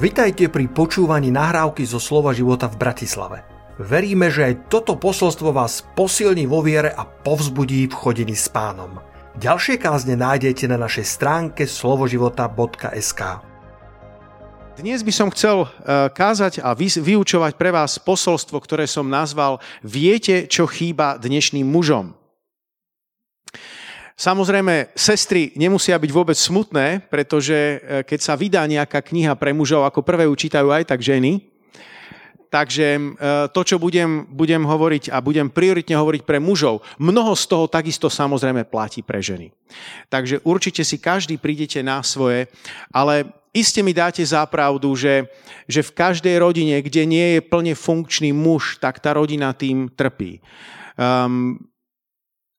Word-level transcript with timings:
Vitajte 0.00 0.48
pri 0.48 0.64
počúvaní 0.64 1.28
nahrávky 1.28 1.84
zo 1.84 2.00
Slova 2.00 2.32
života 2.32 2.72
v 2.72 2.80
Bratislave. 2.80 3.44
Veríme, 3.76 4.32
že 4.32 4.48
aj 4.48 4.72
toto 4.72 4.96
posolstvo 4.96 5.52
vás 5.52 5.84
posilní 5.92 6.48
vo 6.48 6.64
viere 6.64 6.88
a 6.88 7.04
povzbudí 7.04 7.84
v 7.84 7.92
chodení 7.92 8.32
s 8.32 8.48
pánom. 8.48 8.96
Ďalšie 9.36 9.76
kázne 9.76 10.16
nájdete 10.16 10.72
na 10.72 10.80
našej 10.80 11.04
stránke 11.04 11.68
slovoživota.sk 11.68 13.20
Dnes 14.80 15.04
by 15.04 15.12
som 15.12 15.28
chcel 15.36 15.68
eh, 15.68 16.08
kázať 16.08 16.64
a 16.64 16.72
vyučovať 16.72 17.60
pre 17.60 17.68
vás 17.68 18.00
posolstvo, 18.00 18.56
ktoré 18.56 18.88
som 18.88 19.04
nazval 19.04 19.60
Viete, 19.84 20.48
čo 20.48 20.64
chýba 20.64 21.20
dnešným 21.20 21.68
mužom. 21.68 22.19
Samozrejme, 24.20 24.92
sestry 24.92 25.56
nemusia 25.56 25.96
byť 25.96 26.10
vôbec 26.12 26.36
smutné, 26.36 27.08
pretože 27.08 27.56
e, 27.56 27.76
keď 28.04 28.20
sa 28.20 28.36
vydá 28.36 28.68
nejaká 28.68 29.00
kniha 29.00 29.32
pre 29.32 29.56
mužov, 29.56 29.88
ako 29.88 30.04
prvé 30.04 30.28
ju 30.28 30.36
čítajú 30.36 30.68
aj 30.68 30.92
tak 30.92 31.00
ženy. 31.00 31.48
Takže 32.52 32.86
e, 33.00 33.02
to, 33.48 33.60
čo 33.64 33.80
budem, 33.80 34.28
budem 34.28 34.60
hovoriť 34.60 35.08
a 35.08 35.24
budem 35.24 35.48
prioritne 35.48 35.96
hovoriť 35.96 36.28
pre 36.28 36.36
mužov, 36.36 36.84
mnoho 37.00 37.32
z 37.32 37.44
toho 37.48 37.64
takisto 37.64 38.12
samozrejme 38.12 38.68
platí 38.68 39.00
pre 39.00 39.24
ženy. 39.24 39.56
Takže 40.12 40.44
určite 40.44 40.84
si 40.84 41.00
každý 41.00 41.40
prídete 41.40 41.80
na 41.80 42.04
svoje, 42.04 42.52
ale 42.92 43.24
iste 43.56 43.80
mi 43.80 43.96
dáte 43.96 44.20
zápravdu, 44.20 45.00
že, 45.00 45.32
že 45.64 45.80
v 45.80 45.96
každej 45.96 46.36
rodine, 46.44 46.76
kde 46.84 47.08
nie 47.08 47.26
je 47.38 47.40
plne 47.40 47.72
funkčný 47.72 48.36
muž, 48.36 48.76
tak 48.84 49.00
tá 49.00 49.16
rodina 49.16 49.56
tým 49.56 49.88
trpí. 49.88 50.44
Um, 51.00 51.69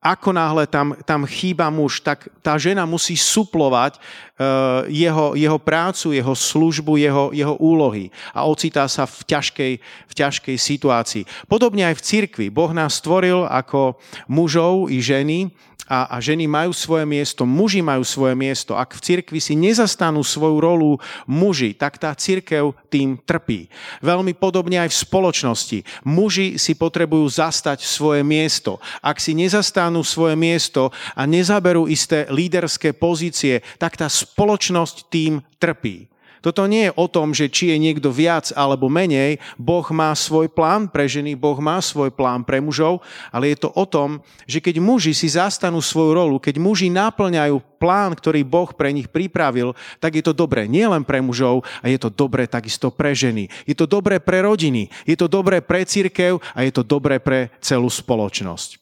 ako 0.01 0.33
náhle 0.33 0.65
tam, 0.65 0.97
tam 1.05 1.29
chýba 1.29 1.69
muž, 1.69 2.01
tak 2.01 2.25
tá 2.41 2.57
žena 2.57 2.89
musí 2.89 3.13
suplovať 3.13 4.01
uh, 4.01 4.89
jeho, 4.89 5.37
jeho 5.37 5.61
prácu, 5.61 6.17
jeho 6.17 6.33
službu, 6.33 6.97
jeho, 6.97 7.29
jeho 7.29 7.53
úlohy 7.61 8.09
a 8.33 8.49
ocitá 8.49 8.89
sa 8.89 9.05
v 9.05 9.21
ťažkej, 9.29 9.73
v 9.81 10.13
ťažkej 10.17 10.57
situácii. 10.57 11.23
Podobne 11.45 11.85
aj 11.85 12.01
v 12.01 12.05
cirkvi. 12.05 12.47
Boh 12.49 12.73
nás 12.73 12.97
stvoril 12.97 13.45
ako 13.45 14.01
mužov 14.25 14.89
i 14.89 15.05
ženy 15.05 15.53
a, 15.91 16.07
a 16.07 16.23
ženy 16.23 16.47
majú 16.47 16.71
svoje 16.71 17.03
miesto, 17.03 17.43
muži 17.43 17.83
majú 17.83 18.07
svoje 18.07 18.31
miesto. 18.31 18.79
Ak 18.79 18.95
v 18.95 19.03
cirkvi 19.03 19.43
si 19.43 19.59
nezastanú 19.59 20.23
svoju 20.23 20.57
rolu 20.63 20.91
muži, 21.27 21.75
tak 21.75 21.99
tá 21.99 22.15
cirkev 22.15 22.71
tým 22.87 23.19
trpí. 23.19 23.67
Veľmi 23.99 24.31
podobne 24.31 24.79
aj 24.79 24.95
v 24.95 25.01
spoločnosti. 25.03 25.79
Muži 26.07 26.55
si 26.55 26.79
potrebujú 26.79 27.27
zastať 27.27 27.83
svoje 27.83 28.23
miesto. 28.23 28.79
Ak 29.03 29.19
si 29.19 29.35
nezastanú 29.35 29.99
svoje 30.07 30.39
miesto 30.39 30.95
a 31.11 31.27
nezaberú 31.27 31.91
isté 31.91 32.23
líderské 32.31 32.95
pozície, 32.95 33.59
tak 33.75 33.99
tá 33.99 34.07
spoločnosť 34.07 35.11
tým 35.11 35.43
trpí. 35.59 36.10
Toto 36.41 36.65
nie 36.65 36.89
je 36.89 36.97
o 36.97 37.05
tom, 37.05 37.37
že 37.37 37.53
či 37.53 37.69
je 37.69 37.77
niekto 37.77 38.09
viac 38.09 38.49
alebo 38.57 38.89
menej. 38.89 39.37
Boh 39.61 39.85
má 39.93 40.09
svoj 40.17 40.49
plán 40.49 40.89
pre 40.89 41.05
ženy, 41.05 41.37
Boh 41.37 41.57
má 41.61 41.77
svoj 41.77 42.09
plán 42.09 42.41
pre 42.41 42.57
mužov, 42.57 43.05
ale 43.29 43.53
je 43.53 43.61
to 43.61 43.69
o 43.77 43.85
tom, 43.85 44.25
že 44.49 44.57
keď 44.57 44.81
muži 44.81 45.13
si 45.13 45.29
zastanú 45.29 45.77
svoju 45.79 46.17
rolu, 46.17 46.35
keď 46.41 46.57
muži 46.57 46.89
náplňajú 46.89 47.61
plán, 47.77 48.17
ktorý 48.17 48.41
Boh 48.41 48.73
pre 48.73 48.89
nich 48.89 49.05
pripravil, 49.05 49.77
tak 50.01 50.17
je 50.17 50.25
to 50.25 50.33
dobré 50.33 50.65
nielen 50.65 51.05
pre 51.05 51.21
mužov, 51.21 51.61
a 51.81 51.85
je 51.89 52.01
to 52.01 52.09
dobré 52.09 52.49
takisto 52.49 52.89
pre 52.89 53.13
ženy. 53.13 53.45
Je 53.69 53.77
to 53.77 53.85
dobré 53.85 54.17
pre 54.17 54.41
rodiny, 54.41 54.89
je 55.05 55.13
to 55.13 55.29
dobré 55.29 55.61
pre 55.61 55.85
církev 55.85 56.41
a 56.57 56.65
je 56.65 56.73
to 56.73 56.81
dobré 56.81 57.21
pre 57.21 57.53
celú 57.61 57.89
spoločnosť. 57.89 58.81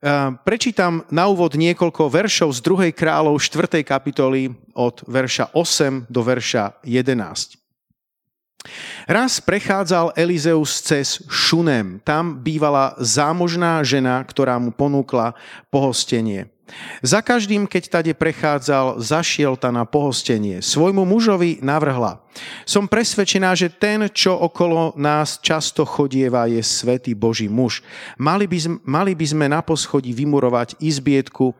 Ehm, 0.00 0.40
prečítam 0.48 1.04
na 1.12 1.28
úvod 1.28 1.60
niekoľko 1.60 2.08
veršov 2.08 2.56
z 2.56 2.60
2. 2.64 2.88
kráľov 2.96 3.36
4. 3.36 3.84
kapitoly 3.84 4.48
od 4.72 5.04
verša 5.04 5.52
8 5.52 6.08
do 6.08 6.24
verša 6.24 6.80
11. 6.88 7.60
Raz 9.04 9.44
prechádzal 9.44 10.16
Elizeus 10.16 10.80
cez 10.80 11.20
Šunem. 11.28 12.00
Tam 12.00 12.40
bývala 12.40 12.96
zámožná 12.96 13.84
žena, 13.84 14.24
ktorá 14.24 14.56
mu 14.56 14.72
ponúkla 14.72 15.36
pohostenie. 15.68 16.48
Za 17.00 17.24
každým, 17.24 17.64
keď 17.66 17.82
tade 17.88 18.12
prechádzal, 18.14 19.00
zašiel 19.00 19.56
ta 19.56 19.72
na 19.72 19.88
pohostenie. 19.88 20.60
Svojmu 20.60 21.02
mužovi 21.08 21.58
navrhla. 21.64 22.22
Som 22.62 22.86
presvedčená, 22.86 23.58
že 23.58 23.66
ten, 23.66 24.06
čo 24.06 24.38
okolo 24.38 24.94
nás 24.94 25.42
často 25.42 25.82
chodieva, 25.82 26.46
je 26.46 26.62
svätý 26.62 27.10
Boží 27.10 27.50
muž. 27.50 27.82
Mali 28.14 28.46
by, 28.46 28.86
mali 28.86 29.12
by 29.18 29.26
sme 29.26 29.46
na 29.50 29.60
poschodí 29.66 30.14
vymurovať 30.14 30.78
izbietku, 30.78 31.52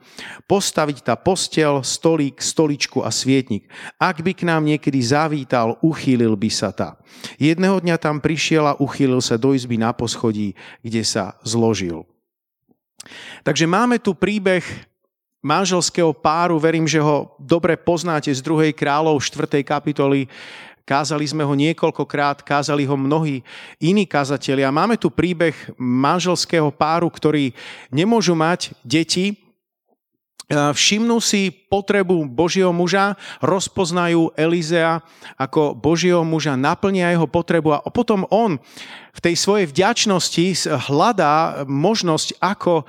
postaviť 0.47 1.11
tá 1.11 1.15
postel, 1.19 1.83
stolík, 1.83 2.39
stoličku 2.39 3.03
a 3.03 3.11
svietnik. 3.11 3.67
Ak 3.99 4.23
by 4.23 4.31
k 4.31 4.47
nám 4.47 4.63
niekedy 4.63 5.03
zavítal, 5.03 5.75
uchýlil 5.83 6.39
by 6.39 6.51
sa 6.53 6.71
ta. 6.71 6.95
Jedného 7.43 7.83
dňa 7.83 7.97
tam 7.99 8.23
prišiel 8.23 8.71
a 8.71 8.79
uchýlil 8.79 9.19
sa 9.19 9.35
do 9.35 9.53
izby 9.53 9.75
na 9.75 9.91
poschodí, 9.91 10.55
kde 10.87 11.03
sa 11.03 11.35
zložil. 11.43 12.07
Takže 13.43 13.65
máme 13.65 13.97
tu 13.99 14.13
príbeh 14.13 14.63
manželského 15.41 16.13
páru, 16.13 16.61
verím, 16.61 16.85
že 16.85 17.01
ho 17.01 17.33
dobre 17.41 17.77
poznáte 17.77 18.29
z 18.29 18.41
2. 18.45 18.77
kráľov 18.77 19.25
4. 19.25 19.65
kapitoly. 19.65 20.29
Kázali 20.85 21.25
sme 21.25 21.47
ho 21.47 21.55
niekoľkokrát, 21.55 22.43
kázali 22.43 22.85
ho 22.85 22.97
mnohí 22.99 23.41
iní 23.79 24.05
kazatelia. 24.05 24.75
Máme 24.75 24.99
tu 24.99 25.09
príbeh 25.09 25.55
manželského 25.79 26.69
páru, 26.75 27.09
ktorí 27.09 27.55
nemôžu 27.89 28.37
mať 28.37 28.75
deti, 28.85 29.51
Všimnú 30.51 31.23
si 31.23 31.55
potrebu 31.71 32.27
Božieho 32.27 32.75
muža, 32.75 33.15
rozpoznajú 33.39 34.35
Elizea 34.35 34.99
ako 35.39 35.79
Božieho 35.79 36.27
muža, 36.27 36.59
naplnia 36.59 37.15
jeho 37.15 37.31
potrebu 37.31 37.79
a 37.79 37.87
potom 37.87 38.27
on 38.35 38.59
v 39.15 39.21
tej 39.23 39.39
svojej 39.39 39.71
vďačnosti 39.71 40.75
hľadá 40.91 41.63
možnosť, 41.71 42.43
ako, 42.43 42.83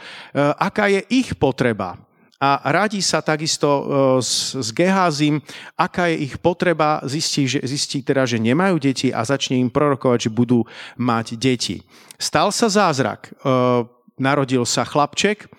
aká 0.58 0.90
je 0.90 1.06
ich 1.14 1.38
potreba 1.38 2.02
a 2.41 2.57
radí 2.74 3.06
sa 3.06 3.22
takisto 3.22 3.69
e, 3.69 3.84
s, 4.18 4.57
s 4.57 4.74
Geházim, 4.74 5.38
aká 5.78 6.09
je 6.09 6.25
ich 6.25 6.41
potreba, 6.41 6.97
zistí, 7.06 7.46
že, 7.46 7.62
zistí 7.62 8.02
teda, 8.02 8.25
že 8.25 8.41
nemajú 8.41 8.81
deti 8.81 9.13
a 9.13 9.22
začne 9.22 9.62
im 9.62 9.69
prorokovať, 9.69 10.25
že 10.25 10.31
budú 10.34 10.66
mať 10.97 11.38
deti. 11.38 11.85
Stal 12.18 12.50
sa 12.50 12.66
zázrak. 12.66 13.29
E, 13.29 13.31
narodil 14.18 14.66
sa 14.66 14.81
chlapček, 14.81 15.53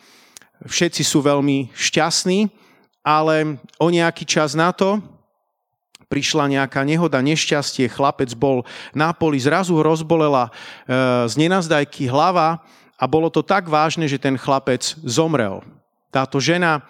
všetci 0.66 1.06
sú 1.06 1.22
veľmi 1.22 1.70
šťastní, 1.70 2.50
ale 3.06 3.62
o 3.78 3.86
nejaký 3.86 4.26
čas 4.26 4.58
na 4.58 4.74
to 4.74 4.98
prišla 6.10 6.50
nejaká 6.50 6.82
nehoda, 6.82 7.22
nešťastie, 7.22 7.86
chlapec 7.94 8.34
bol 8.34 8.66
na 8.90 9.14
poli, 9.14 9.38
zrazu 9.38 9.78
rozbolela 9.78 10.50
e, 10.50 10.52
z 11.30 11.34
nenazdajky 11.38 12.10
hlava 12.10 12.58
a 12.98 13.04
bolo 13.06 13.30
to 13.30 13.38
tak 13.38 13.70
vážne, 13.70 14.10
že 14.10 14.18
ten 14.18 14.34
chlapec 14.34 14.98
zomrel 15.06 15.62
táto 16.12 16.36
žena 16.36 16.78
e, 16.78 16.82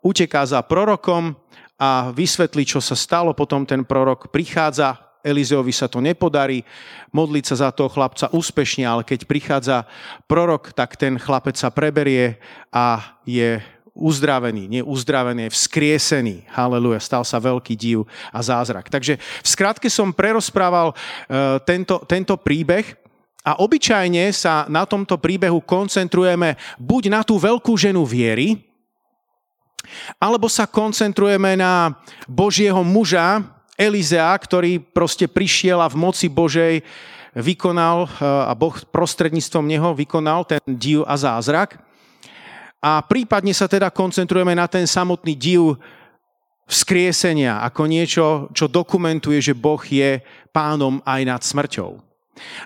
uteká 0.00 0.40
za 0.48 0.64
prorokom 0.64 1.36
a 1.76 2.08
vysvetlí, 2.08 2.64
čo 2.64 2.80
sa 2.80 2.96
stalo. 2.96 3.36
Potom 3.36 3.68
ten 3.68 3.84
prorok 3.84 4.32
prichádza, 4.32 4.96
Elizeovi 5.20 5.74
sa 5.74 5.90
to 5.90 6.00
nepodarí, 6.00 6.64
modliť 7.12 7.44
sa 7.44 7.68
za 7.68 7.68
toho 7.74 7.92
chlapca 7.92 8.32
úspešne, 8.32 8.88
ale 8.88 9.02
keď 9.04 9.28
prichádza 9.28 9.84
prorok, 10.24 10.72
tak 10.72 10.96
ten 10.96 11.20
chlapec 11.20 11.58
sa 11.58 11.68
preberie 11.68 12.40
a 12.72 13.18
je 13.26 13.60
uzdravený, 13.96 14.68
nie 14.68 14.82
uzdravený, 14.84 15.48
je 15.48 15.56
vzkriesený. 15.56 16.36
Haleluja, 16.52 17.00
stal 17.00 17.24
sa 17.24 17.40
veľký 17.40 17.74
div 17.74 18.04
a 18.28 18.44
zázrak. 18.44 18.92
Takže 18.92 19.16
v 19.18 19.48
skratke 19.48 19.88
som 19.88 20.12
prerozprával 20.12 20.92
uh, 20.92 21.58
tento, 21.64 22.04
tento 22.04 22.36
príbeh 22.36 23.05
a 23.46 23.62
obyčajne 23.62 24.34
sa 24.34 24.66
na 24.66 24.82
tomto 24.82 25.14
príbehu 25.14 25.62
koncentrujeme 25.62 26.58
buď 26.82 27.02
na 27.14 27.22
tú 27.22 27.38
veľkú 27.38 27.78
ženu 27.78 28.02
viery, 28.02 28.58
alebo 30.18 30.50
sa 30.50 30.66
koncentrujeme 30.66 31.54
na 31.54 31.94
Božieho 32.26 32.82
muža, 32.82 33.46
Elizea, 33.78 34.34
ktorý 34.34 34.82
proste 34.82 35.30
prišiel 35.30 35.78
a 35.78 35.86
v 35.86 36.00
moci 36.00 36.26
Božej 36.26 36.82
vykonal 37.36 38.08
eh, 38.08 38.24
a 38.24 38.52
Boh 38.56 38.72
prostredníctvom 38.72 39.62
neho 39.68 39.94
vykonal 39.94 40.42
ten 40.48 40.58
div 40.66 41.04
a 41.04 41.14
zázrak. 41.14 41.78
A 42.80 43.04
prípadne 43.04 43.52
sa 43.52 43.68
teda 43.68 43.92
koncentrujeme 43.92 44.56
na 44.56 44.66
ten 44.66 44.88
samotný 44.88 45.36
div 45.36 45.76
vzkriesenia 46.66 47.62
ako 47.62 47.82
niečo, 47.86 48.26
čo 48.50 48.66
dokumentuje, 48.66 49.38
že 49.38 49.54
Boh 49.54 49.80
je 49.86 50.18
pánom 50.50 50.98
aj 51.06 51.20
nad 51.22 51.40
smrťou. 51.44 52.05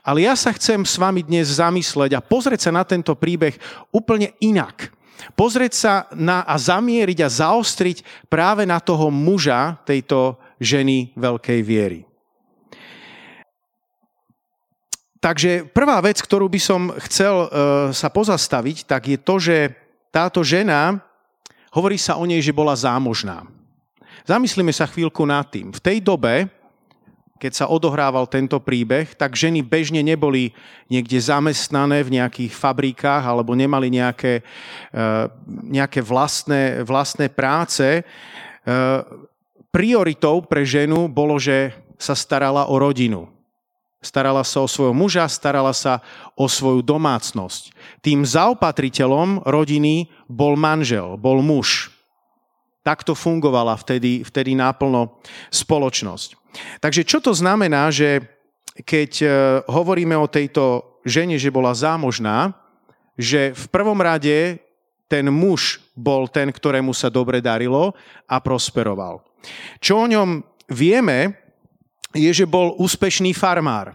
Ale 0.02 0.26
ja 0.26 0.34
sa 0.34 0.50
chcem 0.54 0.82
s 0.82 0.98
vami 0.98 1.22
dnes 1.22 1.58
zamysleť 1.58 2.18
a 2.18 2.24
pozrieť 2.24 2.68
sa 2.68 2.72
na 2.74 2.82
tento 2.82 3.14
príbeh 3.14 3.54
úplne 3.94 4.34
inak. 4.42 4.90
Pozrieť 5.36 5.72
sa 5.76 5.92
na 6.16 6.42
a 6.42 6.56
zamieriť 6.56 7.18
a 7.22 7.28
zaostriť 7.28 8.28
práve 8.32 8.64
na 8.64 8.80
toho 8.80 9.12
muža 9.12 9.76
tejto 9.84 10.40
ženy 10.56 11.12
veľkej 11.16 11.60
viery. 11.60 12.00
Takže 15.20 15.68
prvá 15.76 16.00
vec, 16.00 16.16
ktorú 16.16 16.48
by 16.48 16.60
som 16.60 16.88
chcel 17.04 17.44
uh, 17.44 17.48
sa 17.92 18.08
pozastaviť, 18.08 18.88
tak 18.88 19.02
je 19.04 19.18
to, 19.20 19.36
že 19.36 19.56
táto 20.08 20.40
žena, 20.40 21.04
hovorí 21.76 22.00
sa 22.00 22.16
o 22.16 22.24
nej, 22.24 22.40
že 22.40 22.56
bola 22.56 22.72
zámožná. 22.72 23.44
Zamyslíme 24.24 24.72
sa 24.72 24.88
chvíľku 24.88 25.28
nad 25.28 25.44
tým. 25.52 25.76
V 25.76 25.80
tej 25.80 26.00
dobe, 26.00 26.48
keď 27.40 27.52
sa 27.56 27.66
odohrával 27.72 28.28
tento 28.28 28.60
príbeh, 28.60 29.16
tak 29.16 29.32
ženy 29.32 29.64
bežne 29.64 30.04
neboli 30.04 30.52
niekde 30.92 31.16
zamestnané 31.16 32.04
v 32.04 32.20
nejakých 32.20 32.52
fabrikách 32.52 33.24
alebo 33.24 33.56
nemali 33.56 33.88
nejaké, 33.88 34.44
e, 34.92 35.02
nejaké 35.72 36.04
vlastné, 36.04 36.84
vlastné 36.84 37.32
práce. 37.32 37.82
E, 37.82 38.02
prioritou 39.72 40.44
pre 40.44 40.68
ženu 40.68 41.08
bolo, 41.08 41.40
že 41.40 41.72
sa 41.96 42.12
starala 42.12 42.68
o 42.68 42.76
rodinu. 42.76 43.32
Starala 44.00 44.44
sa 44.44 44.64
o 44.64 44.68
svojho 44.68 44.96
muža, 44.96 45.28
starala 45.28 45.72
sa 45.76 46.00
o 46.36 46.48
svoju 46.48 46.84
domácnosť. 46.84 47.72
Tým 48.00 48.24
zaopatriteľom 48.24 49.44
rodiny 49.48 50.08
bol 50.28 50.56
manžel, 50.56 51.20
bol 51.20 51.44
muž. 51.44 51.92
Takto 52.80 53.12
fungovala 53.12 53.76
vtedy, 53.76 54.24
vtedy 54.24 54.56
náplno 54.56 55.20
spoločnosť. 55.52 56.40
Takže 56.80 57.02
čo 57.04 57.20
to 57.20 57.36
znamená, 57.36 57.92
že 57.92 58.24
keď 58.80 59.10
e, 59.20 59.26
hovoríme 59.68 60.16
o 60.16 60.30
tejto 60.30 60.96
žene, 61.04 61.36
že 61.36 61.52
bola 61.52 61.76
zámožná, 61.76 62.56
že 63.20 63.52
v 63.52 63.66
prvom 63.68 64.00
rade 64.00 64.56
ten 65.10 65.26
muž 65.28 65.82
bol 65.92 66.30
ten, 66.30 66.48
ktorému 66.48 66.94
sa 66.94 67.12
dobre 67.12 67.42
darilo 67.42 67.92
a 68.24 68.38
prosperoval. 68.38 69.20
Čo 69.82 70.06
o 70.06 70.10
ňom 70.10 70.40
vieme, 70.70 71.34
je, 72.14 72.30
že 72.30 72.46
bol 72.46 72.74
úspešný 72.78 73.34
farmár. 73.34 73.94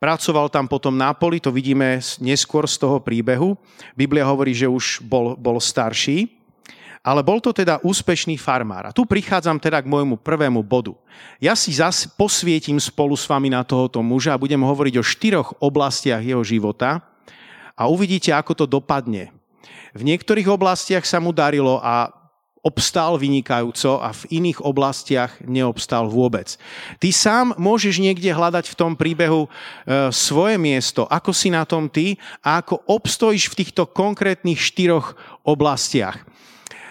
Pracoval 0.00 0.48
tam 0.48 0.64
potom 0.64 0.96
na 0.96 1.12
poli, 1.12 1.44
to 1.44 1.52
vidíme 1.52 2.00
neskôr 2.24 2.64
z 2.64 2.80
toho 2.80 3.04
príbehu. 3.04 3.52
Biblia 3.92 4.24
hovorí, 4.24 4.56
že 4.56 4.64
už 4.64 5.04
bol, 5.04 5.36
bol 5.36 5.60
starší. 5.60 6.39
Ale 7.00 7.24
bol 7.24 7.40
to 7.40 7.56
teda 7.56 7.80
úspešný 7.80 8.36
farmár. 8.36 8.92
A 8.92 8.94
tu 8.94 9.08
prichádzam 9.08 9.56
teda 9.56 9.80
k 9.80 9.88
môjmu 9.88 10.20
prvému 10.20 10.60
bodu. 10.60 10.92
Ja 11.40 11.56
si 11.56 11.72
zas 11.72 12.04
posvietím 12.04 12.76
spolu 12.76 13.16
s 13.16 13.24
vami 13.24 13.48
na 13.48 13.64
tohoto 13.64 14.04
muža 14.04 14.36
a 14.36 14.42
budem 14.42 14.60
hovoriť 14.60 14.94
o 15.00 15.04
štyroch 15.04 15.56
oblastiach 15.64 16.20
jeho 16.20 16.44
života 16.44 17.00
a 17.72 17.88
uvidíte, 17.88 18.28
ako 18.36 18.52
to 18.52 18.64
dopadne. 18.68 19.32
V 19.96 20.02
niektorých 20.04 20.44
oblastiach 20.52 21.08
sa 21.08 21.18
mu 21.24 21.32
darilo 21.32 21.80
a 21.80 22.12
obstál 22.60 23.16
vynikajúco 23.16 24.04
a 24.04 24.12
v 24.12 24.36
iných 24.36 24.60
oblastiach 24.60 25.40
neobstál 25.48 26.12
vôbec. 26.12 26.60
Ty 27.00 27.08
sám 27.08 27.46
môžeš 27.56 27.96
niekde 27.96 28.28
hľadať 28.36 28.68
v 28.68 28.76
tom 28.76 28.92
príbehu 28.92 29.48
e, 29.48 30.12
svoje 30.12 30.60
miesto, 30.60 31.08
ako 31.08 31.32
si 31.32 31.48
na 31.48 31.64
tom 31.64 31.88
ty 31.88 32.20
a 32.44 32.60
ako 32.60 32.84
obstojíš 32.84 33.48
v 33.48 33.64
týchto 33.64 33.88
konkrétnych 33.88 34.60
štyroch 34.60 35.16
oblastiach. 35.40 36.20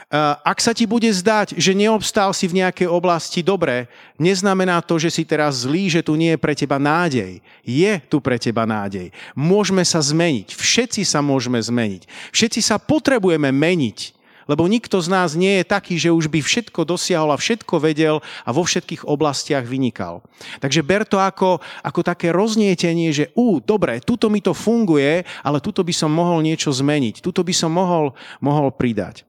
Eh, 0.10 0.18
ak 0.42 0.58
sa 0.58 0.74
ti 0.74 0.90
bude 0.90 1.06
zdať, 1.06 1.54
že 1.54 1.78
neobstál 1.78 2.34
si 2.34 2.50
v 2.50 2.66
nejakej 2.66 2.90
oblasti 2.90 3.46
dobre, 3.46 3.86
neznamená 4.18 4.82
to, 4.82 4.98
že 4.98 5.14
si 5.14 5.22
teraz 5.22 5.70
zlý, 5.70 5.86
že 5.86 6.02
tu 6.02 6.18
nie 6.18 6.34
je 6.34 6.42
pre 6.42 6.58
teba 6.58 6.82
nádej. 6.82 7.38
Je 7.62 7.94
tu 8.10 8.18
pre 8.18 8.42
teba 8.42 8.66
nádej. 8.66 9.14
Môžeme 9.38 9.86
sa 9.86 10.02
zmeniť. 10.02 10.58
Všetci 10.58 11.06
sa 11.06 11.22
môžeme 11.22 11.62
zmeniť. 11.62 12.10
Všetci 12.34 12.58
sa 12.58 12.82
potrebujeme 12.82 13.54
meniť. 13.54 14.18
Lebo 14.50 14.66
nikto 14.66 14.98
z 14.98 15.14
nás 15.14 15.38
nie 15.38 15.62
je 15.62 15.70
taký, 15.78 15.94
že 16.02 16.10
už 16.10 16.26
by 16.26 16.42
všetko 16.42 16.90
dosiahol 16.90 17.30
a 17.30 17.38
všetko 17.38 17.78
vedel 17.78 18.18
a 18.42 18.50
vo 18.50 18.66
všetkých 18.66 19.06
oblastiach 19.06 19.62
vynikal. 19.62 20.26
Takže 20.58 20.82
ber 20.82 21.06
to 21.06 21.22
ako, 21.22 21.62
ako 21.86 22.02
také 22.02 22.34
roznietenie, 22.34 23.14
že 23.14 23.30
ú, 23.38 23.62
dobre, 23.62 24.02
tuto 24.02 24.26
mi 24.34 24.42
to 24.42 24.58
funguje, 24.58 25.22
ale 25.46 25.62
tuto 25.62 25.86
by 25.86 25.94
som 25.94 26.10
mohol 26.10 26.42
niečo 26.42 26.74
zmeniť, 26.74 27.22
tuto 27.22 27.46
by 27.46 27.54
som 27.54 27.70
mohol, 27.70 28.18
mohol 28.42 28.74
pridať. 28.74 29.29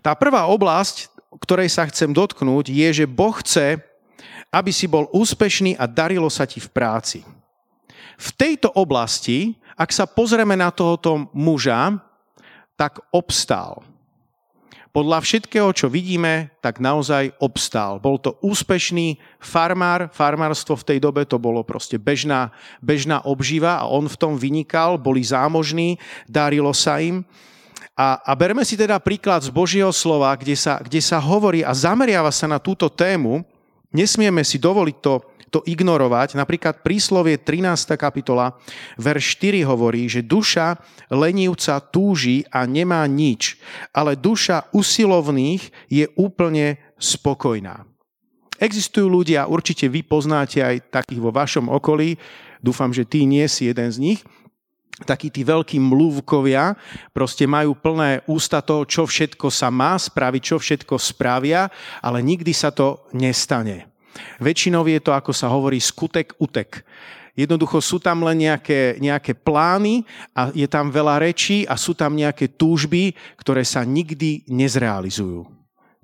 Tá 0.00 0.16
prvá 0.16 0.46
oblasť, 0.48 1.10
ktorej 1.42 1.70
sa 1.70 1.86
chcem 1.86 2.10
dotknúť, 2.10 2.70
je, 2.70 2.88
že 3.02 3.06
Boh 3.06 3.34
chce, 3.38 3.78
aby 4.50 4.70
si 4.74 4.90
bol 4.90 5.06
úspešný 5.14 5.78
a 5.78 5.86
darilo 5.86 6.26
sa 6.26 6.42
ti 6.44 6.58
v 6.58 6.68
práci. 6.70 7.22
V 8.20 8.28
tejto 8.36 8.68
oblasti, 8.74 9.56
ak 9.78 9.94
sa 9.94 10.04
pozrieme 10.04 10.58
na 10.58 10.68
tohoto 10.68 11.30
muža, 11.32 11.96
tak 12.76 13.00
obstál. 13.14 13.80
Podľa 14.90 15.22
všetkého, 15.22 15.70
čo 15.70 15.86
vidíme, 15.86 16.50
tak 16.58 16.82
naozaj 16.82 17.30
obstál. 17.38 18.02
Bol 18.02 18.18
to 18.18 18.34
úspešný 18.42 19.22
farmár, 19.38 20.10
farmárstvo 20.10 20.74
v 20.74 20.82
tej 20.82 20.98
dobe 20.98 21.22
to 21.22 21.38
bolo 21.38 21.62
proste 21.62 21.94
bežná, 21.94 22.50
bežná 22.82 23.22
obživa 23.22 23.78
a 23.78 23.86
on 23.86 24.10
v 24.10 24.18
tom 24.18 24.34
vynikal, 24.34 24.98
boli 24.98 25.22
zámožní, 25.22 25.94
darilo 26.26 26.74
sa 26.74 26.98
im. 26.98 27.22
A, 27.98 28.16
a 28.22 28.32
berme 28.38 28.64
si 28.64 28.78
teda 28.78 28.96
príklad 29.02 29.44
z 29.44 29.50
Božieho 29.52 29.92
slova, 29.92 30.32
kde 30.38 30.56
sa, 30.56 30.80
kde 30.80 31.02
sa 31.02 31.20
hovorí 31.20 31.60
a 31.60 31.74
zameriava 31.76 32.32
sa 32.32 32.48
na 32.48 32.56
túto 32.56 32.88
tému. 32.88 33.44
Nesmieme 33.90 34.46
si 34.46 34.56
dovoliť 34.56 34.96
to, 35.02 35.14
to 35.50 35.60
ignorovať. 35.66 36.38
Napríklad 36.38 36.80
príslovie 36.86 37.36
13. 37.36 37.98
kapitola, 37.98 38.54
verš 38.96 39.36
4 39.36 39.66
hovorí, 39.66 40.06
že 40.06 40.22
duša 40.22 40.78
lenivca 41.10 41.82
túži 41.82 42.46
a 42.48 42.64
nemá 42.64 43.02
nič, 43.10 43.58
ale 43.90 44.14
duša 44.14 44.70
usilovných 44.70 45.90
je 45.90 46.06
úplne 46.14 46.78
spokojná. 46.96 47.84
Existujú 48.60 49.08
ľudia, 49.08 49.48
určite 49.48 49.88
vy 49.88 50.04
poznáte 50.04 50.60
aj 50.60 50.92
takých 50.92 51.20
vo 51.20 51.32
vašom 51.32 51.72
okolí, 51.72 52.20
dúfam, 52.60 52.92
že 52.92 53.08
ty 53.08 53.24
nie 53.24 53.48
si 53.48 53.66
jeden 53.66 53.88
z 53.88 53.98
nich, 53.98 54.20
takí 55.04 55.32
tí 55.32 55.42
veľkí 55.46 55.80
mluvkovia 55.80 56.76
proste 57.14 57.48
majú 57.48 57.76
plné 57.76 58.24
ústa 58.28 58.60
toho, 58.60 58.84
čo 58.84 59.08
všetko 59.08 59.48
sa 59.48 59.72
má 59.72 59.96
spraviť, 59.96 60.42
čo 60.42 60.56
všetko 60.60 60.94
spravia, 61.00 61.68
ale 62.04 62.20
nikdy 62.20 62.52
sa 62.52 62.70
to 62.72 63.08
nestane. 63.16 63.88
Väčšinou 64.42 64.84
je 64.84 65.00
to, 65.00 65.14
ako 65.14 65.32
sa 65.32 65.48
hovorí, 65.48 65.78
skutek 65.78 66.36
utek. 66.42 66.84
Jednoducho 67.38 67.78
sú 67.80 68.02
tam 68.02 68.26
len 68.26 68.50
nejaké, 68.50 68.98
nejaké 68.98 69.32
plány 69.38 70.02
a 70.34 70.50
je 70.50 70.66
tam 70.66 70.90
veľa 70.90 71.22
rečí 71.22 71.62
a 71.64 71.78
sú 71.78 71.94
tam 71.94 72.18
nejaké 72.18 72.52
túžby, 72.58 73.14
ktoré 73.38 73.62
sa 73.62 73.86
nikdy 73.86 74.44
nezrealizujú. 74.50 75.46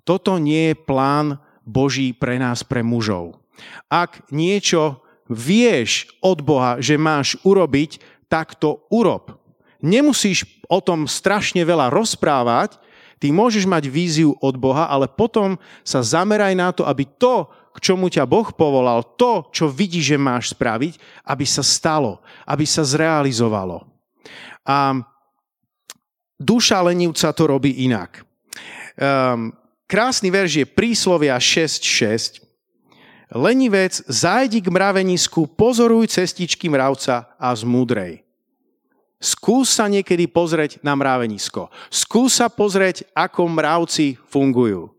Toto 0.07 0.39
nie 0.39 0.73
je 0.73 0.79
plán 0.79 1.37
Boží 1.67 2.15
pre 2.15 2.39
nás, 2.39 2.63
pre 2.63 2.87
mužov. 2.87 3.43
Ak 3.91 4.23
niečo 4.31 5.03
vieš 5.27 6.07
od 6.23 6.39
Boha, 6.47 6.79
že 6.79 6.95
máš 6.95 7.35
urobiť, 7.43 8.16
tak 8.27 8.59
to 8.59 8.87
urob. 8.93 9.35
Nemusíš 9.83 10.47
o 10.67 10.81
tom 10.81 11.07
strašne 11.07 11.63
veľa 11.63 11.93
rozprávať, 11.93 12.81
ty 13.21 13.31
môžeš 13.31 13.69
mať 13.69 13.87
víziu 13.87 14.35
od 14.41 14.57
Boha, 14.57 14.89
ale 14.89 15.09
potom 15.09 15.61
sa 15.85 16.01
zameraj 16.01 16.55
na 16.57 16.73
to, 16.73 16.83
aby 16.85 17.05
to, 17.07 17.49
k 17.77 17.93
čomu 17.93 18.09
ťa 18.09 18.25
Boh 18.25 18.49
povolal, 18.57 19.05
to, 19.21 19.53
čo 19.53 19.69
vidíš, 19.69 20.17
že 20.17 20.19
máš 20.19 20.57
spraviť, 20.57 20.97
aby 21.29 21.45
sa 21.45 21.61
stalo, 21.61 22.25
aby 22.49 22.65
sa 22.65 22.81
zrealizovalo. 22.81 23.85
A 24.65 24.97
duša 26.41 26.81
lenivca 26.81 27.29
to 27.37 27.45
robí 27.45 27.85
inak. 27.85 28.25
Um, 28.97 29.53
krásny 29.85 30.33
verž 30.33 30.65
je 30.65 30.67
príslovia 30.67 31.37
6.6. 31.37 32.46
Lenivec, 33.27 34.07
zájdi 34.07 34.63
k 34.63 34.71
mravenisku, 34.71 35.51
pozoruj 35.59 36.07
cestičky 36.15 36.71
mravca 36.71 37.31
a 37.37 37.51
zmúdrej. 37.53 38.23
Skús 39.17 39.73
sa 39.73 39.91
niekedy 39.91 40.31
pozrieť 40.31 40.79
na 40.85 40.95
mravenisko. 40.95 41.73
Skús 41.93 42.39
sa 42.39 42.47
pozrieť, 42.47 43.09
ako 43.13 43.49
mravci 43.49 44.15
fungujú. 44.29 44.96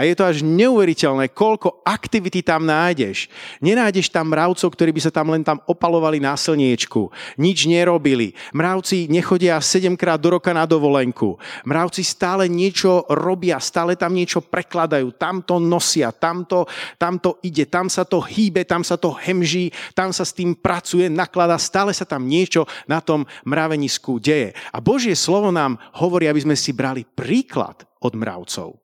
A 0.00 0.08
je 0.08 0.16
to 0.16 0.24
až 0.24 0.40
neuveriteľné, 0.40 1.28
koľko 1.36 1.84
aktivity 1.84 2.40
tam 2.40 2.64
nájdeš. 2.64 3.28
Nenájdeš 3.60 4.08
tam 4.08 4.32
mravcov, 4.32 4.72
ktorí 4.72 4.96
by 4.96 5.00
sa 5.04 5.12
tam 5.12 5.28
len 5.28 5.44
tam 5.44 5.60
opalovali 5.68 6.16
na 6.16 6.32
slniečku. 6.40 7.12
Nič 7.36 7.68
nerobili. 7.68 8.32
Mravci 8.56 9.12
nechodia 9.12 9.60
7 9.60 10.00
krát 10.00 10.16
do 10.16 10.40
roka 10.40 10.56
na 10.56 10.64
dovolenku. 10.64 11.36
Mravci 11.68 12.00
stále 12.00 12.48
niečo 12.48 13.04
robia, 13.12 13.60
stále 13.60 13.92
tam 13.92 14.16
niečo 14.16 14.40
prekladajú. 14.40 15.20
Tam 15.20 15.44
to 15.44 15.60
nosia, 15.60 16.16
tam 16.16 16.48
to, 16.48 16.64
tam 16.96 17.20
to 17.20 17.36
ide, 17.44 17.68
tam 17.68 17.92
sa 17.92 18.08
to 18.08 18.24
hýbe, 18.24 18.64
tam 18.64 18.80
sa 18.80 18.96
to 18.96 19.12
hemží, 19.12 19.68
tam 19.92 20.16
sa 20.16 20.24
s 20.24 20.32
tým 20.32 20.56
pracuje, 20.56 21.12
naklada, 21.12 21.60
stále 21.60 21.92
sa 21.92 22.08
tam 22.08 22.24
niečo 22.24 22.64
na 22.88 23.04
tom 23.04 23.28
mravenisku 23.44 24.16
deje. 24.16 24.56
A 24.72 24.80
Božie 24.80 25.12
slovo 25.12 25.52
nám 25.52 25.76
hovorí, 26.00 26.24
aby 26.24 26.40
sme 26.40 26.56
si 26.56 26.72
brali 26.72 27.04
príklad 27.04 27.84
od 28.00 28.16
mravcov. 28.16 28.79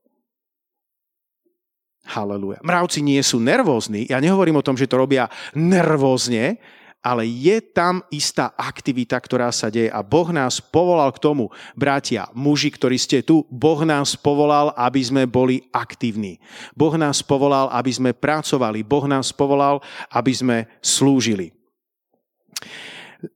Haleluja. 2.07 2.63
Mravci 2.63 3.03
nie 3.03 3.19
sú 3.21 3.43
nervózni. 3.43 4.07
Ja 4.07 4.23
nehovorím 4.23 4.63
o 4.63 4.67
tom, 4.67 4.79
že 4.79 4.87
to 4.87 5.03
robia 5.03 5.27
nervózne, 5.59 6.63
ale 7.07 7.23
je 7.27 7.63
tam 7.63 8.03
istá 8.11 8.51
aktivita, 8.59 9.15
ktorá 9.19 9.51
sa 9.55 9.71
deje 9.71 9.87
a 9.87 10.03
Boh 10.03 10.27
nás 10.35 10.59
povolal 10.59 11.11
k 11.15 11.23
tomu, 11.23 11.55
bratia, 11.79 12.27
muži, 12.35 12.75
ktorí 12.75 12.99
ste 12.99 13.23
tu, 13.23 13.47
Boh 13.47 13.79
nás 13.87 14.19
povolal, 14.19 14.75
aby 14.75 14.99
sme 15.03 15.23
boli 15.23 15.63
aktívni. 15.71 16.43
Boh 16.75 16.95
nás 16.99 17.23
povolal, 17.23 17.71
aby 17.71 17.95
sme 17.95 18.11
pracovali. 18.11 18.83
Boh 18.83 19.07
nás 19.07 19.31
povolal, 19.31 19.79
aby 20.11 20.33
sme 20.35 20.57
slúžili. 20.83 21.55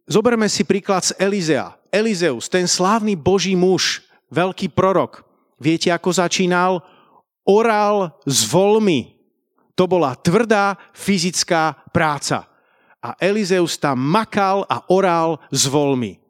Zoberme 0.06 0.50
si 0.50 0.66
príklad 0.66 1.06
z 1.06 1.14
Elizea. 1.18 1.74
Elizeus, 1.94 2.50
ten 2.50 2.66
slávny 2.66 3.14
Boží 3.14 3.54
muž, 3.54 4.02
veľký 4.34 4.70
prorok. 4.74 5.26
Viete, 5.62 5.94
ako 5.94 6.10
začínal? 6.14 6.82
Oral 7.44 8.20
s 8.28 8.46
volmi. 8.46 9.16
To 9.74 9.88
bola 9.88 10.12
tvrdá 10.14 10.76
fyzická 10.92 11.88
práca. 11.90 12.46
A 13.00 13.16
Elizeus 13.16 13.80
tam 13.80 13.96
makal 13.96 14.68
a 14.68 14.84
oral 14.92 15.40
s 15.48 15.64
volmi. 15.64 16.20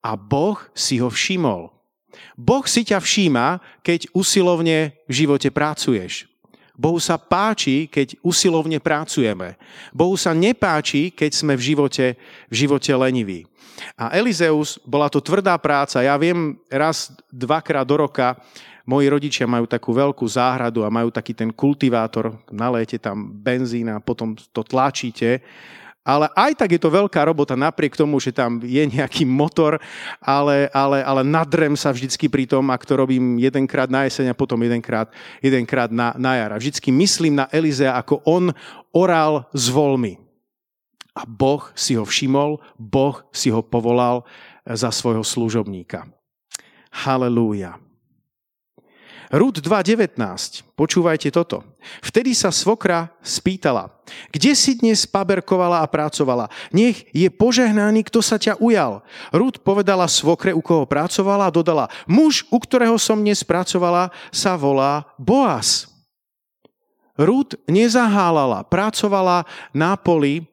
A 0.00 0.16
Boh 0.16 0.56
si 0.72 0.96
ho 1.00 1.12
všimol. 1.12 1.68
Boh 2.38 2.64
si 2.64 2.86
ťa 2.86 3.00
všíma, 3.00 3.60
keď 3.84 4.08
usilovne 4.16 4.96
v 5.04 5.12
živote 5.12 5.52
pracuješ. 5.52 6.33
Bohu 6.74 6.98
sa 6.98 7.14
páči, 7.14 7.86
keď 7.86 8.18
usilovne 8.18 8.82
pracujeme. 8.82 9.54
Bohu 9.94 10.18
sa 10.18 10.34
nepáči, 10.34 11.14
keď 11.14 11.30
sme 11.30 11.54
v 11.54 11.62
živote, 11.74 12.18
v 12.50 12.54
živote 12.54 12.90
leniví. 12.90 13.46
A 13.94 14.14
Elizeus, 14.14 14.78
bola 14.82 15.06
to 15.06 15.22
tvrdá 15.22 15.54
práca. 15.58 16.02
Ja 16.02 16.18
viem, 16.18 16.58
raz, 16.70 17.14
dvakrát 17.30 17.86
do 17.86 18.02
roka 18.02 18.38
moji 18.84 19.08
rodičia 19.08 19.48
majú 19.48 19.64
takú 19.64 19.96
veľkú 19.96 20.28
záhradu 20.28 20.84
a 20.84 20.92
majú 20.92 21.08
taký 21.08 21.32
ten 21.32 21.48
kultivátor, 21.48 22.36
naléte 22.52 23.00
tam 23.00 23.32
benzín 23.32 23.88
a 23.88 23.96
potom 23.96 24.36
to 24.36 24.60
tlačíte 24.60 25.40
ale 26.04 26.28
aj 26.36 26.52
tak 26.60 26.76
je 26.76 26.80
to 26.84 26.92
veľká 26.92 27.24
robota, 27.24 27.56
napriek 27.56 27.96
tomu, 27.96 28.20
že 28.20 28.28
tam 28.28 28.60
je 28.60 28.84
nejaký 28.84 29.24
motor, 29.24 29.80
ale, 30.20 30.68
ale, 30.76 31.00
ale 31.00 31.24
nadrem 31.24 31.72
sa 31.80 31.88
vždycky 31.88 32.28
pri 32.28 32.44
tom, 32.44 32.68
ak 32.68 32.84
to 32.84 32.92
robím 33.00 33.40
jedenkrát 33.40 33.88
na 33.88 34.04
jeseň 34.04 34.30
a 34.30 34.38
potom 34.38 34.60
jedenkrát, 34.60 35.08
jedenkrát 35.40 35.88
na, 35.88 36.12
na 36.20 36.36
jar. 36.36 36.52
Vždycky 36.60 36.92
myslím 36.92 37.40
na 37.40 37.48
Elizea, 37.48 37.96
ako 37.96 38.20
on 38.28 38.52
oral 38.92 39.48
s 39.56 39.72
volmi. 39.72 40.20
A 41.16 41.24
Boh 41.24 41.72
si 41.72 41.96
ho 41.96 42.04
všimol, 42.04 42.60
Boh 42.76 43.24
si 43.32 43.48
ho 43.48 43.64
povolal 43.64 44.28
za 44.68 44.92
svojho 44.92 45.24
služobníka. 45.24 46.04
Halelúja. 46.92 47.83
Rúd 49.34 49.58
2.19. 49.58 50.14
Počúvajte 50.78 51.34
toto. 51.34 51.66
Vtedy 52.06 52.38
sa 52.38 52.54
svokra 52.54 53.10
spýtala, 53.18 53.90
kde 54.30 54.54
si 54.54 54.78
dnes 54.78 55.02
paberkovala 55.10 55.82
a 55.82 55.90
pracovala? 55.90 56.46
Nech 56.70 57.02
je 57.10 57.26
požehnaný, 57.34 58.06
kto 58.06 58.22
sa 58.22 58.38
ťa 58.38 58.62
ujal. 58.62 59.02
Rúd 59.34 59.58
povedala 59.58 60.06
svokre, 60.06 60.54
u 60.54 60.62
koho 60.62 60.86
pracovala 60.86 61.50
a 61.50 61.54
dodala, 61.54 61.90
muž, 62.06 62.46
u 62.46 62.62
ktorého 62.62 62.94
som 62.94 63.18
dnes 63.18 63.42
pracovala, 63.42 64.14
sa 64.30 64.54
volá 64.54 65.02
Boaz. 65.18 65.90
Rúd 67.18 67.58
nezahálala, 67.66 68.62
pracovala 68.62 69.50
na 69.74 69.98
poli. 69.98 70.46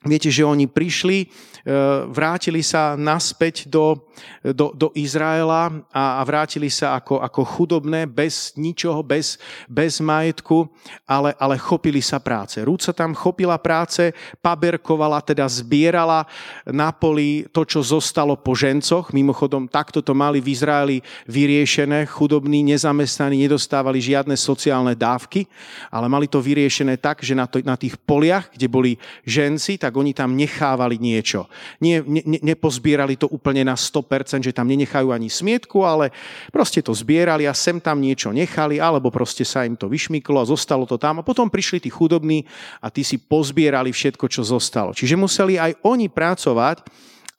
Viete, 0.00 0.32
že 0.32 0.48
oni 0.48 0.64
prišli 0.64 1.28
E, 1.60 1.72
vrátili 2.08 2.64
sa 2.64 2.96
naspäť 2.96 3.68
do, 3.68 4.08
do, 4.40 4.72
do 4.72 4.88
Izraela 4.96 5.84
a, 5.92 6.20
a 6.20 6.22
vrátili 6.24 6.72
sa 6.72 6.96
ako, 6.96 7.20
ako 7.20 7.40
chudobné, 7.44 8.08
bez 8.08 8.56
ničoho, 8.56 9.04
bez, 9.04 9.36
bez 9.68 10.00
majetku, 10.00 10.64
ale, 11.04 11.36
ale 11.36 11.60
chopili 11.60 12.00
sa 12.00 12.16
práce. 12.16 12.64
Rúd 12.64 12.80
tam 12.96 13.12
chopila 13.12 13.60
práce, 13.60 14.16
paberkovala, 14.40 15.20
teda 15.20 15.44
zbierala 15.44 16.24
na 16.64 16.90
poli 16.96 17.44
to, 17.52 17.68
čo 17.68 17.84
zostalo 17.84 18.40
po 18.40 18.56
žencoch. 18.56 19.12
Mimochodom, 19.12 19.68
takto 19.68 20.00
to 20.00 20.16
mali 20.16 20.40
v 20.40 20.56
Izraeli 20.56 20.96
vyriešené. 21.28 22.08
Chudobní, 22.08 22.64
nezamestnaní 22.64 23.44
nedostávali 23.44 24.00
žiadne 24.00 24.32
sociálne 24.32 24.96
dávky, 24.96 25.44
ale 25.92 26.08
mali 26.08 26.24
to 26.24 26.40
vyriešené 26.40 26.96
tak, 26.96 27.20
že 27.20 27.36
na, 27.36 27.44
to, 27.44 27.60
na 27.60 27.76
tých 27.76 28.00
poliach, 28.00 28.48
kde 28.56 28.66
boli 28.66 28.96
ženci, 29.28 29.76
tak 29.76 29.89
oni 29.94 30.12
tam 30.14 30.34
nechávali 30.34 30.98
niečo 31.00 31.50
nie, 31.80 32.02
ne, 32.04 32.40
nepozbierali 32.42 33.16
to 33.16 33.26
úplne 33.30 33.64
na 33.64 33.74
100%, 33.74 34.44
že 34.44 34.52
tam 34.52 34.68
nenechajú 34.68 35.10
ani 35.10 35.32
smietku, 35.32 35.86
ale 35.86 36.12
proste 36.52 36.84
to 36.84 36.92
zbierali 36.92 37.48
a 37.48 37.56
sem 37.56 37.80
tam 37.80 38.02
niečo 38.02 38.34
nechali, 38.34 38.82
alebo 38.82 39.08
proste 39.08 39.46
sa 39.46 39.64
im 39.64 39.74
to 39.74 39.88
vyšmyklo 39.88 40.42
a 40.42 40.48
zostalo 40.48 40.84
to 40.84 41.00
tam. 41.00 41.22
A 41.22 41.26
potom 41.26 41.48
prišli 41.48 41.80
tí 41.80 41.90
chudobní 41.90 42.44
a 42.84 42.92
tí 42.92 43.00
si 43.06 43.16
pozbierali 43.16 43.90
všetko, 43.90 44.26
čo 44.28 44.42
zostalo. 44.44 44.92
Čiže 44.92 45.16
museli 45.16 45.56
aj 45.56 45.80
oni 45.86 46.12
pracovať 46.12 46.84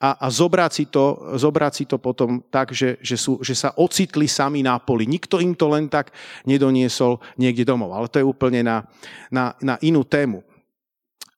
a, 0.01 0.17
a 0.17 0.27
zobrať, 0.34 0.72
si 0.74 0.86
to, 0.89 1.38
zobrať 1.38 1.74
si 1.77 1.84
to 1.86 2.01
potom 2.01 2.41
tak, 2.50 2.74
že, 2.74 2.98
že, 3.05 3.22
sú, 3.22 3.38
že 3.46 3.53
sa 3.53 3.70
ocitli 3.77 4.25
sami 4.25 4.65
na 4.65 4.81
poli. 4.81 5.05
Nikto 5.05 5.38
im 5.38 5.53
to 5.53 5.70
len 5.70 5.86
tak 5.86 6.10
nedoniesol 6.50 7.22
niekde 7.38 7.62
domov. 7.62 7.93
Ale 7.93 8.10
to 8.10 8.17
je 8.17 8.25
úplne 8.25 8.65
na, 8.65 8.89
na, 9.29 9.53
na 9.62 9.77
inú 9.86 10.01
tému 10.01 10.41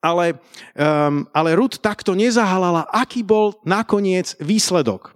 ale, 0.03 0.36
um, 0.75 1.24
ale 1.31 1.55
Rud 1.55 1.79
takto 1.79 2.12
nezahalala, 2.12 2.91
aký 2.91 3.24
bol 3.24 3.55
nakoniec 3.63 4.36
výsledok. 4.43 5.15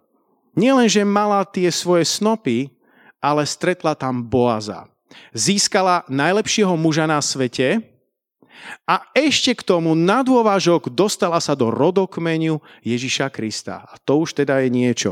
Nielen, 0.55 0.87
že 0.87 1.03
mala 1.03 1.43
tie 1.43 1.67
svoje 1.67 2.07
snopy, 2.07 2.71
ale 3.19 3.43
stretla 3.43 3.93
tam 3.93 4.23
Boaza. 4.23 4.87
Získala 5.35 6.07
najlepšieho 6.07 6.71
muža 6.79 7.03
na 7.03 7.19
svete 7.19 7.83
a 8.87 9.05
ešte 9.13 9.53
k 9.53 9.61
tomu 9.61 9.93
na 9.93 10.25
dôvažok 10.25 10.89
dostala 10.89 11.37
sa 11.43 11.53
do 11.53 11.69
rodokmeniu 11.69 12.63
Ježiša 12.81 13.29
Krista. 13.29 13.85
A 13.85 13.99
to 14.01 14.23
už 14.23 14.33
teda 14.33 14.63
je 14.63 14.69
niečo. 14.71 15.11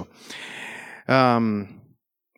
Um, 1.06 1.70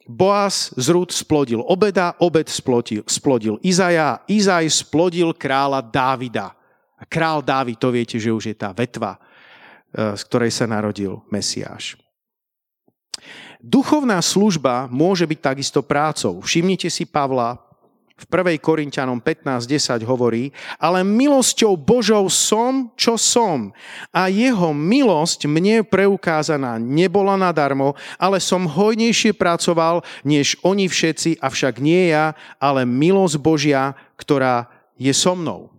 Boaz 0.07 0.71
z 0.75 0.87
Rúd 0.91 1.11
splodil 1.11 1.63
Obeda, 1.63 2.15
Obed 2.23 2.47
splodil, 2.47 3.03
splodil 3.07 3.59
Izaja, 3.63 4.23
Izaj 4.27 4.71
splodil 4.71 5.35
kráľa 5.35 5.83
Dávida. 5.83 6.56
A 6.97 7.03
král 7.05 7.45
Dávid, 7.45 7.77
to 7.77 7.93
viete, 7.93 8.17
že 8.17 8.33
už 8.33 8.51
je 8.51 8.55
tá 8.57 8.73
vetva, 8.73 9.17
e, 9.17 10.17
z 10.17 10.21
ktorej 10.25 10.51
sa 10.51 10.65
narodil 10.65 11.21
Mesiáš. 11.29 11.97
Duchovná 13.61 14.21
služba 14.21 14.85
môže 14.89 15.25
byť 15.25 15.39
takisto 15.41 15.81
prácou. 15.81 16.41
Všimnite 16.41 16.89
si 16.93 17.09
Pavla, 17.09 17.67
v 18.17 18.25
1. 18.25 18.57
Korintianom 18.57 19.21
15.10 19.21 20.01
hovorí, 20.01 20.49
ale 20.81 21.05
milosťou 21.05 21.77
Božou 21.77 22.25
som, 22.33 22.89
čo 22.97 23.13
som. 23.13 23.69
A 24.09 24.25
jeho 24.25 24.73
milosť 24.73 25.45
mne 25.45 25.85
preukázaná 25.85 26.81
nebola 26.81 27.37
nadarmo, 27.37 27.93
ale 28.17 28.41
som 28.41 28.65
hojnejšie 28.65 29.37
pracoval, 29.37 30.01
než 30.25 30.57
oni 30.65 30.89
všetci, 30.89 31.37
avšak 31.37 31.77
nie 31.77 32.09
ja, 32.09 32.33
ale 32.57 32.89
milosť 32.89 33.37
Božia, 33.37 33.93
ktorá 34.17 34.65
je 34.97 35.13
so 35.13 35.37
mnou. 35.37 35.76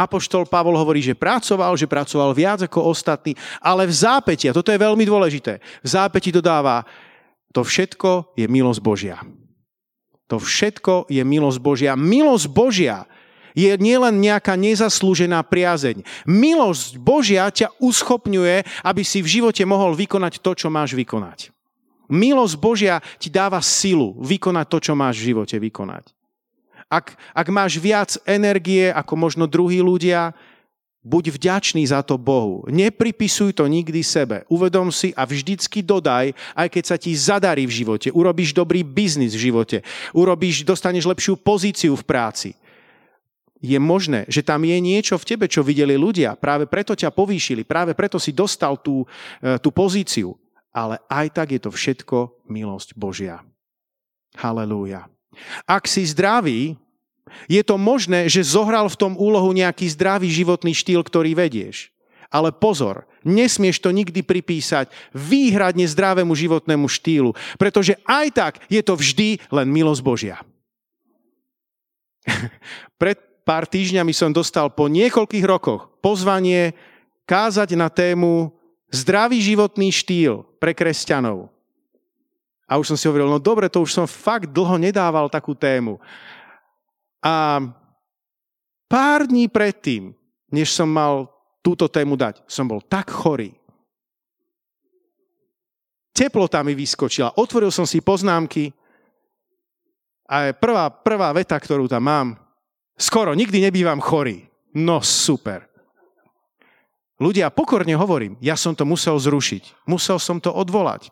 Apoštol 0.00 0.48
Pavol 0.48 0.80
hovorí, 0.80 1.04
že 1.04 1.18
pracoval, 1.18 1.76
že 1.76 1.84
pracoval 1.84 2.32
viac 2.32 2.64
ako 2.64 2.88
ostatní, 2.88 3.36
ale 3.60 3.84
v 3.84 3.92
zápäti, 3.92 4.48
a 4.48 4.56
toto 4.56 4.72
je 4.72 4.80
veľmi 4.80 5.04
dôležité, 5.04 5.60
v 5.60 5.88
zápäti 5.88 6.32
dodáva, 6.32 6.88
to 7.52 7.60
všetko 7.60 8.32
je 8.38 8.46
milosť 8.46 8.80
Božia. 8.80 9.18
To 10.30 10.38
všetko 10.38 11.10
je 11.10 11.22
milosť 11.26 11.58
Božia. 11.58 11.92
Milosť 11.98 12.46
Božia 12.46 13.02
je 13.50 13.74
nielen 13.74 14.22
nejaká 14.22 14.54
nezaslúžená 14.54 15.42
priazeň. 15.42 16.06
Milosť 16.22 17.02
Božia 17.02 17.50
ťa 17.50 17.74
uschopňuje, 17.82 18.86
aby 18.86 19.02
si 19.02 19.18
v 19.18 19.42
živote 19.42 19.66
mohol 19.66 19.98
vykonať 19.98 20.38
to, 20.38 20.54
čo 20.54 20.70
máš 20.70 20.94
vykonať. 20.94 21.50
Milosť 22.10 22.54
Božia 22.58 23.02
ti 23.18 23.26
dáva 23.26 23.58
silu 23.58 24.18
vykonať 24.22 24.66
to, 24.70 24.78
čo 24.78 24.92
máš 24.94 25.18
v 25.18 25.34
živote 25.34 25.58
vykonať. 25.58 26.14
Ak, 26.90 27.14
ak 27.30 27.46
máš 27.54 27.78
viac 27.78 28.18
energie 28.26 28.90
ako 28.90 29.14
možno 29.14 29.46
druhí 29.46 29.78
ľudia, 29.78 30.34
buď 31.00 31.32
vďačný 31.32 31.86
za 31.88 32.04
to 32.04 32.20
Bohu. 32.20 32.68
Nepripisuj 32.68 33.56
to 33.56 33.64
nikdy 33.64 34.04
sebe. 34.04 34.44
Uvedom 34.52 34.92
si 34.92 35.16
a 35.16 35.24
vždycky 35.24 35.80
dodaj, 35.80 36.36
aj 36.52 36.68
keď 36.68 36.84
sa 36.84 36.96
ti 37.00 37.16
zadarí 37.16 37.64
v 37.64 37.76
živote, 37.84 38.12
urobíš 38.12 38.52
dobrý 38.52 38.84
biznis 38.84 39.32
v 39.32 39.48
živote, 39.48 39.78
urobíš, 40.12 40.66
dostaneš 40.66 41.08
lepšiu 41.08 41.40
pozíciu 41.40 41.96
v 41.96 42.04
práci. 42.04 42.50
Je 43.60 43.76
možné, 43.76 44.24
že 44.24 44.40
tam 44.40 44.64
je 44.64 44.76
niečo 44.80 45.20
v 45.20 45.28
tebe, 45.36 45.44
čo 45.44 45.60
videli 45.60 45.92
ľudia. 45.92 46.32
Práve 46.32 46.64
preto 46.64 46.96
ťa 46.96 47.12
povýšili, 47.12 47.68
práve 47.68 47.92
preto 47.92 48.16
si 48.16 48.32
dostal 48.32 48.80
tú, 48.80 49.04
e, 49.44 49.60
tú 49.60 49.68
pozíciu. 49.68 50.32
Ale 50.72 50.96
aj 51.12 51.26
tak 51.36 51.52
je 51.52 51.60
to 51.60 51.68
všetko 51.68 52.48
milosť 52.48 52.96
Božia. 52.96 53.44
Halelúja. 54.32 55.12
Ak 55.64 55.86
si 55.86 56.02
zdravý, 56.06 56.74
je 57.46 57.62
to 57.62 57.78
možné, 57.78 58.26
že 58.26 58.42
zohral 58.42 58.90
v 58.90 58.98
tom 58.98 59.12
úlohu 59.14 59.54
nejaký 59.54 59.86
zdravý 59.94 60.30
životný 60.30 60.74
štýl, 60.74 61.02
ktorý 61.06 61.34
vedieš. 61.38 61.94
Ale 62.30 62.54
pozor, 62.54 63.10
nesmieš 63.26 63.82
to 63.82 63.90
nikdy 63.90 64.22
pripísať 64.22 64.90
výhradne 65.10 65.82
zdravému 65.82 66.30
životnému 66.30 66.86
štýlu, 66.86 67.34
pretože 67.58 67.98
aj 68.06 68.26
tak 68.30 68.52
je 68.70 68.82
to 68.86 68.94
vždy 68.94 69.42
len 69.50 69.66
milosť 69.66 70.02
Božia. 70.02 70.36
Pred 73.00 73.18
pár 73.42 73.66
týždňami 73.66 74.14
som 74.14 74.30
dostal 74.30 74.70
po 74.70 74.86
niekoľkých 74.86 75.42
rokoch 75.42 75.90
pozvanie 75.98 76.70
kázať 77.26 77.74
na 77.74 77.90
tému 77.90 78.54
zdravý 78.94 79.42
životný 79.42 79.90
štýl 79.90 80.46
pre 80.62 80.70
kresťanov. 80.70 81.50
A 82.70 82.78
už 82.78 82.94
som 82.94 82.98
si 82.98 83.10
hovoril, 83.10 83.26
no 83.26 83.42
dobre, 83.42 83.66
to 83.66 83.82
už 83.82 83.90
som 83.90 84.06
fakt 84.06 84.46
dlho 84.54 84.78
nedával 84.78 85.26
takú 85.26 85.58
tému. 85.58 85.98
A 87.18 87.58
pár 88.86 89.26
dní 89.26 89.50
predtým, 89.50 90.14
než 90.54 90.70
som 90.70 90.86
mal 90.86 91.26
túto 91.66 91.90
tému 91.90 92.14
dať, 92.14 92.46
som 92.46 92.70
bol 92.70 92.78
tak 92.78 93.10
chorý. 93.10 93.50
Teplota 96.14 96.62
mi 96.62 96.78
vyskočila, 96.78 97.34
otvoril 97.34 97.74
som 97.74 97.82
si 97.82 97.98
poznámky 97.98 98.70
A 100.30 100.54
prvá, 100.54 100.86
prvá 100.94 101.34
veta, 101.34 101.58
ktorú 101.58 101.90
tam 101.90 102.06
mám, 102.06 102.38
skoro 102.94 103.34
nikdy 103.34 103.66
nebývam 103.66 103.98
chorý. 103.98 104.46
No 104.70 105.02
super. 105.02 105.66
Ľudia, 107.18 107.50
pokorne 107.50 107.98
hovorím, 107.98 108.38
ja 108.38 108.54
som 108.54 108.78
to 108.78 108.86
musel 108.86 109.18
zrušiť. 109.18 109.90
Musel 109.90 110.22
som 110.22 110.38
to 110.38 110.54
odvolať. 110.54 111.10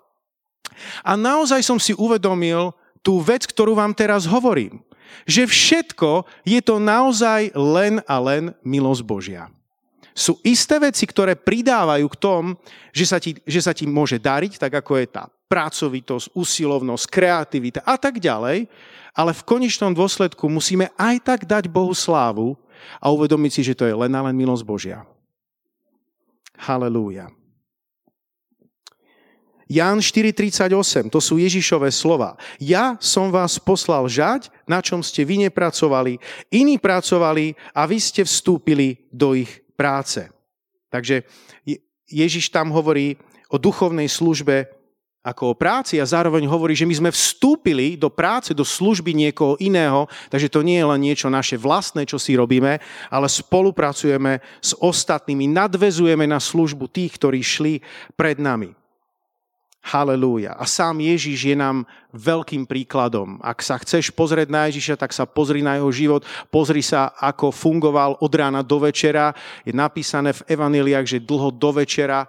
A 1.02 1.18
naozaj 1.18 1.64
som 1.64 1.78
si 1.80 1.94
uvedomil 1.96 2.70
tú 3.02 3.18
vec, 3.22 3.46
ktorú 3.46 3.74
vám 3.78 3.94
teraz 3.94 4.26
hovorím. 4.28 4.82
Že 5.24 5.48
všetko 5.48 6.10
je 6.44 6.60
to 6.60 6.76
naozaj 6.76 7.50
len 7.56 8.04
a 8.04 8.16
len 8.20 8.52
milosť 8.60 9.02
Božia. 9.02 9.48
Sú 10.12 10.42
isté 10.42 10.82
veci, 10.82 11.06
ktoré 11.06 11.38
pridávajú 11.38 12.06
k 12.10 12.20
tom, 12.20 12.42
že 12.90 13.04
sa, 13.06 13.22
ti, 13.22 13.38
že 13.46 13.62
sa 13.62 13.70
ti 13.70 13.86
môže 13.86 14.18
dariť, 14.18 14.58
tak 14.58 14.82
ako 14.82 14.98
je 14.98 15.06
tá 15.06 15.30
pracovitosť, 15.48 16.34
usilovnosť, 16.34 17.04
kreativita 17.06 17.80
a 17.86 17.94
tak 17.96 18.18
ďalej, 18.18 18.66
ale 19.14 19.32
v 19.32 19.46
konečnom 19.46 19.94
dôsledku 19.94 20.50
musíme 20.50 20.90
aj 20.98 21.16
tak 21.22 21.40
dať 21.46 21.70
Bohu 21.70 21.94
slávu 21.94 22.58
a 22.98 23.08
uvedomiť 23.08 23.50
si, 23.50 23.62
že 23.62 23.78
to 23.78 23.86
je 23.86 23.94
len 23.94 24.12
a 24.12 24.20
len 24.26 24.34
milosť 24.36 24.64
Božia. 24.66 25.06
Halelúja. 26.58 27.30
Ján 29.68 30.00
4.38, 30.00 31.12
to 31.12 31.20
sú 31.20 31.37
Ježišové 31.37 31.92
slova. 31.92 32.40
Ja 32.56 32.96
som 33.04 33.28
vás 33.28 33.60
poslal 33.60 34.08
žať, 34.08 34.48
na 34.64 34.80
čom 34.80 35.04
ste 35.04 35.28
vy 35.28 35.44
nepracovali, 35.44 36.16
iní 36.48 36.80
pracovali 36.80 37.52
a 37.76 37.84
vy 37.84 38.00
ste 38.00 38.25
vstúpili 38.25 39.04
do 39.12 39.37
ich 39.37 39.60
práce. 39.76 40.25
Takže 40.88 41.28
Ježiš 42.08 42.48
tam 42.48 42.72
hovorí 42.72 43.20
o 43.52 43.60
duchovnej 43.60 44.08
službe 44.08 44.72
ako 45.20 45.52
o 45.52 45.58
práci 45.58 46.00
a 46.00 46.08
zároveň 46.08 46.48
hovorí, 46.48 46.72
že 46.72 46.88
my 46.88 46.94
sme 46.96 47.10
vstúpili 47.12 48.00
do 48.00 48.08
práce, 48.08 48.56
do 48.56 48.64
služby 48.64 49.12
niekoho 49.12 49.60
iného, 49.60 50.08
takže 50.32 50.48
to 50.48 50.64
nie 50.64 50.80
je 50.80 50.88
len 50.88 51.00
niečo 51.04 51.28
naše 51.28 51.60
vlastné, 51.60 52.08
čo 52.08 52.16
si 52.16 52.32
robíme, 52.32 52.80
ale 53.12 53.26
spolupracujeme 53.28 54.40
s 54.64 54.72
ostatnými, 54.80 55.44
nadvezujeme 55.44 56.25
na 56.25 56.40
službu 56.40 56.88
tých, 56.88 57.20
ktorí 57.20 57.44
šli 57.44 57.75
pred 58.16 58.40
nami. 58.40 58.72
Halelúja. 59.88 60.52
A 60.61 60.68
sám 60.68 61.00
Ježiš 61.00 61.49
je 61.49 61.57
nám 61.57 61.88
veľkým 62.12 62.68
príkladom. 62.68 63.40
Ak 63.40 63.64
sa 63.64 63.80
chceš 63.80 64.12
pozrieť 64.12 64.52
na 64.52 64.68
Ježiša, 64.68 65.00
tak 65.00 65.16
sa 65.16 65.25
pozri 65.25 65.64
na 65.64 65.80
jeho 65.80 65.88
život, 65.88 66.23
pozri 66.52 66.85
sa, 66.85 67.16
ako 67.16 67.49
fungoval 67.49 68.21
od 68.21 68.33
rána 68.33 68.61
do 68.61 68.76
večera. 68.85 69.33
Je 69.64 69.73
napísané 69.73 70.37
v 70.37 70.45
evaneliách, 70.45 71.09
že 71.09 71.25
dlho 71.25 71.49
do 71.49 71.73
večera 71.73 72.25
e, 72.25 72.28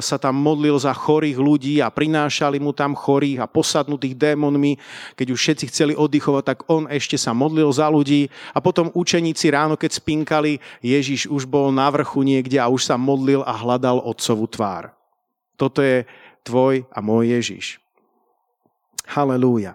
sa 0.00 0.16
tam 0.16 0.40
modlil 0.40 0.76
za 0.80 0.96
chorých 0.96 1.36
ľudí 1.36 1.84
a 1.84 1.92
prinášali 1.92 2.56
mu 2.56 2.72
tam 2.72 2.96
chorých 2.96 3.44
a 3.44 3.50
posadnutých 3.50 4.16
démonmi. 4.16 4.80
Keď 5.20 5.26
už 5.28 5.38
všetci 5.40 5.64
chceli 5.68 5.92
oddychovať, 5.92 6.44
tak 6.48 6.58
on 6.72 6.88
ešte 6.88 7.20
sa 7.20 7.36
modlil 7.36 7.68
za 7.76 7.92
ľudí 7.92 8.32
a 8.56 8.58
potom 8.64 8.88
učeníci 8.96 9.52
ráno, 9.52 9.76
keď 9.76 10.00
spinkali, 10.00 10.64
Ježiš 10.80 11.28
už 11.28 11.44
bol 11.44 11.68
na 11.72 11.92
vrchu 11.92 12.24
niekde 12.24 12.56
a 12.56 12.72
už 12.72 12.88
sa 12.88 12.96
modlil 12.96 13.44
a 13.44 13.52
hľadal 13.52 14.00
otcovú 14.00 14.48
tvár. 14.48 14.96
Toto 15.56 15.80
je 15.80 16.04
tvoj 16.46 16.86
a 16.86 16.98
môj 17.02 17.34
Ježiš. 17.34 17.82
Halelúja. 19.10 19.74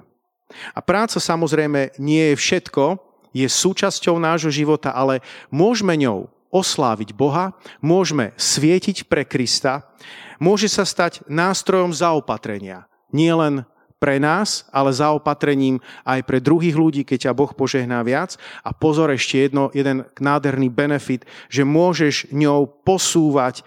A 0.72 0.80
práca 0.80 1.20
samozrejme 1.20 1.96
nie 2.00 2.32
je 2.32 2.36
všetko, 2.40 3.00
je 3.32 3.48
súčasťou 3.48 4.20
nášho 4.20 4.52
života, 4.52 4.92
ale 4.92 5.24
môžeme 5.52 5.96
ňou 5.96 6.28
osláviť 6.52 7.16
Boha, 7.16 7.56
môžeme 7.80 8.36
svietiť 8.36 9.08
pre 9.08 9.24
Krista, 9.24 9.88
môže 10.36 10.68
sa 10.68 10.84
stať 10.84 11.24
nástrojom 11.32 11.96
zaopatrenia. 11.96 12.92
Nie 13.16 13.32
len 13.32 13.64
pre 14.02 14.18
nás, 14.18 14.66
ale 14.74 14.90
zaopatrením 14.92 15.78
aj 16.02 16.26
pre 16.26 16.42
druhých 16.42 16.74
ľudí, 16.74 17.02
keď 17.06 17.30
ťa 17.30 17.38
Boh 17.38 17.54
požehná 17.54 18.02
viac. 18.02 18.34
A 18.66 18.74
pozor 18.74 19.14
ešte 19.14 19.46
jedno, 19.46 19.70
jeden 19.78 20.10
nádherný 20.18 20.74
benefit, 20.74 21.24
že 21.54 21.62
môžeš 21.62 22.34
ňou 22.34 22.66
posúvať 22.82 23.62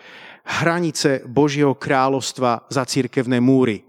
hranice 0.44 1.24
Božieho 1.24 1.72
kráľovstva 1.72 2.68
za 2.68 2.84
církevné 2.84 3.40
múry. 3.40 3.82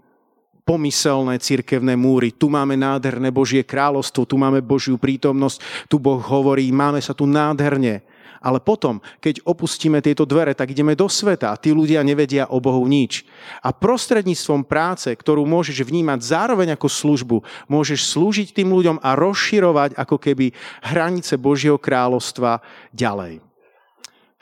Pomyselné 0.66 1.38
církevné 1.38 1.94
múry. 1.94 2.34
Tu 2.34 2.50
máme 2.50 2.74
nádherné 2.74 3.30
Božie 3.30 3.62
kráľovstvo, 3.62 4.26
tu 4.26 4.34
máme 4.34 4.58
Božiu 4.64 4.98
prítomnosť, 4.98 5.86
tu 5.86 6.02
Boh 6.02 6.18
hovorí, 6.18 6.66
máme 6.74 6.98
sa 6.98 7.14
tu 7.14 7.22
nádherne. 7.22 8.02
Ale 8.42 8.60
potom, 8.60 9.00
keď 9.22 9.42
opustíme 9.46 9.98
tieto 10.02 10.22
dvere, 10.28 10.52
tak 10.54 10.70
ideme 10.70 10.94
do 10.94 11.08
sveta 11.10 11.54
a 11.54 11.58
tí 11.58 11.72
ľudia 11.72 12.04
nevedia 12.06 12.46
o 12.46 12.60
Bohu 12.60 12.84
nič. 12.86 13.24
A 13.64 13.72
prostredníctvom 13.72 14.62
práce, 14.66 15.08
ktorú 15.10 15.42
môžeš 15.48 15.82
vnímať 15.82 16.20
zároveň 16.22 16.74
ako 16.74 16.88
službu, 16.90 17.36
môžeš 17.66 18.12
slúžiť 18.12 18.54
tým 18.54 18.70
ľuďom 18.70 19.02
a 19.02 19.18
rozširovať 19.18 19.98
ako 19.98 20.16
keby 20.18 20.52
hranice 20.84 21.34
Božieho 21.40 21.80
kráľovstva 21.80 22.60
ďalej. 22.92 23.42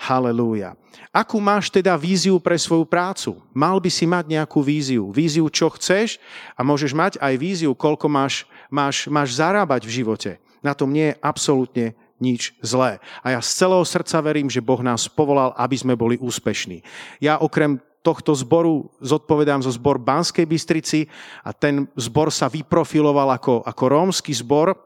Halelúja. 0.04 0.76
Akú 1.08 1.40
máš 1.40 1.72
teda 1.72 1.96
víziu 1.96 2.36
pre 2.36 2.60
svoju 2.60 2.84
prácu? 2.84 3.40
Mal 3.56 3.80
by 3.80 3.88
si 3.88 4.04
mať 4.04 4.28
nejakú 4.28 4.60
víziu. 4.60 5.08
Víziu, 5.08 5.48
čo 5.48 5.72
chceš 5.72 6.20
a 6.52 6.60
môžeš 6.60 6.92
mať 6.92 7.12
aj 7.24 7.34
víziu, 7.40 7.72
koľko 7.72 8.04
máš, 8.12 8.44
máš, 8.68 9.08
máš 9.08 9.40
zarábať 9.40 9.88
v 9.88 9.94
živote. 10.04 10.30
Na 10.60 10.76
tom 10.76 10.92
nie 10.92 11.12
je 11.12 11.18
absolútne 11.24 11.86
nič 12.20 12.52
zlé. 12.60 13.00
A 13.24 13.32
ja 13.32 13.40
z 13.40 13.64
celého 13.64 13.84
srdca 13.88 14.20
verím, 14.20 14.52
že 14.52 14.60
Boh 14.60 14.84
nás 14.84 15.08
povolal, 15.08 15.56
aby 15.56 15.76
sme 15.80 15.96
boli 15.96 16.20
úspešní. 16.20 16.84
Ja 17.24 17.40
okrem 17.40 17.80
tohto 18.04 18.36
zboru 18.36 18.92
zodpovedám 19.00 19.64
zo 19.64 19.72
zbor 19.72 19.96
Banskej 19.96 20.44
Bystrici 20.44 21.08
a 21.40 21.56
ten 21.56 21.88
zbor 21.96 22.28
sa 22.28 22.52
vyprofiloval 22.52 23.32
ako, 23.40 23.64
ako 23.64 23.84
rómsky 23.88 24.36
zbor 24.36 24.76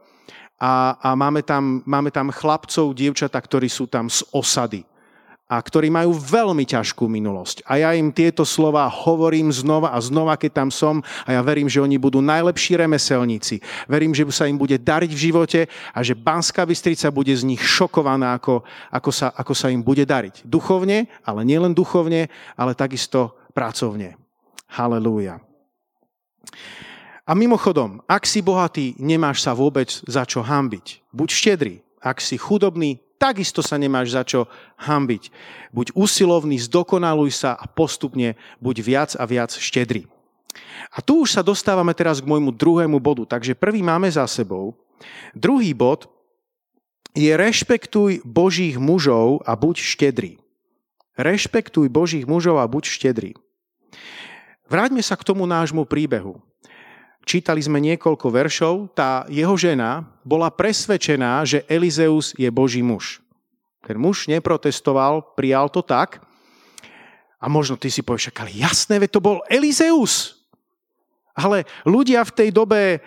a, 0.62 0.94
a 0.94 1.08
máme, 1.18 1.42
tam, 1.42 1.82
máme 1.82 2.14
tam 2.14 2.30
chlapcov, 2.30 2.94
dievčata, 2.94 3.38
ktorí 3.42 3.66
sú 3.66 3.90
tam 3.90 4.06
z 4.06 4.22
osady 4.30 4.86
a 5.48 5.56
ktorí 5.56 5.88
majú 5.88 6.12
veľmi 6.12 6.68
ťažkú 6.68 7.08
minulosť. 7.08 7.64
A 7.64 7.80
ja 7.80 7.96
im 7.96 8.12
tieto 8.12 8.44
slova 8.44 8.84
hovorím 8.84 9.48
znova 9.48 9.96
a 9.96 9.98
znova, 9.98 10.36
keď 10.36 10.62
tam 10.62 10.68
som 10.68 11.00
a 11.24 11.32
ja 11.32 11.40
verím, 11.40 11.72
že 11.72 11.80
oni 11.80 11.96
budú 11.96 12.20
najlepší 12.20 12.76
remeselníci. 12.76 13.64
Verím, 13.88 14.12
že 14.12 14.28
sa 14.28 14.44
im 14.44 14.60
bude 14.60 14.76
dariť 14.76 15.08
v 15.08 15.22
živote 15.32 15.60
a 15.96 15.98
že 16.04 16.12
Banská 16.12 16.68
Bystrica 16.68 17.08
bude 17.08 17.32
z 17.32 17.48
nich 17.48 17.64
šokovaná, 17.64 18.36
ako, 18.36 18.60
ako, 18.92 19.10
sa, 19.10 19.32
ako 19.32 19.56
sa 19.56 19.72
im 19.72 19.80
bude 19.80 20.04
dariť. 20.04 20.44
Duchovne, 20.44 21.08
ale 21.24 21.40
nielen 21.48 21.72
duchovne, 21.72 22.28
ale 22.52 22.76
takisto 22.76 23.32
pracovne. 23.56 24.20
Halelúja. 24.68 25.40
A 27.24 27.32
mimochodom, 27.32 28.04
ak 28.04 28.28
si 28.28 28.44
bohatý, 28.44 28.96
nemáš 29.00 29.44
sa 29.44 29.56
vôbec 29.56 29.88
za 30.04 30.28
čo 30.28 30.44
hambiť. 30.44 31.08
Buď 31.12 31.28
štedrý. 31.28 31.74
Ak 32.00 32.20
si 32.20 32.36
chudobný, 32.36 33.00
takisto 33.18 33.60
sa 33.60 33.76
nemáš 33.76 34.14
za 34.14 34.22
čo 34.22 34.46
hambiť. 34.80 35.28
Buď 35.74 35.92
usilovný, 35.92 36.56
zdokonaluj 36.62 37.34
sa 37.34 37.58
a 37.58 37.66
postupne 37.66 38.38
buď 38.62 38.76
viac 38.80 39.10
a 39.18 39.26
viac 39.26 39.52
štedrý. 39.52 40.06
A 40.94 41.04
tu 41.04 41.26
už 41.26 41.36
sa 41.36 41.42
dostávame 41.44 41.92
teraz 41.92 42.22
k 42.22 42.30
môjmu 42.30 42.54
druhému 42.54 42.96
bodu. 42.96 43.28
Takže 43.28 43.58
prvý 43.58 43.84
máme 43.84 44.08
za 44.08 44.24
sebou. 44.24 44.72
Druhý 45.36 45.76
bod 45.76 46.08
je 47.12 47.28
rešpektuj 47.34 48.24
Božích 48.24 48.80
mužov 48.80 49.44
a 49.44 49.52
buď 49.58 49.76
štedrý. 49.82 50.32
Rešpektuj 51.18 51.90
Božích 51.90 52.24
mužov 52.24 52.62
a 52.62 52.66
buď 52.70 52.88
štedrý. 52.88 53.32
Vráťme 54.70 55.02
sa 55.02 55.18
k 55.18 55.26
tomu 55.26 55.44
nášmu 55.44 55.84
príbehu 55.84 56.38
čítali 57.28 57.60
sme 57.60 57.76
niekoľko 57.84 58.32
veršov, 58.32 58.96
tá 58.96 59.28
jeho 59.28 59.52
žena 59.60 60.08
bola 60.24 60.48
presvedčená, 60.48 61.44
že 61.44 61.68
Elizeus 61.68 62.32
je 62.40 62.48
Boží 62.48 62.80
muž. 62.80 63.20
Ten 63.84 64.00
muž 64.00 64.24
neprotestoval, 64.32 65.36
prijal 65.36 65.68
to 65.68 65.84
tak. 65.84 66.24
A 67.36 67.46
možno 67.52 67.76
ty 67.76 67.92
si 67.92 68.00
povieš, 68.00 68.32
ale 68.32 68.56
jasné, 68.56 68.96
veď 68.96 69.10
to 69.12 69.20
bol 69.20 69.44
Elizeus. 69.52 70.40
Ale 71.36 71.68
ľudia 71.84 72.24
v 72.24 72.34
tej 72.34 72.48
dobe, 72.50 72.98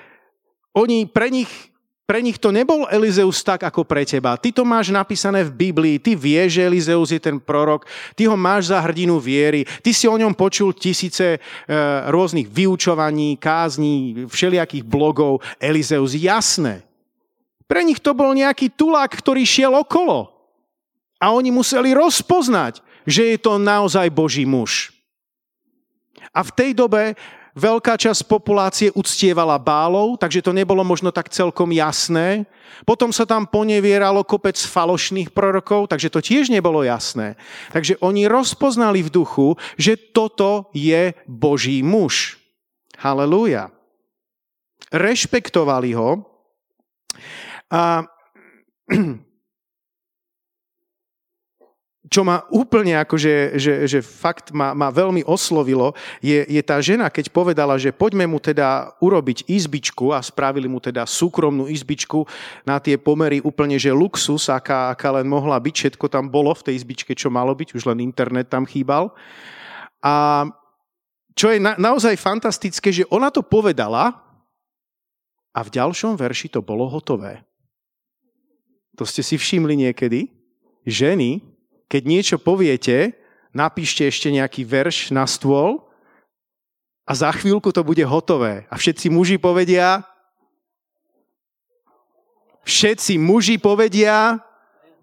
oni 0.72 1.10
pre 1.10 1.34
nich 1.34 1.50
pre 2.12 2.20
nich 2.20 2.36
to 2.36 2.52
nebol 2.52 2.92
Elizeus 2.92 3.40
tak 3.40 3.64
ako 3.64 3.88
pre 3.88 4.04
teba. 4.04 4.36
Ty 4.36 4.52
to 4.52 4.68
máš 4.68 4.92
napísané 4.92 5.48
v 5.48 5.72
Biblii, 5.72 5.96
ty 5.96 6.12
vieš, 6.12 6.60
že 6.60 6.68
Elizeus 6.68 7.16
je 7.16 7.24
ten 7.24 7.40
prorok, 7.40 7.88
ty 8.20 8.28
ho 8.28 8.36
máš 8.36 8.68
za 8.68 8.84
hrdinu 8.84 9.16
viery, 9.16 9.64
ty 9.80 9.96
si 9.96 10.12
o 10.12 10.20
ňom 10.20 10.36
počul 10.36 10.76
tisíce 10.76 11.40
e, 11.40 11.40
rôznych 12.12 12.52
vyučovaní, 12.52 13.40
kázní, 13.40 14.28
všelijakých 14.28 14.84
blogov. 14.84 15.40
Elizeus, 15.56 16.12
jasné. 16.12 16.84
Pre 17.64 17.80
nich 17.80 18.04
to 18.04 18.12
bol 18.12 18.36
nejaký 18.36 18.76
tulák, 18.76 19.16
ktorý 19.16 19.48
šiel 19.48 19.72
okolo. 19.80 20.36
A 21.16 21.32
oni 21.32 21.48
museli 21.48 21.96
rozpoznať, 21.96 22.84
že 23.08 23.24
je 23.24 23.38
to 23.40 23.56
naozaj 23.56 24.12
Boží 24.12 24.44
muž. 24.44 24.92
A 26.36 26.44
v 26.44 26.52
tej 26.52 26.76
dobe 26.76 27.16
veľká 27.56 28.00
časť 28.00 28.28
populácie 28.28 28.90
uctievala 28.96 29.60
bálov, 29.60 30.20
takže 30.20 30.44
to 30.44 30.52
nebolo 30.56 30.84
možno 30.84 31.12
tak 31.12 31.32
celkom 31.32 31.72
jasné. 31.76 32.48
Potom 32.88 33.14
sa 33.14 33.28
tam 33.28 33.46
ponevieralo 33.46 34.26
kopec 34.26 34.58
falošných 34.58 35.30
prorokov, 35.36 35.92
takže 35.92 36.10
to 36.10 36.20
tiež 36.24 36.50
nebolo 36.50 36.82
jasné. 36.82 37.36
Takže 37.76 38.00
oni 38.02 38.26
rozpoznali 38.26 39.06
v 39.06 39.14
duchu, 39.14 39.48
že 39.78 40.00
toto 40.00 40.72
je 40.74 41.14
Boží 41.28 41.86
muž. 41.86 42.40
Halelúja. 42.98 43.74
Rešpektovali 44.92 45.96
ho 45.96 46.32
A 47.72 48.04
čo 52.12 52.28
ma 52.28 52.44
úplne 52.52 53.00
akože, 53.00 53.56
že, 53.56 53.74
že 53.88 54.00
fakt 54.04 54.52
ma, 54.52 54.76
ma 54.76 54.92
veľmi 54.92 55.24
oslovilo, 55.24 55.96
je, 56.20 56.44
je 56.44 56.60
tá 56.60 56.76
žena, 56.84 57.08
keď 57.08 57.32
povedala, 57.32 57.80
že 57.80 57.96
poďme 57.96 58.28
mu 58.28 58.36
teda 58.36 58.92
urobiť 59.00 59.48
izbičku 59.48 60.12
a 60.12 60.20
spravili 60.20 60.68
mu 60.68 60.84
teda 60.84 61.08
súkromnú 61.08 61.72
izbičku 61.72 62.28
na 62.68 62.84
tie 62.84 63.00
pomery 63.00 63.40
úplne, 63.40 63.80
že 63.80 63.96
luxus, 63.96 64.52
aká, 64.52 64.92
aká 64.92 65.16
len 65.16 65.24
mohla 65.24 65.56
byť, 65.56 65.96
všetko 65.96 66.12
tam 66.12 66.28
bolo 66.28 66.52
v 66.52 66.68
tej 66.68 66.84
izbičke, 66.84 67.16
čo 67.16 67.32
malo 67.32 67.56
byť, 67.56 67.80
už 67.80 67.88
len 67.88 68.04
internet 68.04 68.52
tam 68.52 68.68
chýbal. 68.68 69.16
A 70.04 70.44
čo 71.32 71.48
je 71.48 71.64
na, 71.64 71.80
naozaj 71.80 72.20
fantastické, 72.20 72.92
že 72.92 73.08
ona 73.08 73.32
to 73.32 73.40
povedala 73.40 74.20
a 75.56 75.60
v 75.64 75.70
ďalšom 75.72 76.20
verši 76.20 76.52
to 76.52 76.60
bolo 76.60 76.92
hotové. 76.92 77.40
To 79.00 79.08
ste 79.08 79.24
si 79.24 79.40
všimli 79.40 79.88
niekedy? 79.88 80.28
Ženy 80.84 81.51
keď 81.92 82.04
niečo 82.08 82.38
poviete, 82.40 83.20
napíšte 83.52 84.08
ešte 84.08 84.32
nejaký 84.32 84.64
verš 84.64 85.12
na 85.12 85.28
stôl 85.28 85.84
a 87.04 87.12
za 87.12 87.28
chvíľku 87.36 87.76
to 87.76 87.84
bude 87.84 88.00
hotové. 88.08 88.64
A 88.72 88.80
všetci 88.80 89.12
muži 89.12 89.36
povedia, 89.36 90.08
všetci 92.64 93.20
muži 93.20 93.60
povedia, 93.60 94.40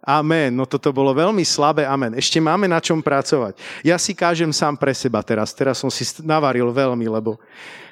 Amen. 0.08 0.56
No 0.56 0.64
toto 0.64 0.88
bolo 0.88 1.12
veľmi 1.12 1.44
slabé. 1.44 1.84
Amen. 1.84 2.16
Ešte 2.16 2.40
máme 2.40 2.64
na 2.64 2.80
čom 2.80 3.04
pracovať. 3.04 3.60
Ja 3.84 4.00
si 4.00 4.16
kážem 4.16 4.48
sám 4.56 4.80
pre 4.80 4.96
seba 4.96 5.20
teraz. 5.20 5.52
Teraz 5.52 5.84
som 5.84 5.92
si 5.92 6.00
navaril 6.24 6.72
veľmi, 6.72 7.04
lebo 7.04 7.36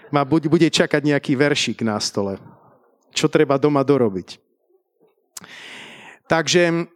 ma 0.08 0.24
bude 0.24 0.64
čakať 0.72 1.02
nejaký 1.04 1.36
veršik 1.36 1.84
na 1.84 2.00
stole. 2.00 2.40
Čo 3.12 3.28
treba 3.28 3.60
doma 3.60 3.84
dorobiť. 3.84 4.40
Takže 6.24 6.88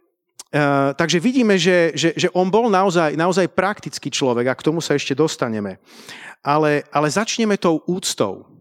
Uh, 0.51 0.91
takže 0.99 1.23
vidíme, 1.23 1.55
že, 1.55 1.95
že, 1.95 2.11
že 2.11 2.27
on 2.35 2.51
bol 2.51 2.67
naozaj, 2.67 3.15
naozaj 3.15 3.47
praktický 3.55 4.11
človek 4.11 4.51
a 4.51 4.57
k 4.59 4.65
tomu 4.67 4.83
sa 4.83 4.99
ešte 4.99 5.15
dostaneme. 5.15 5.79
Ale, 6.43 6.83
ale 6.91 7.07
začneme 7.07 7.55
tou 7.55 7.79
úctou. 7.87 8.51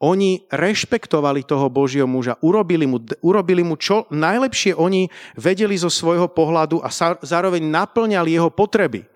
Oni 0.00 0.44
rešpektovali 0.48 1.44
toho 1.44 1.68
Božieho 1.68 2.08
muža, 2.08 2.40
urobili 2.40 2.88
mu, 2.88 2.96
urobili 3.20 3.60
mu 3.60 3.76
čo 3.76 4.08
najlepšie 4.10 4.74
oni 4.74 5.06
vedeli 5.36 5.76
zo 5.76 5.92
svojho 5.92 6.32
pohľadu 6.32 6.80
a 6.80 6.88
sa, 6.88 7.20
zároveň 7.20 7.64
naplňali 7.64 8.32
jeho 8.32 8.48
potreby. 8.48 9.06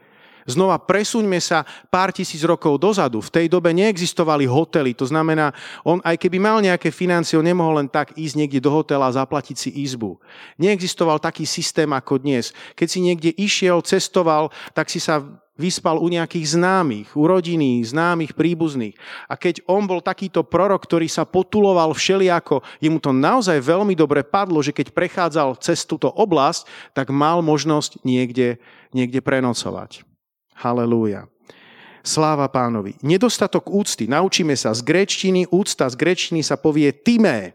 Znova 0.48 0.80
presuňme 0.80 1.36
sa 1.44 1.68
pár 1.92 2.08
tisíc 2.08 2.40
rokov 2.40 2.80
dozadu. 2.80 3.20
V 3.20 3.28
tej 3.28 3.46
dobe 3.52 3.68
neexistovali 3.76 4.48
hotely, 4.48 4.96
to 4.96 5.04
znamená, 5.04 5.52
on 5.84 6.00
aj 6.00 6.16
keby 6.16 6.40
mal 6.40 6.64
nejaké 6.64 6.88
financie, 6.88 7.36
on 7.36 7.44
nemohol 7.44 7.84
len 7.84 7.88
tak 7.92 8.16
ísť 8.16 8.34
niekde 8.40 8.64
do 8.64 8.72
hotela 8.72 9.12
a 9.12 9.16
zaplatiť 9.20 9.56
si 9.60 9.70
izbu. 9.84 10.16
Neexistoval 10.56 11.20
taký 11.20 11.44
systém 11.44 11.92
ako 11.92 12.16
dnes. 12.24 12.56
Keď 12.72 12.88
si 12.88 13.04
niekde 13.04 13.30
išiel, 13.36 13.84
cestoval, 13.84 14.48
tak 14.72 14.88
si 14.88 15.04
sa 15.04 15.20
vyspal 15.58 15.98
u 16.00 16.08
nejakých 16.08 16.56
známych, 16.56 17.12
u 17.12 17.26
rodiny, 17.26 17.82
známych, 17.82 18.32
príbuzných. 18.32 18.96
A 19.26 19.34
keď 19.34 19.60
on 19.66 19.84
bol 19.84 19.98
takýto 19.98 20.46
prorok, 20.46 20.86
ktorý 20.86 21.10
sa 21.10 21.26
potuloval 21.26 21.92
všelijako, 21.92 22.62
jemu 22.78 23.02
to 23.02 23.10
naozaj 23.10 23.58
veľmi 23.58 23.92
dobre 23.98 24.22
padlo, 24.22 24.62
že 24.62 24.72
keď 24.72 24.94
prechádzal 24.94 25.58
cez 25.60 25.82
túto 25.84 26.08
oblasť, 26.08 26.94
tak 26.94 27.10
mal 27.10 27.42
možnosť 27.44 28.00
niekde, 28.06 28.62
niekde 28.94 29.18
prenocovať. 29.18 30.07
Halelúja. 30.58 31.30
Sláva 32.02 32.48
pánovi. 32.48 32.96
Nedostatok 33.04 33.68
úcty. 33.70 34.08
Naučíme 34.08 34.56
sa 34.56 34.72
z 34.72 34.80
grečtiny. 34.82 35.46
Úcta 35.52 35.86
z 35.86 35.94
grečtiny 35.94 36.40
sa 36.40 36.56
povie 36.56 36.90
timé. 36.90 37.54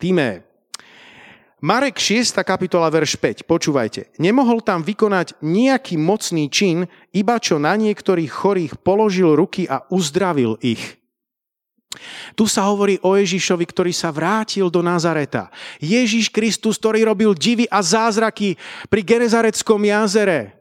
Timé. 0.00 0.48
Marek 1.58 1.98
6. 1.98 2.38
kapitola, 2.46 2.86
verš 2.86 3.18
5. 3.18 3.42
Počúvajte. 3.42 4.14
Nemohol 4.22 4.62
tam 4.62 4.86
vykonať 4.86 5.42
nejaký 5.42 5.98
mocný 5.98 6.46
čin, 6.46 6.86
iba 7.10 7.36
čo 7.42 7.58
na 7.58 7.74
niektorých 7.74 8.30
chorých 8.30 8.72
položil 8.78 9.34
ruky 9.34 9.66
a 9.66 9.82
uzdravil 9.90 10.54
ich. 10.62 10.98
Tu 12.38 12.46
sa 12.46 12.70
hovorí 12.70 13.02
o 13.02 13.18
Ježišovi, 13.18 13.64
ktorý 13.66 13.90
sa 13.90 14.14
vrátil 14.14 14.70
do 14.70 14.86
Nazareta. 14.86 15.50
Ježiš 15.82 16.30
Kristus, 16.30 16.78
ktorý 16.78 17.02
robil 17.02 17.34
divy 17.34 17.66
a 17.66 17.82
zázraky 17.82 18.54
pri 18.86 19.02
Genezareckom 19.02 19.82
jazere. 19.82 20.57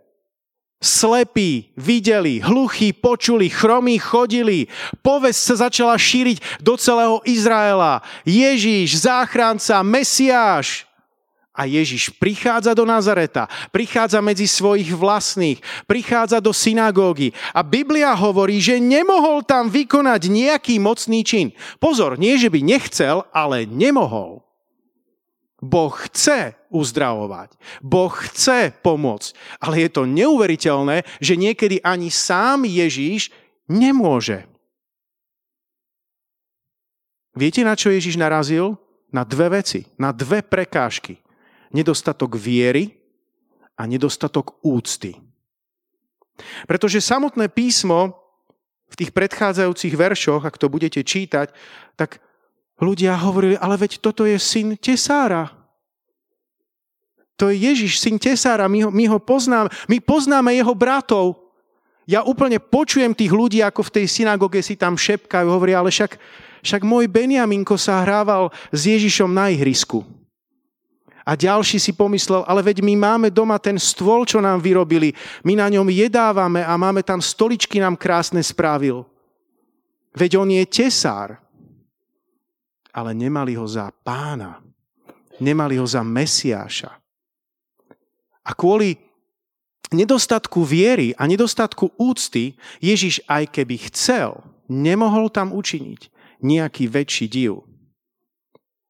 Slepí 0.77 1.73
videli, 1.73 2.37
hluchí 2.37 2.93
počuli, 2.93 3.49
chromí 3.49 3.97
chodili. 3.97 4.69
Povesť 5.01 5.41
sa 5.41 5.55
začala 5.69 5.97
šíriť 5.97 6.61
do 6.61 6.77
celého 6.77 7.17
Izraela. 7.25 8.05
Ježíš, 8.21 9.01
záchranca, 9.01 9.81
Mesiáš. 9.81 10.85
A 11.57 11.65
Ježiš 11.65 12.13
prichádza 12.21 12.77
do 12.77 12.85
Nazareta, 12.85 13.49
prichádza 13.73 14.21
medzi 14.21 14.45
svojich 14.45 14.93
vlastných, 14.93 15.57
prichádza 15.89 16.37
do 16.37 16.53
synagógy. 16.53 17.33
A 17.49 17.65
Biblia 17.65 18.13
hovorí, 18.13 18.61
že 18.61 18.77
nemohol 18.77 19.41
tam 19.41 19.73
vykonať 19.73 20.29
nejaký 20.29 20.77
mocný 20.77 21.25
čin. 21.25 21.47
Pozor, 21.81 22.21
nie 22.21 22.37
že 22.37 22.53
by 22.53 22.61
nechcel, 22.61 23.25
ale 23.33 23.65
nemohol. 23.65 24.46
Boh 25.57 25.89
chce 25.89 26.53
uzdravovať. 26.69 27.57
Boh 27.81 28.13
chce 28.13 28.69
pomôcť. 28.85 29.33
Ale 29.57 29.81
je 29.81 29.89
to 29.89 30.05
neuveriteľné, 30.05 31.01
že 31.17 31.33
niekedy 31.33 31.81
ani 31.81 32.13
sám 32.13 32.69
Ježíš 32.69 33.33
nemôže. 33.65 34.45
Viete, 37.33 37.65
na 37.65 37.73
čo 37.73 37.89
Ježíš 37.89 38.17
narazil? 38.17 38.77
Na 39.09 39.25
dve 39.25 39.61
veci, 39.61 39.89
na 39.97 40.13
dve 40.13 40.45
prekážky. 40.45 41.17
Nedostatok 41.73 42.37
viery 42.37 42.97
a 43.77 43.89
nedostatok 43.89 44.61
úcty. 44.61 45.17
Pretože 46.69 47.01
samotné 47.01 47.49
písmo 47.49 48.13
v 48.87 48.95
tých 48.95 49.11
predchádzajúcich 49.11 49.93
veršoch, 49.97 50.45
ak 50.45 50.55
to 50.57 50.69
budete 50.69 51.01
čítať, 51.01 51.49
tak 51.97 52.21
ľudia 52.77 53.17
hovorili, 53.17 53.57
ale 53.57 53.75
veď 53.77 54.01
toto 54.01 54.25
je 54.25 54.37
syn 54.37 54.77
Tesára. 54.77 55.53
To 57.37 57.53
je 57.53 57.57
Ježiš, 57.69 58.01
syn 58.01 58.17
Tesára, 58.17 58.65
my 58.65 58.85
ho, 58.85 58.89
my 58.89 59.05
ho 59.09 59.19
poznáme, 59.21 59.69
my 59.85 59.97
poznáme 60.01 60.57
jeho 60.57 60.73
bratov. 60.73 61.37
Ja 62.07 62.23
úplne 62.23 62.57
počujem 62.57 63.11
tých 63.11 63.29
ľudí, 63.29 63.59
ako 63.59 63.83
v 63.91 63.93
tej 64.01 64.05
synagóge 64.07 64.63
si 64.63 64.79
tam 64.79 64.95
šepkajú, 64.95 65.45
hovoria, 65.51 65.83
ale 65.83 65.91
však, 65.91 66.15
však 66.63 66.81
môj 66.87 67.05
Beniaminko 67.11 67.75
sa 67.75 68.01
hrával 68.01 68.49
s 68.71 68.87
Ježišom 68.87 69.27
na 69.27 69.51
ihrisku. 69.51 70.07
A 71.27 71.35
ďalší 71.35 71.75
si 71.75 71.91
pomyslel, 71.91 72.47
ale 72.47 72.63
veď 72.63 72.79
my 72.79 72.95
máme 72.95 73.27
doma 73.27 73.59
ten 73.59 73.75
stôl, 73.75 74.23
čo 74.23 74.39
nám 74.39 74.63
vyrobili. 74.63 75.11
My 75.43 75.59
na 75.59 75.67
ňom 75.67 75.91
jedávame 75.91 76.63
a 76.63 76.79
máme 76.79 77.03
tam 77.03 77.19
stoličky 77.19 77.83
nám 77.83 77.99
krásne 77.99 78.39
spravil. 78.39 79.03
Veď 80.15 80.39
on 80.39 80.47
je 80.47 80.63
tesár 80.63 81.35
ale 82.97 83.13
nemali 83.13 83.53
ho 83.53 83.69
za 83.69 83.93
pána. 84.01 84.57
Nemali 85.37 85.77
ho 85.77 85.85
za 85.85 86.01
Mesiáša. 86.01 86.97
A 88.41 88.51
kvôli 88.57 88.97
nedostatku 89.93 90.65
viery 90.65 91.13
a 91.13 91.29
nedostatku 91.29 91.93
úcty 92.01 92.57
Ježiš 92.81 93.21
aj 93.29 93.53
keby 93.53 93.77
chcel, 93.93 94.41
nemohol 94.65 95.29
tam 95.29 95.53
učiniť 95.53 96.09
nejaký 96.41 96.89
väčší 96.89 97.29
div. 97.29 97.61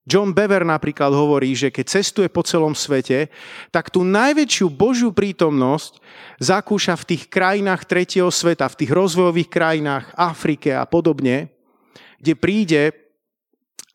John 0.07 0.31
Bever 0.31 0.63
napríklad 0.63 1.11
hovorí, 1.11 1.51
že 1.51 1.67
keď 1.67 1.99
cestuje 1.99 2.31
po 2.31 2.39
celom 2.39 2.71
svete, 2.71 3.27
tak 3.75 3.91
tú 3.91 4.07
najväčšiu 4.07 4.71
Božiu 4.71 5.11
prítomnosť 5.11 5.99
zakúša 6.39 6.95
v 6.95 7.07
tých 7.11 7.23
krajinách 7.27 7.83
tretieho 7.83 8.31
sveta, 8.31 8.71
v 8.71 8.77
tých 8.79 8.91
rozvojových 8.95 9.51
krajinách, 9.51 10.15
Afrike 10.15 10.71
a 10.79 10.87
podobne, 10.87 11.51
kde 12.23 12.33
príde 12.39 13.06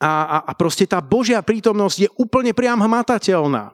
a, 0.02 0.42
a, 0.42 0.52
proste 0.58 0.82
tá 0.82 0.98
Božia 0.98 1.38
prítomnosť 1.38 1.96
je 2.02 2.10
úplne 2.18 2.50
priam 2.50 2.82
hmatateľná. 2.82 3.70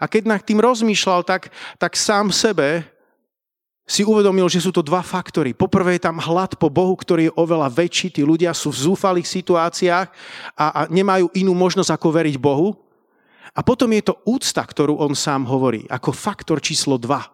A 0.00 0.04
keď 0.08 0.22
nad 0.24 0.40
tým 0.40 0.64
rozmýšľal, 0.64 1.28
tak, 1.28 1.52
tak 1.76 1.92
sám 1.92 2.32
sebe 2.32 2.88
si 3.84 4.04
uvedomil, 4.04 4.48
že 4.48 4.64
sú 4.64 4.72
to 4.72 4.80
dva 4.80 5.04
faktory. 5.04 5.52
Poprvé 5.52 5.96
je 5.96 6.08
tam 6.08 6.16
hlad 6.20 6.56
po 6.56 6.72
Bohu, 6.72 6.96
ktorý 6.96 7.28
je 7.28 7.36
oveľa 7.36 7.68
väčší. 7.68 8.08
Tí 8.12 8.24
ľudia 8.24 8.56
sú 8.56 8.72
v 8.72 8.92
zúfalých 8.92 9.28
situáciách 9.28 10.08
a, 10.56 10.66
a 10.72 10.80
nemajú 10.88 11.28
inú 11.36 11.52
možnosť 11.52 11.92
ako 11.92 12.08
veriť 12.16 12.36
Bohu. 12.40 12.72
A 13.52 13.60
potom 13.60 13.92
je 13.92 14.08
to 14.08 14.14
úcta, 14.28 14.64
ktorú 14.64 15.00
on 15.00 15.16
sám 15.16 15.48
hovorí, 15.48 15.84
ako 15.88 16.12
faktor 16.12 16.60
číslo 16.64 17.00
dva. 17.00 17.28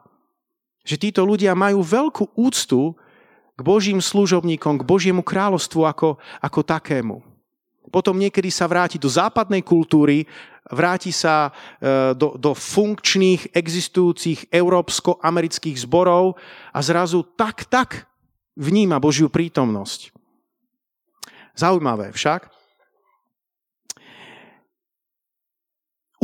Že 0.87 1.11
títo 1.11 1.23
ľudia 1.27 1.55
majú 1.59 1.83
veľkú 1.83 2.35
úctu 2.39 2.95
k 3.55 3.61
Božím 3.63 3.99
služobníkom, 4.03 4.83
k 4.83 4.87
Božiemu 4.87 5.23
kráľovstvu 5.23 5.87
ako, 5.87 6.19
ako 6.43 6.61
takému 6.63 7.34
potom 7.93 8.17
niekedy 8.17 8.49
sa 8.49 8.69
vráti 8.69 8.97
do 8.97 9.09
západnej 9.09 9.61
kultúry, 9.61 10.25
vráti 10.69 11.13
sa 11.13 11.53
e, 11.81 12.17
do, 12.17 12.37
do 12.41 12.53
funkčných, 12.57 13.53
existujúcich 13.53 14.49
európsko-amerických 14.49 15.77
zborov 15.85 16.41
a 16.73 16.79
zrazu 16.81 17.25
tak, 17.37 17.69
tak 17.69 18.09
vníma 18.57 18.97
Božiu 19.03 19.29
prítomnosť. 19.29 20.13
Zaujímavé 21.55 22.11
však. 22.11 22.55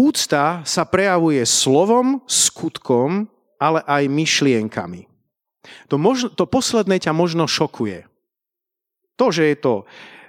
úcta 0.01 0.65
sa 0.65 0.89
prejavuje 0.89 1.45
slovom, 1.45 2.25
skutkom, 2.25 3.29
ale 3.61 3.85
aj 3.85 4.09
myšlienkami. 4.09 5.05
To, 5.93 6.01
možno, 6.01 6.33
to 6.33 6.49
posledné 6.49 6.97
ťa 7.05 7.13
možno 7.13 7.45
šokuje. 7.45 8.09
To, 9.21 9.29
že 9.29 9.53
je 9.53 9.57
to 9.61 9.75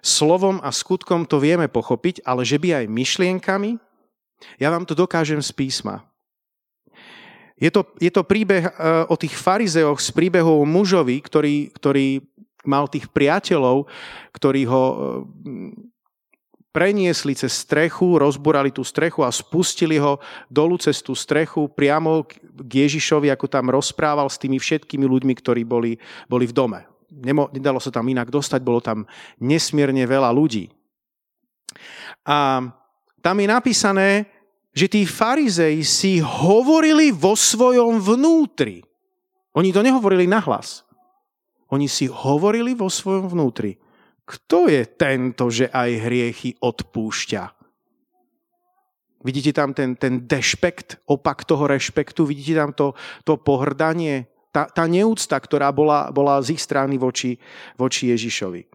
slovom 0.02 0.58
a 0.66 0.74
skutkom, 0.74 1.24
to 1.30 1.38
vieme 1.38 1.70
pochopiť, 1.70 2.26
ale 2.26 2.42
že 2.42 2.58
by 2.58 2.84
aj 2.84 2.86
myšlienkami, 2.90 3.78
ja 4.58 4.74
vám 4.74 4.86
to 4.90 4.98
dokážem 4.98 5.40
z 5.40 5.54
písma. 5.54 6.02
Je 7.62 7.70
to, 7.70 7.86
je 8.02 8.10
to 8.10 8.26
príbeh 8.26 8.66
e, 8.66 8.72
o 9.06 9.14
tých 9.14 9.38
farizeoch 9.38 10.02
z 10.02 10.10
príbehov 10.18 10.66
mužovi, 10.66 11.22
ktorý, 11.22 11.70
ktorý 11.70 12.26
mal 12.66 12.90
tých 12.90 13.06
priateľov, 13.14 13.86
ktorí 14.34 14.66
ho 14.66 14.84
e, 14.90 14.96
preniesli 16.74 17.38
cez 17.38 17.54
strechu, 17.62 18.18
rozburali 18.18 18.74
tú 18.74 18.82
strechu 18.82 19.22
a 19.22 19.30
spustili 19.30 20.02
ho 20.02 20.18
dolu 20.50 20.82
cez 20.82 21.06
tú 21.06 21.14
strechu 21.14 21.70
priamo 21.70 22.26
k 22.26 22.72
Ježišovi, 22.88 23.30
ako 23.30 23.46
tam 23.46 23.70
rozprával 23.70 24.26
s 24.26 24.42
tými 24.42 24.58
všetkými 24.58 25.06
ľuďmi, 25.06 25.34
ktorí 25.38 25.62
boli, 25.62 26.02
boli 26.26 26.50
v 26.50 26.56
dome. 26.58 26.91
Nemo, 27.12 27.52
nedalo 27.52 27.84
sa 27.84 27.92
tam 27.92 28.08
inak 28.08 28.32
dostať, 28.32 28.64
bolo 28.64 28.80
tam 28.80 29.04
nesmierne 29.44 30.08
veľa 30.08 30.32
ľudí. 30.32 30.72
A 32.24 32.64
tam 33.20 33.36
je 33.38 33.48
napísané, 33.48 34.10
že 34.72 34.88
tí 34.88 35.04
farizei 35.04 35.84
si 35.84 36.24
hovorili 36.24 37.12
vo 37.12 37.36
svojom 37.36 38.00
vnútri. 38.00 38.80
Oni 39.52 39.76
to 39.76 39.84
nehovorili 39.84 40.24
nahlas. 40.32 40.88
Oni 41.72 41.92
si 41.92 42.08
hovorili 42.08 42.72
vo 42.72 42.88
svojom 42.88 43.28
vnútri. 43.28 43.76
Kto 44.24 44.72
je 44.72 44.88
tento, 44.88 45.52
že 45.52 45.68
aj 45.68 46.08
hriechy 46.08 46.50
odpúšťa? 46.64 47.44
Vidíte 49.22 49.52
tam 49.54 49.76
ten, 49.76 50.00
ten 50.00 50.24
dešpekt, 50.24 51.04
opak 51.06 51.44
toho 51.44 51.68
rešpektu? 51.68 52.26
Vidíte 52.26 52.56
tam 52.58 52.72
to, 52.72 52.88
to 53.28 53.36
pohrdanie? 53.38 54.31
Tá, 54.52 54.68
tá 54.68 54.84
neúcta, 54.84 55.40
ktorá 55.40 55.72
bola, 55.72 56.12
bola 56.12 56.38
z 56.44 56.60
ich 56.60 56.62
strany 56.62 57.00
voči, 57.00 57.40
voči 57.80 58.12
Ježišovi. 58.12 58.68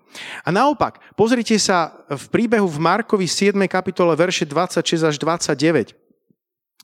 A 0.43 0.49
naopak, 0.49 0.99
pozrite 1.13 1.55
sa 1.61 1.93
v 2.09 2.25
príbehu 2.33 2.65
v 2.65 2.81
Markovi 2.81 3.29
7. 3.29 3.53
kapitole 3.69 4.17
verše 4.17 4.49
26 4.49 5.05
až 5.05 5.15
29. 5.21 5.93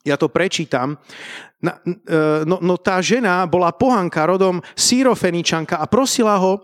Ja 0.05 0.20
to 0.20 0.28
prečítam. 0.28 1.00
E, 1.62 1.72
no, 2.44 2.61
no 2.61 2.74
tá 2.76 3.00
žena 3.00 3.48
bola 3.48 3.72
pohanka 3.72 4.28
rodom 4.28 4.61
Sýrofeničanka 4.76 5.81
a 5.81 5.88
prosila 5.88 6.37
ho, 6.37 6.61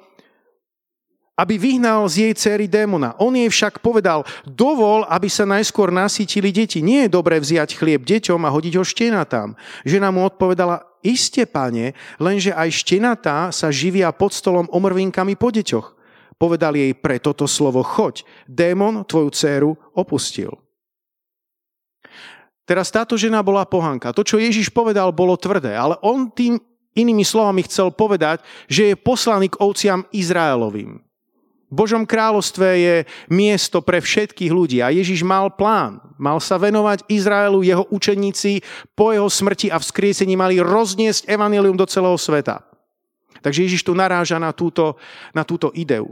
aby 1.38 1.54
vyhnal 1.54 2.02
z 2.10 2.28
jej 2.28 2.34
céry 2.34 2.66
démona. 2.66 3.14
On 3.22 3.30
jej 3.30 3.46
však 3.46 3.78
povedal, 3.78 4.26
dovol, 4.42 5.06
aby 5.06 5.30
sa 5.30 5.46
najskôr 5.46 5.94
nasítili 5.94 6.50
deti. 6.50 6.82
Nie 6.82 7.06
je 7.06 7.14
dobré 7.14 7.38
vziať 7.38 7.78
chlieb 7.78 8.02
deťom 8.02 8.42
a 8.42 8.50
hodiť 8.50 8.74
ho 8.74 8.84
tam. 9.22 9.54
Žena 9.86 10.10
mu 10.10 10.26
odpovedala, 10.26 10.82
iste, 11.02 11.44
pane, 11.48 11.96
lenže 12.18 12.54
aj 12.54 12.68
štenatá 12.84 13.48
sa 13.54 13.68
živia 13.72 14.10
pod 14.14 14.34
stolom 14.34 14.66
omrvinkami 14.70 15.34
po 15.34 15.48
deťoch. 15.52 15.96
Povedal 16.38 16.78
jej 16.78 16.94
pre 16.94 17.18
toto 17.18 17.50
slovo 17.50 17.82
choď, 17.82 18.22
démon 18.46 19.02
tvoju 19.02 19.28
dceru 19.34 19.70
opustil. 19.98 20.54
Teraz 22.68 22.92
táto 22.92 23.16
žena 23.16 23.40
bola 23.40 23.64
pohanka. 23.64 24.12
To, 24.12 24.20
čo 24.20 24.36
Ježiš 24.36 24.68
povedal, 24.68 25.08
bolo 25.08 25.40
tvrdé, 25.40 25.72
ale 25.72 25.96
on 26.04 26.28
tým 26.28 26.60
inými 26.92 27.24
slovami 27.24 27.64
chcel 27.64 27.88
povedať, 27.90 28.44
že 28.68 28.92
je 28.92 28.94
poslaný 28.94 29.48
k 29.48 29.56
ovciam 29.56 30.04
Izraelovým. 30.12 31.07
Božom 31.68 32.08
kráľovstve 32.08 32.66
je 32.80 32.96
miesto 33.28 33.84
pre 33.84 34.00
všetkých 34.00 34.48
ľudí 34.48 34.80
a 34.80 34.88
Ježiš 34.88 35.20
mal 35.20 35.52
plán. 35.52 36.00
Mal 36.16 36.40
sa 36.40 36.56
venovať 36.56 37.04
Izraelu, 37.12 37.60
jeho 37.60 37.84
učeníci 37.92 38.64
po 38.96 39.12
jeho 39.12 39.28
smrti 39.28 39.68
a 39.68 39.76
vzkriesení 39.76 40.32
mali 40.32 40.64
rozniesť 40.64 41.28
evanilium 41.28 41.76
do 41.76 41.84
celého 41.84 42.16
sveta. 42.16 42.64
Takže 43.44 43.68
Ježiš 43.68 43.84
tu 43.84 43.92
naráža 43.92 44.40
na 44.40 44.50
túto, 44.50 44.96
na 45.36 45.44
túto 45.44 45.68
ideu. 45.76 46.10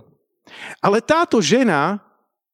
Ale 0.79 1.03
táto 1.03 1.43
žena 1.43 1.99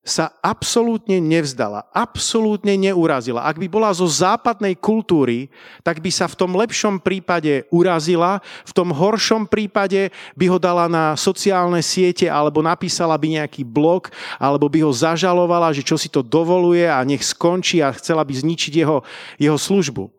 sa 0.03 0.35
absolútne 0.43 1.23
nevzdala, 1.23 1.87
absolútne 1.95 2.75
neurazila. 2.75 3.47
Ak 3.47 3.55
by 3.55 3.71
bola 3.71 3.95
zo 3.95 4.03
západnej 4.03 4.75
kultúry, 4.75 5.47
tak 5.87 6.03
by 6.03 6.11
sa 6.11 6.27
v 6.27 6.35
tom 6.35 6.59
lepšom 6.59 6.99
prípade 6.99 7.71
urazila, 7.71 8.43
v 8.67 8.73
tom 8.75 8.91
horšom 8.91 9.47
prípade 9.47 10.11
by 10.35 10.51
ho 10.51 10.59
dala 10.59 10.91
na 10.91 11.15
sociálne 11.15 11.79
siete 11.87 12.27
alebo 12.27 12.67
napísala 12.67 13.15
by 13.15 13.39
nejaký 13.39 13.63
blog, 13.63 14.11
alebo 14.43 14.67
by 14.67 14.83
ho 14.83 14.91
zažalovala, 14.91 15.71
že 15.71 15.87
čo 15.87 15.95
si 15.95 16.11
to 16.11 16.19
dovoluje 16.19 16.83
a 16.83 16.99
nech 17.07 17.23
skončí 17.23 17.79
a 17.79 17.95
chcela 17.95 18.27
by 18.27 18.35
zničiť 18.35 18.75
jeho, 18.75 19.07
jeho 19.39 19.59
službu. 19.59 20.11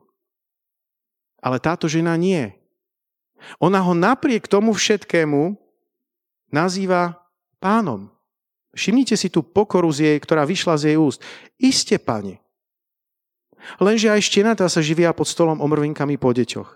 Ale 1.43 1.59
táto 1.59 1.91
žena 1.91 2.15
nie. 2.15 2.55
Ona 3.59 3.83
ho 3.83 3.91
napriek 3.91 4.47
tomu 4.47 4.71
všetkému 4.71 5.59
nazýva 6.55 7.19
pánom. 7.59 8.07
Všimnite 8.73 9.13
si 9.13 9.29
tú 9.29 9.45
pokoru 9.45 9.89
z 9.93 10.09
jej, 10.09 10.17
ktorá 10.17 10.49
vyšla 10.49 10.75
z 10.81 10.83
jej 10.93 10.97
úst. 10.97 11.21
Iste, 11.61 12.01
pane. 12.01 12.41
Lenže 13.79 14.11
aj 14.11 14.25
štenatá 14.27 14.65
sa 14.67 14.83
živia 14.83 15.13
pod 15.15 15.29
stolom 15.29 15.61
omrvinkami 15.61 16.17
po 16.19 16.33
deťoch. 16.33 16.69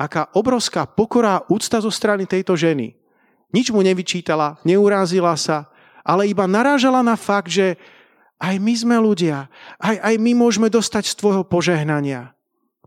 Aká 0.00 0.32
obrovská 0.32 0.88
pokora 0.88 1.44
úcta 1.52 1.76
zo 1.82 1.92
strany 1.92 2.24
tejto 2.24 2.56
ženy. 2.56 2.96
Nič 3.52 3.68
mu 3.74 3.84
nevyčítala, 3.84 4.56
neurázila 4.64 5.36
sa, 5.36 5.68
ale 6.06 6.30
iba 6.30 6.48
narážala 6.48 7.04
na 7.04 7.18
fakt, 7.18 7.52
že 7.52 7.76
aj 8.40 8.56
my 8.56 8.72
sme 8.72 8.96
ľudia, 8.96 9.52
aj, 9.76 10.00
aj 10.00 10.14
my 10.16 10.32
môžeme 10.32 10.72
dostať 10.72 11.12
z 11.12 11.14
tvojho 11.20 11.44
požehnania. 11.44 12.32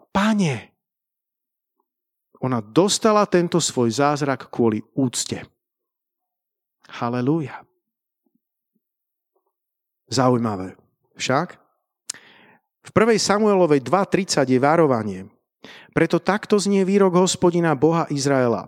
Pane, 0.09 0.73
ona 2.41 2.63
dostala 2.63 3.29
tento 3.29 3.61
svoj 3.61 3.93
zázrak 3.93 4.49
kvôli 4.49 4.81
úcte. 4.97 5.45
Halelúja. 6.89 7.61
Zaujímavé. 10.13 10.77
Však 11.17 11.57
v 12.83 12.89
1. 12.91 13.15
Samuelovej 13.17 13.81
2.30 13.81 14.53
je 14.53 14.59
varovanie. 14.59 15.19
Preto 15.95 16.19
takto 16.19 16.59
znie 16.59 16.83
výrok 16.83 17.15
hospodina 17.15 17.71
Boha 17.73 18.03
Izraela. 18.11 18.67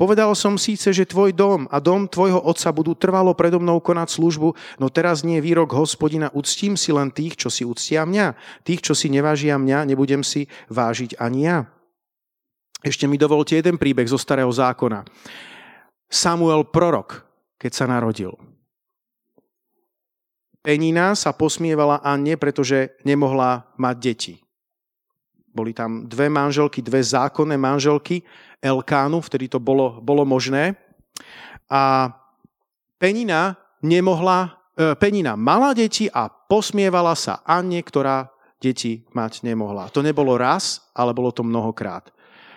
Povedal 0.00 0.32
som 0.32 0.56
síce, 0.56 0.88
že 0.94 1.04
tvoj 1.04 1.36
dom 1.36 1.68
a 1.68 1.82
dom 1.82 2.08
tvojho 2.08 2.40
otca 2.40 2.72
budú 2.72 2.96
trvalo 2.96 3.36
predo 3.36 3.60
mnou 3.60 3.76
konať 3.82 4.08
službu, 4.08 4.48
no 4.80 4.86
teraz 4.88 5.20
nie 5.20 5.36
výrok 5.42 5.76
hospodina, 5.76 6.32
uctím 6.32 6.80
si 6.80 6.94
len 6.96 7.12
tých, 7.12 7.36
čo 7.36 7.52
si 7.52 7.66
uctia 7.66 8.08
mňa. 8.08 8.32
Tých, 8.64 8.80
čo 8.80 8.94
si 8.96 9.12
nevážia 9.12 9.60
mňa, 9.60 9.84
nebudem 9.92 10.24
si 10.24 10.48
vážiť 10.72 11.20
ani 11.20 11.40
ja. 11.44 11.58
Ešte 12.80 13.04
mi 13.10 13.18
dovolte 13.18 13.58
jeden 13.58 13.76
príbeh 13.76 14.06
zo 14.06 14.16
starého 14.16 14.48
zákona. 14.48 15.04
Samuel 16.06 16.70
prorok, 16.70 17.26
keď 17.58 17.72
sa 17.74 17.84
narodil. 17.90 18.32
Penina 20.66 21.14
sa 21.14 21.30
posmievala 21.30 22.02
Anne, 22.02 22.34
pretože 22.34 22.98
nemohla 23.06 23.70
mať 23.78 23.96
deti. 24.02 24.34
Boli 25.54 25.70
tam 25.70 26.10
dve 26.10 26.26
manželky, 26.26 26.82
dve 26.82 27.06
zákonné 27.06 27.54
manželky 27.54 28.26
Elkánu, 28.58 29.22
vtedy 29.22 29.46
to 29.46 29.62
bolo, 29.62 30.02
bolo 30.02 30.26
možné. 30.26 30.74
A 31.70 32.10
Penina 32.98 33.54
nemohla, 33.78 34.58
e, 34.74 34.98
Penina 34.98 35.38
mala 35.38 35.70
deti 35.70 36.10
a 36.10 36.26
posmievala 36.26 37.14
sa 37.14 37.46
Anne, 37.46 37.78
ktorá 37.78 38.26
deti 38.58 39.06
mať 39.14 39.46
nemohla. 39.46 39.86
To 39.94 40.02
nebolo 40.02 40.34
raz, 40.34 40.82
ale 40.98 41.14
bolo 41.14 41.30
to 41.30 41.46
mnohokrát. 41.46 42.10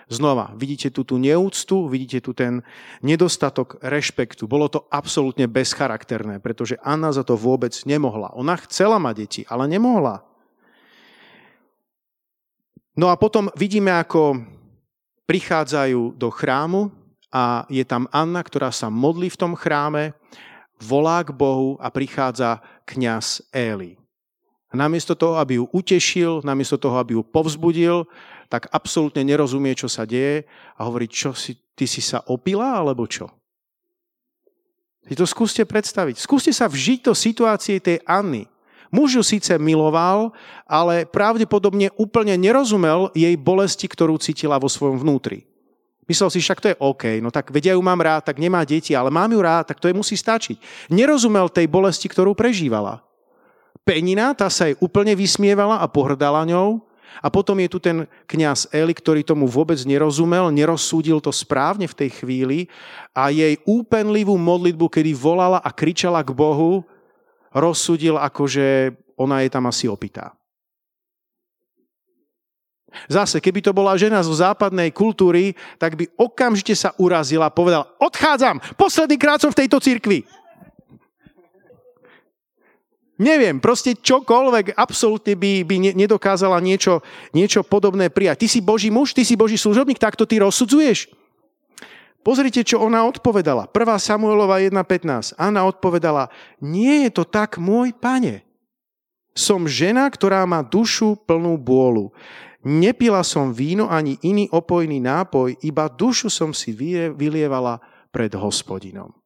Znova, 0.10 0.58
vidíte 0.58 0.90
tu 0.90 1.06
tú 1.06 1.22
neúctu, 1.22 1.86
vidíte 1.86 2.18
tu 2.18 2.34
ten 2.34 2.66
nedostatok 3.06 3.78
rešpektu. 3.78 4.50
Bolo 4.50 4.66
to 4.66 4.90
absolútne 4.90 5.46
bezcharakterné, 5.46 6.42
pretože 6.42 6.82
Anna 6.82 7.14
za 7.14 7.22
to 7.22 7.38
vôbec 7.38 7.78
nemohla. 7.86 8.34
Ona 8.34 8.58
chcela 8.66 8.98
mať 8.98 9.16
deti, 9.22 9.42
ale 9.46 9.70
nemohla. 9.70 10.26
No 12.98 13.14
a 13.14 13.16
potom 13.22 13.54
vidíme, 13.54 13.94
ako 13.94 14.42
prichádzajú 15.30 16.18
do 16.18 16.34
chrámu 16.34 16.90
a 17.30 17.70
je 17.70 17.86
tam 17.86 18.10
Anna, 18.10 18.42
ktorá 18.42 18.74
sa 18.74 18.90
modlí 18.90 19.30
v 19.30 19.38
tom 19.38 19.54
chráme, 19.54 20.18
volá 20.82 21.22
k 21.22 21.30
Bohu 21.30 21.78
a 21.78 21.94
prichádza 21.94 22.66
kňaz 22.90 23.46
Éli. 23.54 23.94
Namiesto 24.74 25.14
toho, 25.14 25.38
aby 25.38 25.62
ju 25.62 25.70
utešil, 25.70 26.42
namiesto 26.42 26.82
toho, 26.82 26.98
aby 26.98 27.14
ju 27.18 27.22
povzbudil, 27.22 28.10
tak 28.50 28.66
absolútne 28.74 29.22
nerozumie, 29.22 29.78
čo 29.78 29.86
sa 29.86 30.10
deje 30.10 30.50
a 30.76 30.90
hovorí, 30.90 31.06
čo 31.06 31.38
si, 31.38 31.54
ty 31.78 31.86
si 31.86 32.02
sa 32.02 32.26
opila, 32.26 32.76
alebo 32.76 33.06
čo? 33.06 33.30
Si 35.06 35.14
to 35.14 35.26
skúste 35.30 35.64
predstaviť. 35.66 36.18
Skúste 36.18 36.50
sa 36.54 36.66
vžiť 36.66 37.06
do 37.06 37.14
situácie 37.14 37.78
tej 37.78 38.02
Anny. 38.10 38.50
Muž 38.90 39.22
ju 39.22 39.24
síce 39.26 39.54
miloval, 39.62 40.34
ale 40.66 41.06
pravdepodobne 41.06 41.94
úplne 41.94 42.34
nerozumel 42.42 43.14
jej 43.14 43.38
bolesti, 43.38 43.86
ktorú 43.86 44.18
cítila 44.18 44.58
vo 44.58 44.66
svojom 44.66 44.98
vnútri. 44.98 45.46
Myslel 46.10 46.34
si, 46.34 46.42
však 46.42 46.58
to 46.58 46.70
je 46.74 46.80
OK, 46.82 47.22
no 47.22 47.30
tak 47.30 47.54
vedia 47.54 47.78
ju 47.78 47.82
mám 47.86 48.02
rád, 48.02 48.26
tak 48.26 48.42
nemá 48.42 48.66
deti, 48.66 48.98
ale 48.98 49.14
mám 49.14 49.30
ju 49.30 49.46
rád, 49.46 49.70
tak 49.70 49.78
to 49.78 49.86
jej 49.86 49.94
musí 49.94 50.18
stačiť. 50.18 50.90
Nerozumel 50.90 51.54
tej 51.54 51.70
bolesti, 51.70 52.10
ktorú 52.10 52.34
prežívala. 52.34 53.06
Penina, 53.86 54.34
tá 54.34 54.50
sa 54.50 54.66
jej 54.66 54.76
úplne 54.82 55.14
vysmievala 55.14 55.78
a 55.78 55.86
pohrdala 55.86 56.50
ňou. 56.50 56.89
A 57.20 57.28
potom 57.28 57.58
je 57.60 57.70
tu 57.70 57.80
ten 57.82 58.08
kňaz 58.30 58.72
Eli, 58.72 58.96
ktorý 58.96 59.26
tomu 59.26 59.50
vôbec 59.50 59.78
nerozumel, 59.84 60.54
nerozsúdil 60.54 61.20
to 61.20 61.34
správne 61.34 61.90
v 61.90 61.98
tej 61.98 62.10
chvíli 62.24 62.60
a 63.12 63.34
jej 63.34 63.60
úpenlivú 63.68 64.40
modlitbu, 64.40 64.88
kedy 64.88 65.12
volala 65.18 65.60
a 65.60 65.70
kričala 65.74 66.24
k 66.24 66.32
Bohu, 66.32 66.86
rozsudil 67.52 68.16
ako, 68.16 68.48
že 68.48 68.96
ona 69.20 69.44
je 69.44 69.50
tam 69.52 69.68
asi 69.68 69.90
opitá. 69.90 70.40
Zase, 73.06 73.38
keby 73.38 73.62
to 73.62 73.70
bola 73.70 73.94
žena 73.94 74.18
zo 74.26 74.34
západnej 74.34 74.90
kultúry, 74.90 75.54
tak 75.78 75.94
by 75.94 76.10
okamžite 76.18 76.74
sa 76.74 76.90
urazila 76.98 77.46
a 77.46 77.54
povedala, 77.54 77.86
odchádzam, 78.02 78.58
posledný 78.74 79.18
krát 79.22 79.38
som 79.38 79.54
v 79.54 79.62
tejto 79.66 79.78
cirkvi. 79.78 80.26
Neviem, 83.20 83.60
proste 83.60 84.00
čokoľvek, 84.00 84.80
absolútne 84.80 85.36
by, 85.36 85.68
by 85.68 85.76
nedokázala 85.92 86.64
niečo, 86.64 87.04
niečo 87.36 87.68
podobné 87.68 88.08
prijať. 88.08 88.48
Ty 88.48 88.48
si 88.48 88.60
Boží 88.64 88.88
muž, 88.88 89.12
ty 89.12 89.28
si 89.28 89.36
Boží 89.36 89.60
služobník, 89.60 90.00
tak 90.00 90.16
to 90.16 90.24
ty 90.24 90.40
rozsudzuješ? 90.40 91.12
Pozrite, 92.24 92.64
čo 92.64 92.80
ona 92.80 93.04
odpovedala. 93.04 93.68
1. 93.68 93.76
Samuelova 94.00 94.64
1.15. 94.64 95.36
Anna 95.36 95.68
odpovedala, 95.68 96.32
nie 96.64 97.08
je 97.08 97.20
to 97.20 97.24
tak, 97.28 97.60
môj 97.60 97.92
pane. 97.92 98.48
Som 99.36 99.68
žena, 99.68 100.08
ktorá 100.08 100.48
má 100.48 100.64
dušu 100.64 101.20
plnú 101.28 101.60
bôlu. 101.60 102.16
Nepila 102.64 103.24
som 103.28 103.52
víno 103.52 103.92
ani 103.92 104.16
iný 104.24 104.48
opojný 104.52 105.00
nápoj, 105.04 105.60
iba 105.60 105.92
dušu 105.92 106.32
som 106.32 106.56
si 106.56 106.72
vylievala 107.16 107.84
pred 108.16 108.32
hospodinom. 108.32 109.19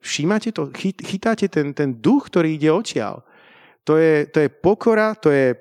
Všímate 0.00 0.50
to? 0.56 0.72
Chytáte 1.04 1.52
ten, 1.52 1.76
ten 1.76 2.00
duch, 2.00 2.32
ktorý 2.32 2.56
ide 2.56 2.72
odtiaľ. 2.72 3.20
To 3.84 4.00
je, 4.00 4.24
to 4.28 4.44
je 4.44 4.48
pokora, 4.48 5.12
to 5.16 5.28
je 5.28 5.56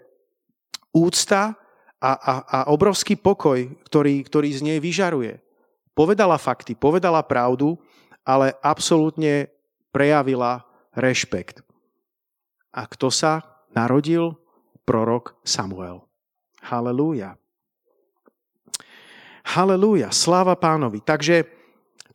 úcta 0.95 1.55
a, 1.99 2.11
a, 2.15 2.33
a 2.47 2.57
obrovský 2.71 3.19
pokoj, 3.19 3.67
ktorý, 3.83 4.23
ktorý 4.23 4.49
z 4.55 4.61
nej 4.63 4.79
vyžaruje. 4.79 5.43
Povedala 5.91 6.39
fakty, 6.39 6.75
povedala 6.79 7.19
pravdu, 7.19 7.75
ale 8.23 8.55
absolútne 8.63 9.51
prejavila 9.91 10.63
rešpekt. 10.95 11.59
A 12.71 12.87
kto 12.87 13.11
sa 13.11 13.43
narodil? 13.75 14.39
Prorok 14.87 15.37
Samuel. 15.45 16.01
Halelúja. 16.65 17.37
Halelúja, 19.45 20.09
sláva 20.09 20.57
pánovi. 20.57 21.01
Takže 21.01 21.58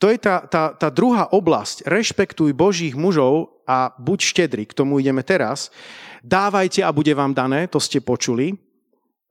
to 0.04 0.12
je 0.12 0.20
tá, 0.20 0.44
tá, 0.44 0.76
tá 0.76 0.92
druhá 0.92 1.32
oblasť. 1.32 1.88
Rešpektuj 1.88 2.52
Božích 2.52 2.92
mužov 2.92 3.56
a 3.64 3.96
buď 3.96 4.20
štedrý. 4.20 4.68
K 4.68 4.76
tomu 4.76 5.00
ideme 5.00 5.24
teraz. 5.24 5.72
Dávajte 6.20 6.84
a 6.84 6.92
bude 6.92 7.16
vám 7.16 7.32
dané, 7.32 7.64
to 7.72 7.80
ste 7.80 8.04
počuli. 8.04 8.52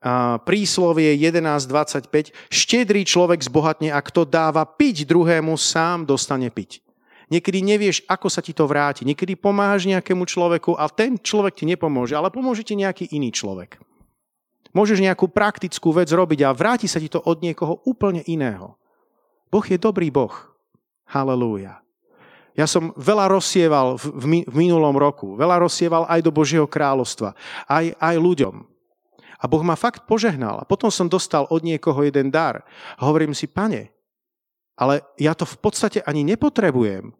A 0.02 0.42
príslovie 0.42 1.14
11.25. 1.14 2.34
Štedrý 2.50 3.06
človek 3.06 3.46
zbohatne 3.46 3.94
a 3.94 4.02
kto 4.02 4.26
dáva 4.26 4.66
piť 4.66 5.06
druhému, 5.06 5.54
sám 5.54 6.10
dostane 6.10 6.50
piť. 6.50 6.82
Niekedy 7.30 7.62
nevieš, 7.62 8.02
ako 8.10 8.26
sa 8.26 8.42
ti 8.42 8.50
to 8.50 8.66
vráti. 8.66 9.06
Niekedy 9.06 9.38
pomáhaš 9.38 9.86
nejakému 9.86 10.26
človeku 10.26 10.74
a 10.74 10.90
ten 10.90 11.22
človek 11.22 11.54
ti 11.54 11.70
nepomôže, 11.70 12.18
ale 12.18 12.34
pomôže 12.34 12.66
ti 12.66 12.74
nejaký 12.74 13.14
iný 13.14 13.30
človek. 13.30 13.78
Môžeš 14.74 14.98
nejakú 14.98 15.30
praktickú 15.30 15.94
vec 15.94 16.10
robiť 16.10 16.42
a 16.42 16.50
vráti 16.50 16.90
sa 16.90 16.98
ti 16.98 17.06
to 17.06 17.22
od 17.22 17.46
niekoho 17.46 17.78
úplne 17.86 18.26
iného. 18.26 18.74
Boh 19.54 19.62
je 19.62 19.78
dobrý 19.78 20.10
Boh. 20.10 20.53
Halelúja. 21.14 21.78
Ja 22.54 22.66
som 22.66 22.94
veľa 22.94 23.30
rozsieval 23.30 23.98
v, 23.98 24.46
minulom 24.50 24.94
roku. 24.94 25.34
Veľa 25.34 25.62
rozsieval 25.62 26.06
aj 26.06 26.22
do 26.22 26.30
Božieho 26.30 26.66
kráľovstva. 26.66 27.34
Aj, 27.66 27.86
aj 27.98 28.16
ľuďom. 28.18 28.62
A 29.38 29.44
Boh 29.50 29.62
ma 29.66 29.74
fakt 29.74 30.06
požehnal. 30.06 30.62
A 30.62 30.66
potom 30.66 30.90
som 30.90 31.10
dostal 31.10 31.46
od 31.50 31.62
niekoho 31.66 32.02
jeden 32.06 32.30
dar. 32.30 32.62
A 32.94 33.06
hovorím 33.06 33.34
si, 33.34 33.50
pane, 33.50 33.90
ale 34.78 35.02
ja 35.18 35.34
to 35.34 35.42
v 35.46 35.58
podstate 35.58 35.98
ani 36.06 36.22
nepotrebujem. 36.22 37.10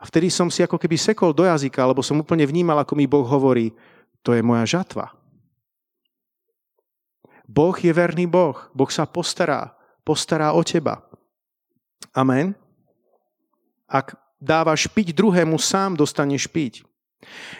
A 0.00 0.02
vtedy 0.08 0.32
som 0.32 0.48
si 0.48 0.64
ako 0.64 0.80
keby 0.80 0.96
sekol 0.96 1.36
do 1.36 1.44
jazyka, 1.44 1.84
lebo 1.84 2.00
som 2.00 2.20
úplne 2.20 2.48
vnímal, 2.48 2.80
ako 2.80 2.96
mi 2.96 3.04
Boh 3.04 3.24
hovorí, 3.24 3.76
to 4.24 4.32
je 4.32 4.40
moja 4.40 4.64
žatva. 4.64 5.12
Boh 7.48 7.76
je 7.76 7.92
verný 7.92 8.28
Boh. 8.28 8.56
Boh 8.72 8.90
sa 8.92 9.04
postará. 9.08 9.76
Postará 10.04 10.56
o 10.56 10.60
teba. 10.64 11.04
Amen. 12.16 12.67
Ak 13.88 14.14
dávaš 14.38 14.86
piť 14.92 15.16
druhému, 15.16 15.58
sám 15.58 15.96
dostaneš 15.98 16.46
piť. 16.46 16.86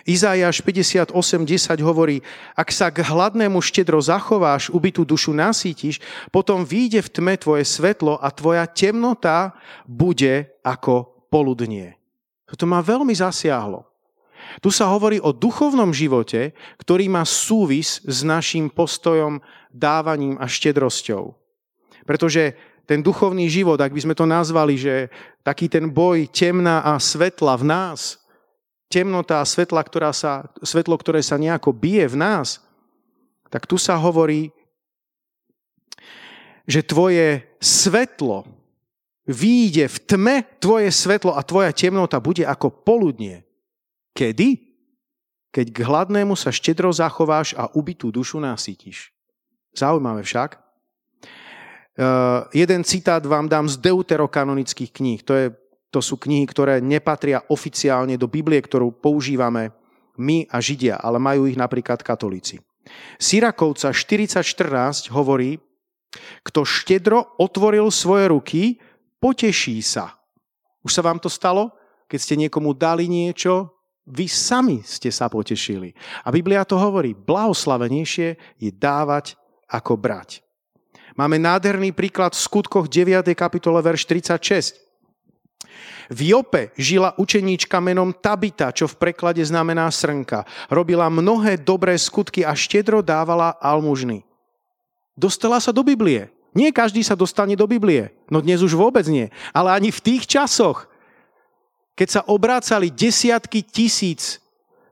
Izájaš 0.07 0.63
58.10 0.63 1.83
hovorí, 1.83 2.23
ak 2.55 2.71
sa 2.71 2.95
k 2.95 3.03
hladnému 3.03 3.59
štedro 3.59 3.99
zachováš, 3.99 4.71
ubytú 4.71 5.03
dušu 5.03 5.35
nasítiš, 5.35 5.99
potom 6.31 6.63
vyjde 6.63 7.03
v 7.03 7.13
tme 7.13 7.35
tvoje 7.35 7.67
svetlo 7.67 8.23
a 8.23 8.31
tvoja 8.31 8.65
temnota 8.71 9.59
bude 9.85 10.47
ako 10.63 11.27
poludnie. 11.27 11.99
Toto 12.47 12.65
ma 12.71 12.79
veľmi 12.79 13.13
zasiahlo. 13.13 13.85
Tu 14.63 14.71
sa 14.71 14.89
hovorí 14.89 15.19
o 15.21 15.35
duchovnom 15.35 15.91
živote, 15.91 16.55
ktorý 16.81 17.11
má 17.11 17.27
súvis 17.27 18.01
s 18.07 18.23
našim 18.23 18.71
postojom, 18.71 19.43
dávaním 19.75 20.39
a 20.41 20.49
štedrosťou. 20.49 21.35
Pretože 22.09 22.57
ten 22.89 23.05
duchovný 23.05 23.53
život, 23.53 23.77
ak 23.77 23.93
by 23.93 24.01
sme 24.01 24.17
to 24.17 24.25
nazvali, 24.25 24.81
že 24.81 25.13
taký 25.45 25.69
ten 25.69 25.93
boj 25.93 26.25
temná 26.33 26.81
a 26.81 26.97
svetla 26.97 27.61
v 27.61 27.69
nás, 27.69 28.17
temnota 28.89 29.45
a 29.45 29.49
svetla, 29.49 29.85
ktorá 29.85 30.17
sa, 30.17 30.49
svetlo, 30.65 30.97
ktoré 30.97 31.21
sa 31.21 31.37
nejako 31.37 31.77
bije 31.77 32.09
v 32.09 32.17
nás, 32.17 32.65
tak 33.53 33.69
tu 33.69 33.77
sa 33.77 34.01
hovorí, 34.01 34.49
že 36.65 36.81
tvoje 36.81 37.45
svetlo 37.61 38.49
výjde 39.29 39.85
v 39.93 39.99
tme, 40.09 40.37
tvoje 40.57 40.89
svetlo 40.89 41.37
a 41.37 41.45
tvoja 41.45 41.73
temnota 41.77 42.17
bude 42.25 42.49
ako 42.49 42.73
poludnie. 42.73 43.45
Kedy? 44.17 44.65
Keď 45.53 45.67
k 45.73 45.79
hladnému 45.85 46.37
sa 46.37 46.53
štedro 46.53 46.89
zachováš 46.93 47.53
a 47.57 47.69
ubitú 47.73 48.09
dušu 48.13 48.41
nasytíš. 48.41 49.13
Zaujímavé 49.77 50.25
však, 50.25 50.61
jeden 52.55 52.83
citát 52.87 53.23
vám 53.27 53.51
dám 53.51 53.67
z 53.67 53.77
deuterokanonických 53.83 54.91
kníh. 54.95 55.21
To, 55.27 55.35
je, 55.35 55.47
to 55.91 55.99
sú 55.99 56.15
knihy, 56.15 56.47
ktoré 56.47 56.79
nepatria 56.79 57.43
oficiálne 57.51 58.15
do 58.15 58.31
Biblie, 58.31 58.63
ktorú 58.63 58.95
používame 58.95 59.75
my 60.19 60.47
a 60.51 60.59
Židia, 60.59 60.99
ale 60.99 61.19
majú 61.19 61.47
ich 61.47 61.59
napríklad 61.59 62.03
katolíci. 62.03 62.63
Syrakovca 63.19 63.93
4014 63.93 65.11
hovorí, 65.15 65.59
kto 66.43 66.65
štedro 66.65 67.37
otvoril 67.37 67.93
svoje 67.93 68.25
ruky, 68.33 68.63
poteší 69.21 69.85
sa. 69.85 70.17
Už 70.81 70.95
sa 70.95 71.05
vám 71.05 71.21
to 71.21 71.29
stalo? 71.29 71.75
Keď 72.09 72.19
ste 72.19 72.35
niekomu 72.41 72.73
dali 72.73 73.05
niečo, 73.05 73.69
vy 74.09 74.25
sami 74.25 74.81
ste 74.81 75.13
sa 75.13 75.29
potešili. 75.29 75.93
A 76.25 76.33
Biblia 76.33 76.65
to 76.65 76.81
hovorí, 76.81 77.13
blahoslavenejšie 77.13 78.57
je 78.57 78.71
dávať 78.73 79.37
ako 79.69 80.01
brať. 80.01 80.41
Máme 81.19 81.35
nádherný 81.35 81.91
príklad 81.91 82.31
v 82.31 82.39
skutkoch 82.47 82.87
9. 82.87 83.35
kapitole, 83.35 83.83
verš 83.83 84.07
36. 84.07 84.79
V 86.15 86.21
Jope 86.31 86.71
žila 86.79 87.11
učeníčka 87.19 87.83
menom 87.83 88.15
Tabita, 88.15 88.71
čo 88.71 88.87
v 88.87 88.95
preklade 88.95 89.43
znamená 89.43 89.91
srnka. 89.91 90.47
Robila 90.71 91.11
mnohé 91.11 91.59
dobré 91.59 91.99
skutky 91.99 92.47
a 92.47 92.55
štedro 92.55 93.03
dávala 93.03 93.59
almužny. 93.59 94.23
Dostala 95.19 95.59
sa 95.59 95.75
do 95.75 95.83
Biblie. 95.83 96.31
Nie 96.55 96.71
každý 96.71 97.03
sa 97.03 97.19
dostane 97.19 97.59
do 97.59 97.67
Biblie. 97.67 98.15
No 98.31 98.39
dnes 98.39 98.63
už 98.63 98.79
vôbec 98.79 99.03
nie. 99.11 99.27
Ale 99.51 99.75
ani 99.75 99.91
v 99.91 99.99
tých 99.99 100.23
časoch, 100.31 100.87
keď 101.99 102.09
sa 102.15 102.23
obrácali 102.31 102.95
desiatky 102.95 103.67
tisíc 103.67 104.39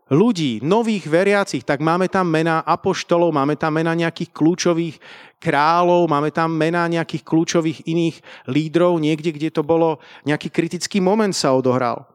ľudí, 0.06 0.62
nových 0.62 1.10
veriacich, 1.10 1.66
tak 1.66 1.82
máme 1.82 2.06
tam 2.06 2.30
mená 2.30 2.62
apoštolov, 2.62 3.34
máme 3.34 3.58
tam 3.58 3.74
mená 3.74 3.92
nejakých 3.94 4.30
kľúčových 4.30 4.96
kráľov, 5.42 6.06
máme 6.06 6.30
tam 6.30 6.54
mená 6.54 6.86
nejakých 6.86 7.26
kľúčových 7.26 7.86
iných 7.86 8.22
lídrov, 8.46 9.02
niekde, 9.02 9.34
kde 9.34 9.50
to 9.50 9.66
bolo, 9.66 9.98
nejaký 10.22 10.48
kritický 10.50 11.02
moment 11.02 11.34
sa 11.34 11.54
odohral. 11.54 12.06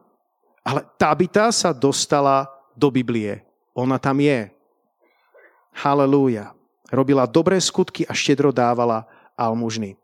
Ale 0.64 0.86
Tabita 0.96 1.52
sa 1.52 1.74
dostala 1.74 2.48
do 2.72 2.88
Biblie. 2.88 3.44
Ona 3.76 3.98
tam 3.98 4.20
je. 4.20 4.48
Halelúja. 5.72 6.52
Robila 6.92 7.24
dobré 7.24 7.56
skutky 7.56 8.04
a 8.04 8.12
štedro 8.12 8.52
dávala 8.52 9.08
almužny. 9.32 9.96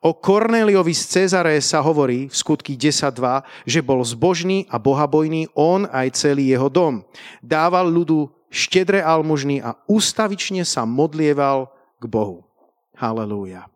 O 0.00 0.16
Korneliovi 0.16 0.92
z 0.94 1.02
Cezare 1.06 1.58
sa 1.60 1.80
hovorí 1.80 2.26
v 2.30 2.34
skutky 2.34 2.74
10.2, 2.74 3.44
že 3.68 3.80
bol 3.80 4.00
zbožný 4.02 4.66
a 4.70 4.78
bohabojný 4.78 5.52
on 5.54 5.86
aj 5.90 6.18
celý 6.18 6.52
jeho 6.52 6.70
dom. 6.70 7.02
Dával 7.40 7.90
ľudu 7.90 8.30
štedré 8.52 9.02
almužny 9.02 9.58
a 9.58 9.74
ústavične 9.90 10.62
sa 10.62 10.86
modlieval 10.86 11.70
k 11.98 12.04
Bohu. 12.06 12.46
Halelúja. 12.94 13.66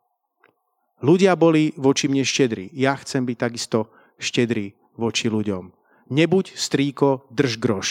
Ľudia 1.03 1.39
boli 1.39 1.75
voči 1.79 2.11
mne 2.11 2.27
štedrí. 2.27 2.71
Ja 2.75 2.99
chcem 2.99 3.23
byť 3.23 3.37
takisto 3.39 3.91
štedrý 4.19 4.75
voči 4.99 5.31
ľuďom. 5.31 5.71
Nebuď 6.11 6.55
strýko, 6.55 7.31
drž 7.31 7.55
groš. 7.59 7.89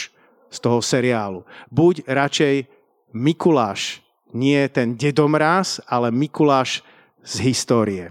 z 0.48 0.58
toho 0.64 0.80
seriálu. 0.80 1.44
Buď 1.68 2.08
radšej 2.08 2.72
Mikuláš, 3.12 4.04
nie 4.36 4.60
ten 4.72 4.96
dedomráz, 4.96 5.80
ale 5.88 6.12
Mikuláš 6.12 6.84
z 7.28 7.52
histórie, 7.52 8.08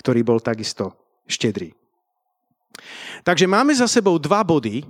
ktorý 0.00 0.24
bol 0.24 0.40
takisto 0.40 0.96
štedrý. 1.28 1.76
Takže 3.20 3.44
máme 3.44 3.76
za 3.76 3.84
sebou 3.84 4.16
dva 4.16 4.40
body 4.40 4.88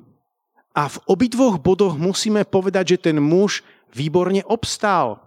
a 0.70 0.86
v 0.86 0.96
obidvoch 1.10 1.58
bodoch 1.58 1.98
musíme 1.98 2.46
povedať, 2.46 2.94
že 2.94 3.10
ten 3.10 3.18
muž 3.18 3.66
výborne 3.90 4.46
obstál. 4.46 5.18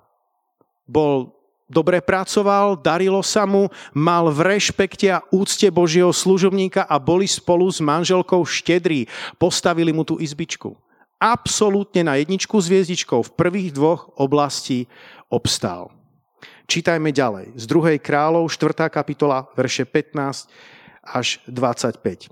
Bol 0.88 1.36
dobre 1.68 2.00
pracoval, 2.00 2.80
darilo 2.80 3.20
sa 3.20 3.44
mu, 3.44 3.68
mal 3.92 4.32
v 4.32 4.56
rešpekte 4.56 5.08
a 5.12 5.24
úcte 5.32 5.68
Božieho 5.68 6.16
služobníka 6.16 6.88
a 6.88 6.96
boli 7.00 7.28
spolu 7.28 7.68
s 7.68 7.84
manželkou 7.84 8.48
štedrí. 8.48 9.12
Postavili 9.36 9.92
mu 9.92 10.08
tú 10.08 10.20
izbičku. 10.24 10.76
Absolútne 11.20 12.08
na 12.08 12.16
jedničku 12.16 12.56
s 12.56 12.70
hviezdičkou 12.72 13.26
v 13.26 13.34
prvých 13.36 13.76
dvoch 13.76 14.14
oblasti 14.16 14.86
obstál. 15.28 15.97
Čítajme 16.68 17.16
ďalej. 17.16 17.56
Z 17.56 17.64
2. 17.64 17.96
kráľov, 18.04 18.52
4. 18.52 18.92
kapitola, 18.92 19.48
verše 19.56 19.88
15 19.88 20.52
až 21.00 21.40
25. 21.48 22.28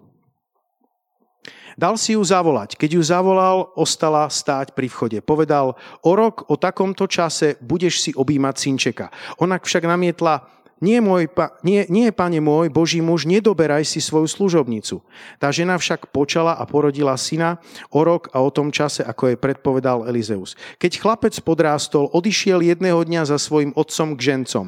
Dal 1.75 1.95
si 1.99 2.15
ju 2.15 2.23
zavolať. 2.23 2.79
Keď 2.79 2.99
ju 2.99 3.03
zavolal, 3.03 3.67
ostala 3.75 4.27
stáť 4.31 4.71
pri 4.71 4.88
vchode. 4.88 5.19
Povedal, 5.19 5.75
o 6.03 6.11
rok, 6.15 6.47
o 6.47 6.55
takomto 6.55 7.03
čase 7.07 7.59
budeš 7.59 7.99
si 7.99 8.11
objímať 8.15 8.55
synčeka. 8.55 9.07
Ona 9.43 9.59
však 9.59 9.83
namietla, 9.83 10.54
nie, 10.84 10.99
môj, 10.99 11.32
nie, 11.63 11.88
nie, 11.88 12.11
pane 12.11 12.43
môj, 12.43 12.67
Boží 12.67 12.99
muž, 12.99 13.23
nedoberaj 13.23 13.88
si 13.88 14.03
svoju 14.03 14.28
služobnicu. 14.28 14.99
Tá 15.39 15.47
žena 15.47 15.80
však 15.80 16.11
počala 16.11 16.51
a 16.51 16.67
porodila 16.67 17.15
syna 17.15 17.63
o 17.88 18.03
rok 18.03 18.28
a 18.36 18.43
o 18.43 18.51
tom 18.51 18.76
čase, 18.76 18.99
ako 18.99 19.32
jej 19.32 19.38
predpovedal 19.39 20.03
Elizeus. 20.03 20.59
Keď 20.76 20.99
chlapec 20.99 21.32
podrástol, 21.39 22.11
odišiel 22.11 22.59
jedného 22.59 22.99
dňa 23.07 23.23
za 23.23 23.39
svojim 23.39 23.71
otcom 23.71 24.19
k 24.19 24.36
žencom. 24.36 24.65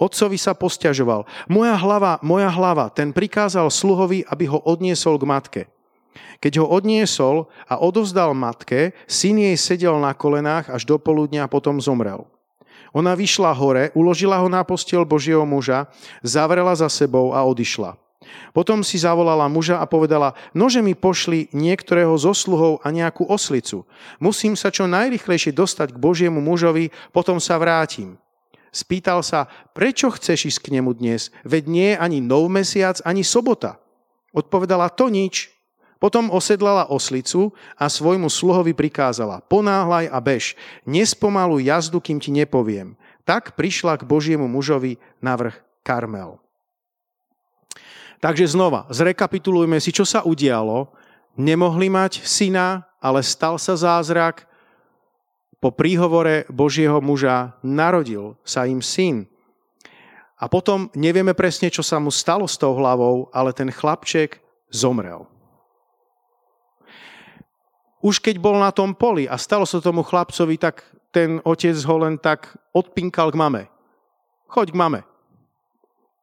Otcovi 0.00 0.40
sa 0.40 0.56
posťažoval. 0.56 1.28
Moja 1.52 1.76
hlava, 1.76 2.16
moja 2.24 2.48
hlava, 2.48 2.88
ten 2.88 3.12
prikázal 3.12 3.68
sluhovi, 3.68 4.24
aby 4.32 4.48
ho 4.48 4.64
odniesol 4.64 5.20
k 5.20 5.28
matke. 5.28 5.62
Keď 6.40 6.64
ho 6.64 6.66
odniesol 6.72 7.52
a 7.68 7.76
odovzdal 7.76 8.32
matke, 8.32 8.96
syn 9.04 9.44
jej 9.44 9.60
sedel 9.60 10.00
na 10.00 10.16
kolenách 10.16 10.72
až 10.72 10.88
do 10.88 10.96
poludnia 10.96 11.44
a 11.44 11.52
potom 11.52 11.76
zomrel. 11.76 12.24
Ona 12.90 13.14
vyšla 13.14 13.54
hore, 13.54 13.94
uložila 13.94 14.42
ho 14.42 14.48
na 14.50 14.66
postiel 14.66 15.06
Božieho 15.06 15.46
muža, 15.46 15.86
zavrela 16.22 16.74
za 16.74 16.90
sebou 16.90 17.30
a 17.30 17.42
odišla. 17.46 17.94
Potom 18.52 18.84
si 18.84 19.00
zavolala 19.00 19.48
muža 19.48 19.80
a 19.80 19.88
povedala, 19.88 20.36
nože 20.52 20.84
mi 20.84 20.92
pošli 20.92 21.48
niektorého 21.56 22.12
zo 22.20 22.36
sluhov 22.36 22.84
a 22.84 22.92
nejakú 22.92 23.24
oslicu. 23.26 23.88
Musím 24.20 24.54
sa 24.58 24.68
čo 24.68 24.84
najrychlejšie 24.90 25.54
dostať 25.56 25.96
k 25.96 26.02
Božiemu 26.02 26.38
mužovi, 26.42 26.92
potom 27.14 27.40
sa 27.40 27.56
vrátim. 27.56 28.20
Spýtal 28.70 29.26
sa, 29.26 29.50
prečo 29.74 30.14
chceš 30.14 30.46
ísť 30.46 30.60
k 30.62 30.72
nemu 30.78 30.94
dnes? 30.94 31.34
Veď 31.42 31.62
nie 31.66 31.88
je 31.94 31.96
ani 31.98 32.18
nov 32.22 32.46
mesiac, 32.46 33.02
ani 33.02 33.26
sobota. 33.26 33.82
Odpovedala, 34.30 34.94
to 34.94 35.10
nič, 35.10 35.49
potom 36.00 36.32
osedlala 36.32 36.88
oslicu 36.88 37.52
a 37.76 37.92
svojmu 37.92 38.32
sluhovi 38.32 38.72
prikázala, 38.72 39.44
ponáhľaj 39.44 40.08
a 40.08 40.18
bež, 40.18 40.56
nespomalu 40.88 41.60
jazdu, 41.60 42.00
kým 42.00 42.16
ti 42.16 42.32
nepoviem. 42.32 42.96
Tak 43.28 43.52
prišla 43.54 44.00
k 44.00 44.08
Božiemu 44.08 44.48
mužovi 44.48 44.96
na 45.20 45.36
vrch 45.36 45.60
Karmel. 45.84 46.40
Takže 48.20 48.48
znova, 48.48 48.88
zrekapitulujme 48.88 49.76
si, 49.76 49.92
čo 49.92 50.08
sa 50.08 50.24
udialo. 50.24 50.88
Nemohli 51.36 51.92
mať 51.92 52.24
syna, 52.24 52.88
ale 53.00 53.20
stal 53.20 53.60
sa 53.60 53.76
zázrak. 53.76 54.48
Po 55.60 55.68
príhovore 55.68 56.48
Božieho 56.48 57.04
muža 57.04 57.52
narodil 57.60 58.36
sa 58.44 58.64
im 58.64 58.80
syn. 58.80 59.28
A 60.40 60.48
potom 60.48 60.88
nevieme 60.96 61.36
presne, 61.36 61.68
čo 61.68 61.84
sa 61.84 62.00
mu 62.00 62.08
stalo 62.08 62.48
s 62.48 62.56
tou 62.56 62.72
hlavou, 62.72 63.28
ale 63.28 63.52
ten 63.52 63.68
chlapček 63.68 64.40
zomrel 64.72 65.28
už 68.00 68.20
keď 68.24 68.40
bol 68.40 68.56
na 68.56 68.72
tom 68.72 68.96
poli 68.96 69.28
a 69.28 69.36
stalo 69.36 69.68
sa 69.68 69.80
tomu 69.80 70.00
chlapcovi, 70.00 70.56
tak 70.56 70.84
ten 71.12 71.38
otec 71.44 71.76
ho 71.84 71.96
len 72.00 72.16
tak 72.16 72.56
odpinkal 72.72 73.28
k 73.32 73.40
mame. 73.40 73.62
Choď 74.48 74.72
k 74.72 74.80
mame. 74.80 75.00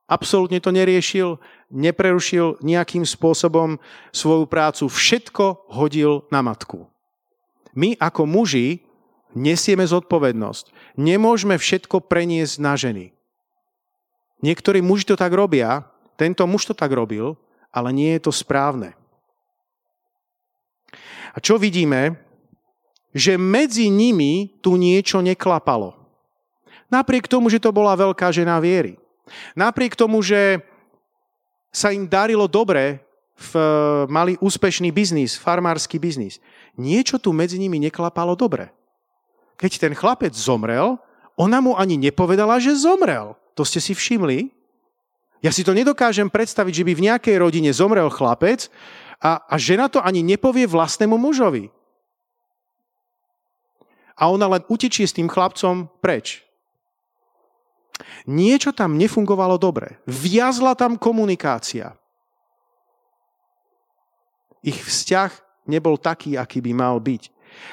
Absolútne 0.08 0.64
to 0.64 0.72
neriešil, 0.72 1.36
neprerušil 1.68 2.64
nejakým 2.64 3.04
spôsobom 3.04 3.76
svoju 4.16 4.48
prácu. 4.48 4.88
Všetko 4.88 5.68
hodil 5.68 6.24
na 6.32 6.40
matku. 6.40 6.88
My 7.76 7.94
ako 8.00 8.24
muži 8.24 8.88
nesieme 9.36 9.84
zodpovednosť. 9.84 10.98
Nemôžeme 10.98 11.60
všetko 11.60 12.08
preniesť 12.08 12.56
na 12.58 12.74
ženy. 12.80 13.12
Niektorí 14.42 14.80
muži 14.80 15.12
to 15.12 15.20
tak 15.20 15.36
robia, 15.36 15.86
tento 16.16 16.48
muž 16.48 16.72
to 16.72 16.74
tak 16.74 16.90
robil, 16.90 17.36
ale 17.70 17.94
nie 17.94 18.16
je 18.18 18.26
to 18.26 18.32
správne. 18.34 18.96
A 21.38 21.40
čo 21.40 21.62
vidíme? 21.62 22.18
Že 23.14 23.38
medzi 23.38 23.94
nimi 23.94 24.58
tu 24.58 24.74
niečo 24.74 25.22
neklapalo. 25.22 25.94
Napriek 26.90 27.30
tomu, 27.30 27.54
že 27.54 27.62
to 27.62 27.70
bola 27.70 27.94
veľká 27.94 28.34
žena 28.34 28.58
viery. 28.58 28.98
Napriek 29.54 29.94
tomu, 29.94 30.26
že 30.26 30.66
sa 31.70 31.94
im 31.94 32.10
darilo 32.10 32.50
dobre, 32.50 33.06
v, 33.38 33.54
mali 34.10 34.34
úspešný 34.42 34.90
biznis, 34.90 35.38
farmársky 35.38 36.02
biznis. 36.02 36.42
Niečo 36.74 37.22
tu 37.22 37.30
medzi 37.30 37.62
nimi 37.62 37.78
neklapalo 37.78 38.34
dobre. 38.34 38.74
Keď 39.62 39.72
ten 39.78 39.94
chlapec 39.94 40.34
zomrel, 40.34 40.98
ona 41.38 41.62
mu 41.62 41.78
ani 41.78 42.02
nepovedala, 42.02 42.58
že 42.58 42.74
zomrel. 42.74 43.38
To 43.54 43.62
ste 43.62 43.78
si 43.78 43.94
všimli? 43.94 44.50
Ja 45.46 45.54
si 45.54 45.62
to 45.62 45.78
nedokážem 45.78 46.34
predstaviť, 46.34 46.82
že 46.82 46.86
by 46.86 46.94
v 46.98 47.06
nejakej 47.14 47.36
rodine 47.38 47.70
zomrel 47.70 48.10
chlapec 48.10 48.74
a, 49.18 49.42
a 49.50 49.56
žena 49.58 49.90
to 49.90 49.98
ani 49.98 50.22
nepovie 50.22 50.70
vlastnému 50.70 51.18
mužovi. 51.18 51.74
A 54.18 54.30
ona 54.30 54.50
len 54.50 54.64
utečie 54.70 55.06
s 55.06 55.14
tým 55.14 55.30
chlapcom 55.30 55.90
preč. 56.02 56.42
Niečo 58.30 58.74
tam 58.74 58.98
nefungovalo 58.98 59.58
dobre. 59.58 60.02
Viazla 60.06 60.78
tam 60.78 60.98
komunikácia. 60.98 61.98
Ich 64.62 64.78
vzťah 64.82 65.32
nebol 65.70 65.98
taký, 65.98 66.38
aký 66.38 66.62
by 66.62 66.74
mal 66.74 66.98
byť. 66.98 67.30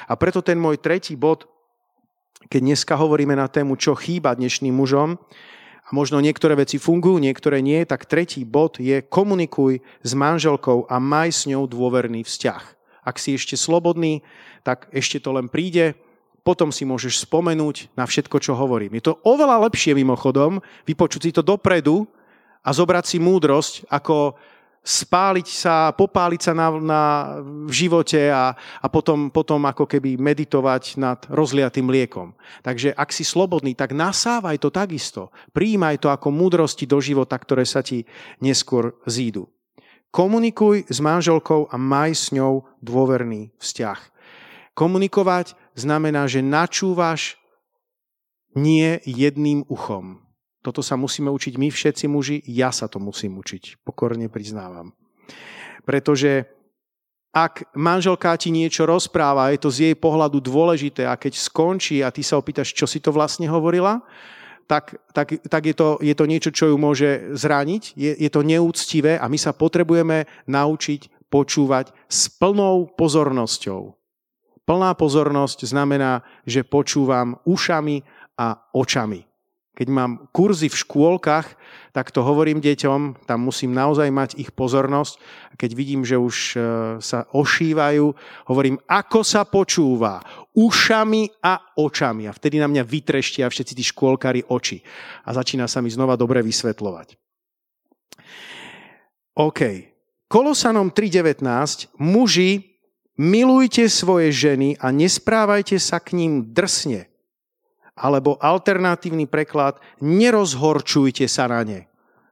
A 0.09 0.13
preto 0.17 0.41
ten 0.41 0.57
môj 0.57 0.81
tretí 0.81 1.13
bod, 1.17 1.45
keď 2.49 2.61
dneska 2.61 2.93
hovoríme 2.97 3.33
na 3.33 3.49
tému, 3.49 3.77
čo 3.77 3.97
chýba 3.97 4.37
dnešným 4.37 4.73
mužom, 4.73 5.17
a 5.85 5.89
možno 5.93 6.17
niektoré 6.17 6.57
veci 6.57 6.81
fungujú, 6.81 7.21
niektoré 7.21 7.61
nie, 7.61 7.85
tak 7.85 8.09
tretí 8.09 8.41
bod 8.41 8.81
je 8.81 9.05
komunikuj 9.05 9.85
s 10.01 10.11
manželkou 10.17 10.89
a 10.89 10.97
maj 10.97 11.29
s 11.29 11.45
ňou 11.45 11.69
dôverný 11.69 12.25
vzťah. 12.25 12.63
Ak 13.05 13.21
si 13.21 13.37
ešte 13.37 13.53
slobodný, 13.53 14.25
tak 14.65 14.89
ešte 14.89 15.21
to 15.21 15.29
len 15.37 15.45
príde, 15.45 15.93
potom 16.41 16.73
si 16.73 16.85
môžeš 16.85 17.25
spomenúť 17.25 17.93
na 17.93 18.05
všetko, 18.05 18.37
čo 18.41 18.57
hovorím. 18.57 18.97
Je 18.97 19.09
to 19.09 19.17
oveľa 19.25 19.65
lepšie 19.69 19.97
mimochodom 19.97 20.61
vypočuť 20.89 21.21
si 21.29 21.31
to 21.33 21.45
dopredu 21.45 22.05
a 22.65 22.69
zobrať 22.73 23.05
si 23.05 23.17
múdrosť, 23.21 23.89
ako 23.89 24.37
spáliť 24.85 25.47
sa, 25.49 25.89
popáliť 25.97 26.41
sa 26.45 26.53
na, 26.53 26.69
na, 26.77 27.03
v 27.41 27.73
živote 27.73 28.29
a, 28.29 28.53
a 28.55 28.87
potom, 28.87 29.33
potom 29.33 29.65
ako 29.65 29.89
keby 29.89 30.21
meditovať 30.21 31.01
nad 31.01 31.19
rozliatým 31.25 31.89
liekom. 31.89 32.37
Takže 32.61 32.93
ak 32.93 33.09
si 33.09 33.25
slobodný, 33.25 33.73
tak 33.73 33.97
nasávaj 33.97 34.61
to 34.61 34.69
takisto. 34.69 35.33
Príjmaj 35.57 36.05
to 36.05 36.13
ako 36.13 36.29
múdrosti 36.29 36.85
do 36.85 37.01
života, 37.01 37.33
ktoré 37.41 37.65
sa 37.65 37.81
ti 37.81 38.05
neskôr 38.37 38.93
zídu. 39.09 39.49
Komunikuj 40.13 40.87
s 40.87 41.01
manželkou 41.01 41.67
a 41.67 41.75
maj 41.75 42.13
s 42.13 42.31
ňou 42.31 42.63
dôverný 42.79 43.51
vzťah. 43.59 43.99
Komunikovať 44.77 45.57
znamená, 45.75 46.29
že 46.29 46.45
načúvaš 46.45 47.41
nie 48.55 49.01
jedným 49.03 49.67
uchom, 49.67 50.24
toto 50.65 50.81
sa 50.81 50.97
musíme 50.97 51.29
učiť 51.29 51.61
my 51.61 51.69
všetci 51.69 52.09
muži, 52.09 52.41
ja 52.49 52.73
sa 52.73 52.89
to 52.89 52.97
musím 52.97 53.37
učiť, 53.37 53.85
pokorne 53.85 54.25
priznávam. 54.25 54.97
Pretože 55.85 56.49
ak 57.29 57.75
manželka 57.77 58.33
ti 58.41 58.49
niečo 58.49 58.89
rozpráva, 58.89 59.53
je 59.53 59.61
to 59.61 59.69
z 59.69 59.77
jej 59.91 59.95
pohľadu 59.99 60.41
dôležité 60.41 61.05
a 61.05 61.19
keď 61.19 61.37
skončí 61.37 62.01
a 62.01 62.09
ty 62.09 62.25
sa 62.25 62.41
opýtaš, 62.41 62.73
čo 62.73 62.89
si 62.89 62.97
to 62.97 63.13
vlastne 63.13 63.45
hovorila, 63.45 64.01
tak, 64.65 64.97
tak, 65.13 65.45
tak 65.45 65.63
je, 65.67 65.75
to, 65.77 66.01
je 66.01 66.15
to 66.17 66.25
niečo, 66.25 66.49
čo 66.49 66.73
ju 66.73 66.77
môže 66.81 67.37
zraniť, 67.37 67.93
je, 67.93 68.11
je 68.17 68.29
to 68.33 68.41
neúctivé 68.41 69.21
a 69.21 69.29
my 69.29 69.37
sa 69.37 69.53
potrebujeme 69.53 70.25
naučiť 70.49 71.29
počúvať 71.29 71.93
s 72.09 72.31
plnou 72.33 72.89
pozornosťou. 72.97 73.93
Plná 74.65 74.97
pozornosť 74.97 75.69
znamená, 75.69 76.25
že 76.49 76.65
počúvam 76.65 77.37
ušami 77.45 78.01
a 78.41 78.57
očami. 78.73 79.34
Keď 79.75 79.87
mám 79.91 80.31
kurzy 80.31 80.71
v 80.71 80.79
škôlkach, 80.79 81.59
tak 81.91 82.07
to 82.15 82.23
hovorím 82.23 82.63
deťom, 82.63 83.27
tam 83.27 83.39
musím 83.43 83.75
naozaj 83.75 84.07
mať 84.07 84.29
ich 84.39 84.55
pozornosť. 84.55 85.19
Keď 85.59 85.71
vidím, 85.75 86.07
že 86.07 86.15
už 86.15 86.35
e, 86.35 86.57
sa 87.03 87.27
ošívajú, 87.35 88.05
hovorím, 88.47 88.79
ako 88.87 89.19
sa 89.27 89.43
počúva, 89.43 90.23
ušami 90.55 91.43
a 91.43 91.75
očami. 91.75 92.27
A 92.27 92.35
vtedy 92.35 92.59
na 92.59 92.71
mňa 92.71 92.87
vytreštia 92.87 93.51
všetci 93.51 93.73
tí 93.75 93.83
škôlkári 93.83 94.47
oči. 94.47 94.79
A 95.27 95.35
začína 95.35 95.67
sa 95.67 95.83
mi 95.83 95.91
znova 95.91 96.15
dobre 96.15 96.39
vysvetľovať. 96.39 97.19
OK. 99.35 99.59
Kolosanom 100.31 100.91
3.19. 100.95 101.91
Muži, 101.99 102.79
milujte 103.19 103.91
svoje 103.91 104.31
ženy 104.31 104.79
a 104.79 104.91
nesprávajte 104.91 105.75
sa 105.79 105.99
k 105.99 106.15
ním 106.15 106.55
drsne, 106.55 107.11
alebo 107.95 108.35
alternatívny 108.43 109.25
preklad, 109.25 109.79
nerozhorčujte 110.03 111.25
sa 111.31 111.47
na 111.47 111.63
ne. 111.63 111.79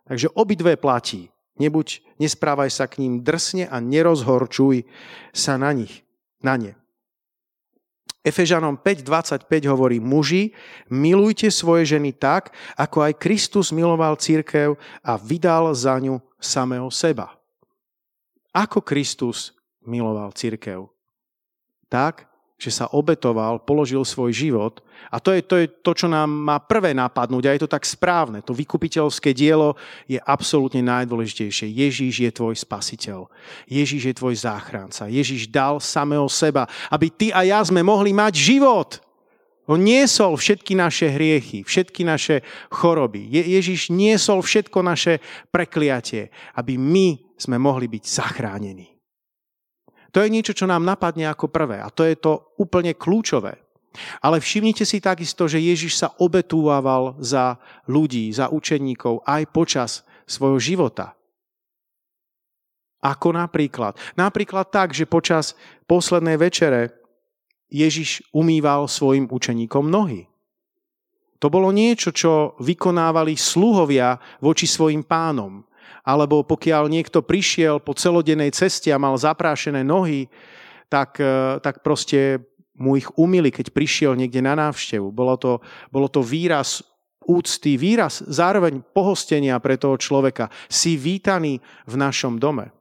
Takže 0.04 0.28
obidve 0.36 0.76
platí. 0.76 1.32
Nebuď, 1.56 2.04
nesprávaj 2.20 2.70
sa 2.74 2.86
k 2.90 3.00
ním 3.00 3.24
drsne 3.24 3.70
a 3.70 3.80
nerozhorčuj 3.80 4.84
sa 5.32 5.56
na 5.56 5.72
nich, 5.72 6.04
na 6.44 6.60
ne. 6.60 6.72
Efežanom 8.24 8.80
5.25 8.80 9.48
hovorí, 9.68 10.00
muži, 10.00 10.56
milujte 10.88 11.52
svoje 11.52 11.96
ženy 11.96 12.16
tak, 12.16 12.56
ako 12.80 13.04
aj 13.04 13.20
Kristus 13.20 13.76
miloval 13.76 14.16
církev 14.16 14.80
a 15.04 15.20
vydal 15.20 15.76
za 15.76 16.00
ňu 16.00 16.24
samého 16.40 16.88
seba. 16.88 17.36
Ako 18.56 18.80
Kristus 18.80 19.52
miloval 19.84 20.32
církev? 20.32 20.88
Tak, 21.92 22.33
že 22.64 22.72
sa 22.72 22.88
obetoval, 22.96 23.60
položil 23.60 24.00
svoj 24.08 24.32
život. 24.32 24.80
A 25.12 25.20
to 25.20 25.36
je, 25.36 25.44
to 25.44 25.56
je 25.60 25.68
to, 25.68 25.92
čo 25.92 26.08
nám 26.08 26.32
má 26.32 26.64
prvé 26.64 26.96
napadnúť 26.96 27.44
a 27.44 27.54
je 27.54 27.62
to 27.68 27.74
tak 27.76 27.84
správne. 27.84 28.40
To 28.40 28.56
vykupiteľské 28.56 29.36
dielo 29.36 29.76
je 30.08 30.16
absolútne 30.24 30.80
najdôležitejšie. 30.80 31.68
Ježíš 31.68 32.16
je 32.24 32.32
tvoj 32.32 32.56
spasiteľ. 32.56 33.28
Ježíš 33.68 34.04
je 34.08 34.16
tvoj 34.16 34.40
záchranca. 34.40 35.12
Ježíš 35.12 35.52
dal 35.52 35.84
samého 35.84 36.32
seba, 36.32 36.64
aby 36.88 37.12
ty 37.12 37.28
a 37.36 37.44
ja 37.44 37.60
sme 37.60 37.84
mohli 37.84 38.16
mať 38.16 38.34
život. 38.40 39.04
On 39.68 39.80
niesol 39.80 40.36
všetky 40.36 40.76
naše 40.76 41.08
hriechy, 41.08 41.64
všetky 41.64 42.04
naše 42.04 42.44
choroby. 42.72 43.28
Je, 43.32 43.60
Ježiš 43.60 43.92
niesol 43.92 44.44
všetko 44.44 44.80
naše 44.84 45.24
prekliatie, 45.52 46.32
aby 46.56 46.80
my 46.80 47.20
sme 47.36 47.60
mohli 47.60 47.92
byť 47.92 48.04
zachránení. 48.04 48.93
To 50.14 50.22
je 50.22 50.30
niečo, 50.30 50.54
čo 50.54 50.70
nám 50.70 50.86
napadne 50.86 51.26
ako 51.26 51.50
prvé 51.50 51.82
a 51.82 51.90
to 51.90 52.06
je 52.06 52.14
to 52.14 52.54
úplne 52.62 52.94
kľúčové. 52.94 53.58
Ale 54.22 54.42
všimnite 54.42 54.86
si 54.86 54.98
takisto, 54.98 55.46
že 55.46 55.62
Ježiš 55.62 56.02
sa 56.02 56.14
obetúval 56.18 57.18
za 57.22 57.62
ľudí, 57.86 58.30
za 58.34 58.50
učeníkov 58.50 59.22
aj 59.26 59.42
počas 59.54 59.92
svojho 60.26 60.58
života. 60.58 61.14
Ako 63.04 63.36
napríklad? 63.36 64.00
Napríklad 64.16 64.72
tak, 64.72 64.96
že 64.96 65.10
počas 65.10 65.60
poslednej 65.86 66.40
večere 66.40 66.96
Ježiš 67.68 68.24
umýval 68.32 68.88
svojim 68.88 69.28
učeníkom 69.28 69.92
nohy. 69.92 70.30
To 71.44 71.52
bolo 71.52 71.76
niečo, 71.76 72.16
čo 72.16 72.56
vykonávali 72.64 73.36
sluhovia 73.36 74.16
voči 74.40 74.64
svojim 74.64 75.04
pánom 75.04 75.68
alebo 76.02 76.42
pokiaľ 76.42 76.90
niekto 76.90 77.22
prišiel 77.22 77.78
po 77.78 77.94
celodennej 77.94 78.50
ceste 78.50 78.90
a 78.90 78.98
mal 78.98 79.14
zaprášené 79.14 79.86
nohy, 79.86 80.26
tak, 80.90 81.22
e, 81.22 81.62
tak 81.62 81.86
proste 81.86 82.42
mu 82.74 82.98
ich 82.98 83.10
umili, 83.14 83.54
keď 83.54 83.70
prišiel 83.70 84.18
niekde 84.18 84.42
na 84.42 84.58
návštevu. 84.58 85.14
Bolo 85.14 85.38
to, 85.38 85.62
bolo 85.94 86.10
to 86.10 86.26
výraz 86.26 86.82
úcty, 87.24 87.80
výraz 87.80 88.22
zároveň 88.26 88.84
pohostenia 88.94 89.58
pre 89.62 89.80
toho 89.80 89.96
človeka. 89.96 90.52
Si 90.68 91.00
vítaný 91.00 91.62
v 91.88 91.96
našom 91.96 92.38
dome. 92.38 92.74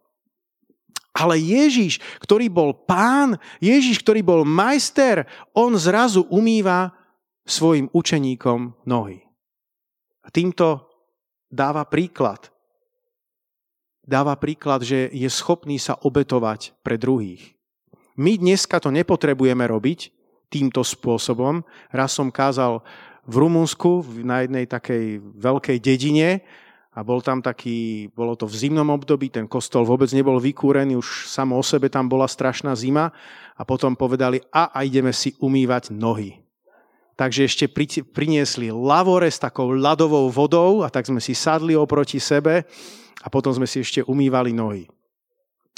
Ale 1.12 1.36
Ježiš, 1.36 2.00
ktorý 2.24 2.48
bol 2.48 2.72
pán, 2.72 3.36
Ježiš, 3.60 4.00
ktorý 4.00 4.24
bol 4.24 4.40
majster, 4.48 5.28
on 5.52 5.76
zrazu 5.76 6.24
umýva 6.32 6.88
svojim 7.44 7.92
učeníkom 7.92 8.88
nohy. 8.88 9.20
A 10.22 10.28
týmto 10.32 10.88
dáva 11.52 11.84
príklad 11.84 12.51
dáva 14.02 14.34
príklad, 14.34 14.82
že 14.82 15.10
je 15.10 15.28
schopný 15.30 15.78
sa 15.78 15.94
obetovať 15.98 16.74
pre 16.82 16.98
druhých. 16.98 17.54
My 18.18 18.36
dneska 18.36 18.76
to 18.82 18.92
nepotrebujeme 18.92 19.64
robiť 19.64 20.12
týmto 20.52 20.84
spôsobom. 20.84 21.64
Raz 21.88 22.12
som 22.12 22.28
kázal 22.28 22.84
v 23.24 23.34
Rumunsku 23.40 24.04
na 24.20 24.44
jednej 24.44 24.68
takej 24.68 25.22
veľkej 25.40 25.78
dedine 25.80 26.44
a 26.92 27.00
bol 27.00 27.24
tam 27.24 27.40
taký, 27.40 28.10
bolo 28.12 28.36
to 28.36 28.44
v 28.44 28.68
zimnom 28.68 28.92
období, 28.92 29.32
ten 29.32 29.48
kostol 29.48 29.88
vôbec 29.88 30.12
nebol 30.12 30.36
vykúrený, 30.36 31.00
už 31.00 31.24
samo 31.24 31.56
o 31.56 31.64
sebe 31.64 31.88
tam 31.88 32.04
bola 32.04 32.28
strašná 32.28 32.76
zima 32.76 33.08
a 33.56 33.62
potom 33.64 33.96
povedali, 33.96 34.44
a, 34.52 34.68
a 34.76 34.84
ideme 34.84 35.14
si 35.16 35.32
umývať 35.40 35.88
nohy. 35.88 36.44
Takže 37.16 37.48
ešte 37.48 37.64
priniesli 38.12 38.68
lavore 38.68 39.30
s 39.30 39.40
takou 39.40 39.72
ľadovou 39.72 40.28
vodou 40.28 40.84
a 40.84 40.92
tak 40.92 41.08
sme 41.08 41.20
si 41.22 41.32
sadli 41.32 41.72
oproti 41.72 42.20
sebe 42.20 42.68
a 43.22 43.26
potom 43.30 43.54
sme 43.54 43.70
si 43.70 43.80
ešte 43.80 44.02
umývali 44.02 44.50
nohy. 44.50 44.90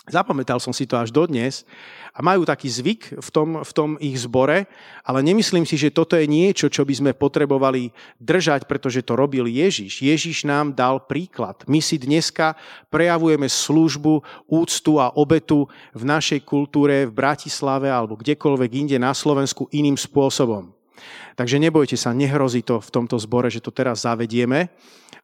Zapamätal 0.04 0.60
som 0.60 0.68
si 0.68 0.84
to 0.84 1.00
až 1.00 1.08
dodnes 1.08 1.64
a 2.12 2.20
majú 2.20 2.44
taký 2.44 2.68
zvyk 2.68 3.24
v 3.24 3.28
tom, 3.32 3.64
v 3.64 3.72
tom 3.72 3.90
ich 3.96 4.20
zbore, 4.20 4.68
ale 5.00 5.24
nemyslím 5.24 5.64
si, 5.64 5.80
že 5.80 5.88
toto 5.88 6.12
je 6.12 6.28
niečo, 6.28 6.68
čo 6.68 6.84
by 6.84 6.92
sme 6.92 7.12
potrebovali 7.16 7.88
držať, 8.20 8.68
pretože 8.68 9.00
to 9.00 9.16
robil 9.16 9.48
Ježiš. 9.48 10.04
Ježiš 10.04 10.44
nám 10.44 10.76
dal 10.76 11.00
príklad. 11.08 11.64
My 11.64 11.80
si 11.80 11.96
dneska 11.96 12.52
prejavujeme 12.92 13.48
službu, 13.48 14.44
úctu 14.44 15.00
a 15.00 15.08
obetu 15.16 15.72
v 15.96 16.04
našej 16.04 16.44
kultúre 16.44 17.08
v 17.08 17.16
Bratislave 17.16 17.88
alebo 17.88 18.20
kdekoľvek 18.20 18.70
inde 18.76 19.00
na 19.00 19.16
Slovensku 19.16 19.72
iným 19.72 19.96
spôsobom. 19.96 20.68
Takže 21.32 21.56
nebojte 21.56 21.96
sa, 21.96 22.12
nehrozí 22.12 22.60
to 22.60 22.76
v 22.76 22.92
tomto 22.92 23.16
zbore, 23.16 23.48
že 23.48 23.64
to 23.64 23.72
teraz 23.72 24.04
zavedieme, 24.04 24.68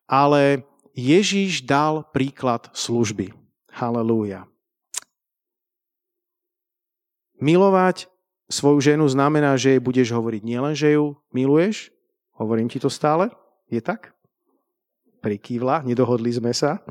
ale 0.09 0.65
Ježíš 0.95 1.63
dal 1.63 2.07
príklad 2.11 2.69
služby. 2.75 3.33
Halelúja. 3.71 4.51
Milovať 7.41 8.11
svoju 8.51 8.83
ženu 8.83 9.07
znamená, 9.09 9.57
že 9.57 9.79
jej 9.79 9.83
budeš 9.83 10.13
hovoriť 10.13 10.43
nielen, 10.45 10.75
že 10.77 10.99
ju 10.99 11.17
miluješ, 11.33 11.89
hovorím 12.37 12.69
ti 12.69 12.83
to 12.83 12.93
stále, 12.93 13.31
je 13.71 13.81
tak? 13.81 14.13
Prikývla, 15.25 15.87
nedohodli 15.87 16.29
sme 16.35 16.51
sa. 16.51 16.83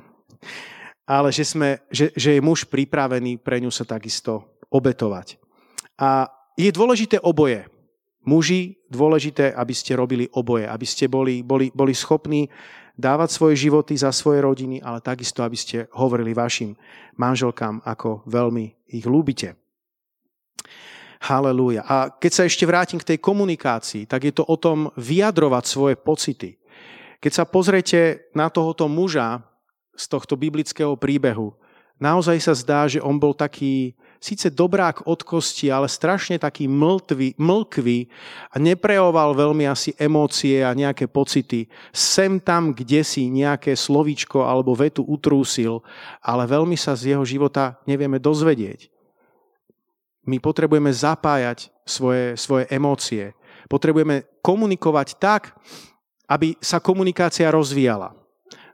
Ale 1.04 1.30
že, 1.36 1.44
sme, 1.44 1.84
že, 1.92 2.16
že 2.16 2.38
je 2.38 2.42
muž 2.42 2.66
pripravený 2.70 3.42
pre 3.42 3.60
ňu 3.60 3.70
sa 3.70 3.84
takisto 3.84 4.62
obetovať. 4.72 5.42
A 6.00 6.30
je 6.56 6.70
dôležité 6.70 7.20
oboje. 7.20 7.66
Muži, 8.24 8.78
dôležité, 8.88 9.52
aby 9.56 9.74
ste 9.74 9.98
robili 9.98 10.30
oboje, 10.38 10.70
aby 10.70 10.86
ste 10.86 11.10
boli, 11.10 11.42
boli, 11.42 11.74
boli 11.74 11.98
schopní 11.98 12.46
dávať 13.00 13.30
svoje 13.32 13.56
životy 13.56 13.96
za 13.96 14.12
svoje 14.12 14.44
rodiny, 14.44 14.84
ale 14.84 15.00
takisto, 15.00 15.40
aby 15.40 15.56
ste 15.56 15.88
hovorili 15.96 16.36
vašim 16.36 16.76
manželkám, 17.16 17.80
ako 17.88 18.28
veľmi 18.28 18.92
ich 18.92 19.08
ľúbite. 19.08 19.56
Halelúja. 21.20 21.84
A 21.88 22.12
keď 22.12 22.32
sa 22.32 22.44
ešte 22.44 22.68
vrátim 22.68 23.00
k 23.00 23.16
tej 23.16 23.20
komunikácii, 23.24 24.08
tak 24.08 24.28
je 24.28 24.34
to 24.36 24.44
o 24.44 24.56
tom 24.60 24.92
vyjadrovať 25.00 25.64
svoje 25.68 25.96
pocity. 26.00 26.60
Keď 27.20 27.32
sa 27.32 27.44
pozrete 27.44 28.32
na 28.32 28.48
tohoto 28.48 28.88
muža 28.88 29.44
z 29.96 30.06
tohto 30.08 30.40
biblického 30.40 30.96
príbehu, 30.96 31.52
naozaj 32.00 32.40
sa 32.40 32.56
zdá, 32.56 32.88
že 32.88 33.04
on 33.04 33.20
bol 33.20 33.36
taký, 33.36 34.00
síce 34.20 34.52
dobrák 34.52 35.08
od 35.08 35.24
kosti, 35.24 35.72
ale 35.72 35.88
strašne 35.88 36.36
taký 36.36 36.68
mltvý, 36.68 37.40
mlkvý 37.40 38.00
a 38.52 38.56
neprejoval 38.60 39.32
veľmi 39.34 39.66
asi 39.66 39.96
emócie 39.96 40.60
a 40.62 40.76
nejaké 40.76 41.08
pocity. 41.08 41.72
Sem 41.96 42.38
tam, 42.38 42.76
kde 42.76 43.02
si 43.02 43.32
nejaké 43.32 43.74
slovíčko 43.74 44.44
alebo 44.44 44.76
vetu 44.76 45.08
utrúsil, 45.08 45.80
ale 46.20 46.44
veľmi 46.46 46.76
sa 46.76 46.94
z 46.94 47.16
jeho 47.16 47.24
života 47.24 47.80
nevieme 47.88 48.20
dozvedieť. 48.20 48.92
My 50.28 50.38
potrebujeme 50.38 50.92
zapájať 50.92 51.72
svoje, 51.88 52.38
svoje 52.38 52.70
emócie. 52.70 53.34
Potrebujeme 53.66 54.28
komunikovať 54.44 55.18
tak, 55.18 55.58
aby 56.30 56.54
sa 56.62 56.78
komunikácia 56.78 57.50
rozvíjala. 57.50 58.14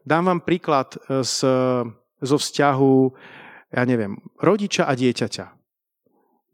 Dám 0.04 0.28
vám 0.28 0.42
príklad 0.44 1.00
z, 1.08 1.48
zo 2.20 2.38
vzťahu 2.38 2.96
ja 3.76 3.84
neviem, 3.84 4.24
rodiča 4.40 4.88
a 4.88 4.96
dieťaťa. 4.96 5.46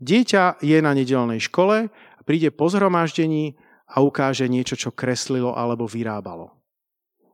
Dieťa 0.01 0.65
je 0.65 0.77
na 0.81 0.97
nedelnej 0.97 1.37
škole, 1.37 1.93
príde 2.25 2.49
po 2.49 2.65
zhromaždení 2.73 3.61
a 3.85 4.01
ukáže 4.01 4.49
niečo, 4.49 4.73
čo 4.73 4.89
kreslilo 4.89 5.53
alebo 5.53 5.85
vyrábalo. 5.85 6.57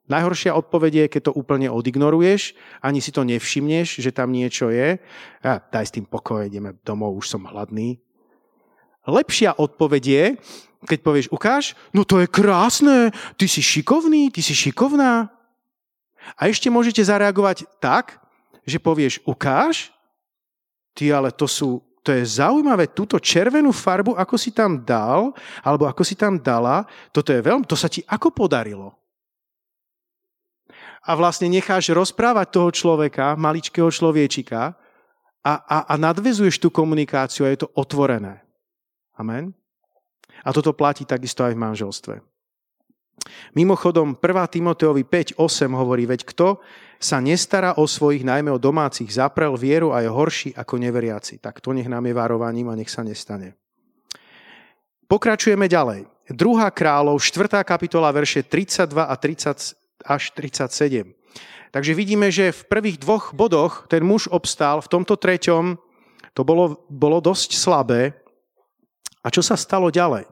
Najhoršia 0.08 0.56
odpoveď 0.56 0.94
je, 0.96 1.06
keď 1.12 1.22
to 1.32 1.36
úplne 1.36 1.68
odignoruješ, 1.68 2.56
ani 2.80 3.04
si 3.04 3.12
to 3.12 3.28
nevšimneš, 3.28 4.00
že 4.00 4.16
tam 4.16 4.32
niečo 4.32 4.72
je. 4.72 5.00
A 5.44 5.60
daj 5.60 5.92
s 5.92 5.96
tým 5.96 6.08
pokoj, 6.08 6.48
ideme 6.48 6.80
domov, 6.84 7.20
už 7.20 7.28
som 7.28 7.44
hladný. 7.44 8.00
lepšia 9.08 9.56
odpoveď 9.56 10.04
je, 10.04 10.26
keď 10.88 11.00
povieš 11.04 11.28
ukáž, 11.32 11.76
no 11.92 12.08
to 12.08 12.24
je 12.24 12.28
krásne, 12.28 13.12
ty 13.36 13.52
si 13.52 13.60
šikovný, 13.60 14.32
ty 14.32 14.40
si 14.40 14.56
šikovná. 14.56 15.28
A 16.40 16.42
ešte 16.48 16.72
môžete 16.72 17.04
zareagovať 17.04 17.68
tak, 17.84 18.20
že 18.68 18.84
povieš 18.84 19.24
ukáž, 19.24 19.95
ty 20.91 21.07
ale 21.15 21.32
to 21.32 21.47
sú, 21.47 21.80
to 22.03 22.11
je 22.11 22.28
zaujímavé, 22.28 22.91
túto 22.91 23.15
červenú 23.15 23.72
farbu, 23.72 24.20
ako 24.20 24.36
si 24.36 24.51
tam 24.51 24.84
dal, 24.84 25.32
alebo 25.63 25.88
ako 25.88 26.03
si 26.03 26.20
tam 26.20 26.36
dala, 26.36 26.84
toto 27.15 27.32
je 27.32 27.39
veľmi, 27.39 27.63
to 27.63 27.80
sa 27.80 27.88
ti 27.88 28.03
ako 28.03 28.36
podarilo? 28.36 28.91
A 31.07 31.15
vlastne 31.15 31.47
necháš 31.47 31.95
rozprávať 31.95 32.51
toho 32.51 32.70
človeka, 32.76 33.39
maličkého 33.39 33.88
človečika 33.88 34.76
a, 35.39 35.53
a, 35.63 35.78
a 35.88 35.93
nadvezuješ 35.95 36.59
tú 36.59 36.68
komunikáciu 36.68 37.47
a 37.47 37.51
je 37.55 37.63
to 37.63 37.72
otvorené. 37.80 38.43
Amen. 39.15 39.55
A 40.43 40.51
toto 40.51 40.76
platí 40.76 41.07
takisto 41.07 41.47
aj 41.47 41.55
v 41.55 41.63
manželstve. 41.63 42.15
Mimochodom, 43.55 44.15
1. 44.15 44.24
Timoteovi 44.53 45.03
5.8 45.03 45.72
hovorí, 45.74 46.05
veď 46.05 46.24
kto 46.28 46.61
sa 46.97 47.22
nestará 47.22 47.78
o 47.78 47.86
svojich, 47.86 48.26
najmä 48.26 48.49
o 48.49 48.61
domácich, 48.61 49.09
zaprel 49.13 49.53
vieru 49.57 49.93
a 49.93 50.01
je 50.01 50.09
horší 50.09 50.49
ako 50.57 50.82
neveriaci. 50.82 51.38
Tak 51.38 51.61
to 51.61 51.74
nech 51.74 51.89
nám 51.89 52.05
je 52.09 52.13
varovaním 52.13 52.70
a 52.74 52.78
nech 52.78 52.89
sa 52.89 53.05
nestane. 53.05 53.53
Pokračujeme 55.07 55.70
ďalej. 55.70 56.09
2. 56.28 56.36
kráľov, 56.76 57.24
4. 57.24 57.63
kapitola, 57.63 58.11
verše 58.11 58.43
32 58.43 59.07
a 59.07 59.15
30 59.15 59.78
až 60.03 60.24
37. 60.36 61.15
Takže 61.72 61.91
vidíme, 61.93 62.28
že 62.32 62.51
v 62.51 62.61
prvých 62.68 62.97
dvoch 62.99 63.32
bodoch 63.32 63.88
ten 63.88 64.03
muž 64.03 64.28
obstál, 64.28 64.84
v 64.84 64.91
tomto 64.91 65.15
treťom 65.15 65.80
to 66.36 66.41
bolo, 66.43 66.84
bolo 66.91 67.24
dosť 67.24 67.55
slabé, 67.55 68.13
a 69.26 69.28
čo 69.28 69.43
sa 69.43 69.59
stalo 69.59 69.91
ďalej? 69.91 70.24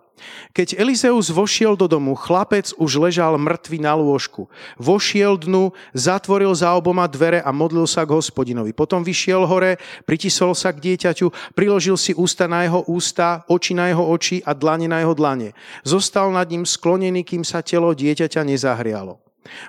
Keď 0.56 0.80
Elizeus 0.80 1.28
vošiel 1.28 1.76
do 1.76 1.92
domu, 1.92 2.16
chlapec 2.16 2.72
už 2.80 3.04
ležal 3.04 3.36
mŕtvy 3.36 3.84
na 3.84 3.94
lôžku. 3.94 4.48
Vošiel 4.80 5.36
dnu, 5.36 5.76
zatvoril 5.92 6.56
za 6.56 6.72
oboma 6.74 7.04
dvere 7.06 7.44
a 7.44 7.52
modlil 7.52 7.84
sa 7.84 8.08
k 8.08 8.16
hospodinovi. 8.16 8.72
Potom 8.72 9.04
vyšiel 9.04 9.44
hore, 9.44 9.76
pritisol 10.08 10.56
sa 10.56 10.72
k 10.72 10.80
dieťaťu, 10.80 11.54
priložil 11.54 12.00
si 12.00 12.16
ústa 12.16 12.48
na 12.48 12.64
jeho 12.64 12.88
ústa, 12.88 13.44
oči 13.52 13.76
na 13.76 13.92
jeho 13.92 14.08
oči 14.08 14.40
a 14.48 14.56
dlane 14.56 14.88
na 14.88 15.04
jeho 15.04 15.12
dlane. 15.12 15.52
Zostal 15.84 16.32
nad 16.32 16.48
ním 16.48 16.64
sklonený, 16.64 17.28
kým 17.28 17.44
sa 17.44 17.60
telo 17.60 17.92
dieťaťa 17.92 18.42
nezahrialo. 18.48 19.20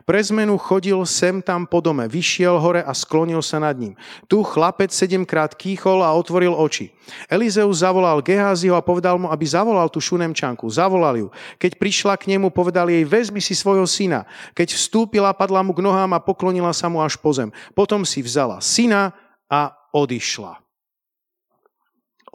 Pre 0.09 0.21
zmenu 0.21 0.57
chodil 0.57 0.97
sem 1.05 1.45
tam 1.45 1.69
po 1.69 1.85
dome, 1.85 2.09
vyšiel 2.09 2.57
hore 2.59 2.83
a 2.83 2.93
sklonil 2.97 3.45
sa 3.45 3.61
nad 3.61 3.77
ním. 3.77 3.95
Tu 4.27 4.41
chlapec 4.41 4.91
sedemkrát 4.91 5.55
kýchol 5.55 6.03
a 6.03 6.13
otvoril 6.17 6.53
oči. 6.53 6.91
Elizeus 7.31 7.87
zavolal 7.87 8.19
Geháziho 8.25 8.75
a 8.75 8.83
povedal 8.83 9.21
mu, 9.21 9.31
aby 9.31 9.45
zavolal 9.47 9.87
tú 9.87 10.03
šunemčanku. 10.03 10.67
Zavolal 10.67 11.15
ju. 11.21 11.29
Keď 11.63 11.79
prišla 11.79 12.19
k 12.19 12.35
nemu, 12.35 12.51
povedal 12.51 12.91
jej, 12.91 13.07
vezmi 13.07 13.39
si 13.39 13.55
svojho 13.55 13.87
syna. 13.87 14.27
Keď 14.59 14.75
vstúpila, 14.75 15.31
padla 15.37 15.63
mu 15.63 15.71
k 15.77 15.85
nohám 15.85 16.13
a 16.17 16.25
poklonila 16.25 16.75
sa 16.75 16.91
mu 16.91 16.99
až 17.05 17.15
po 17.21 17.31
zem. 17.31 17.55
Potom 17.77 18.03
si 18.03 18.25
vzala 18.25 18.59
syna 18.59 19.15
a 19.47 19.71
odišla. 19.95 20.66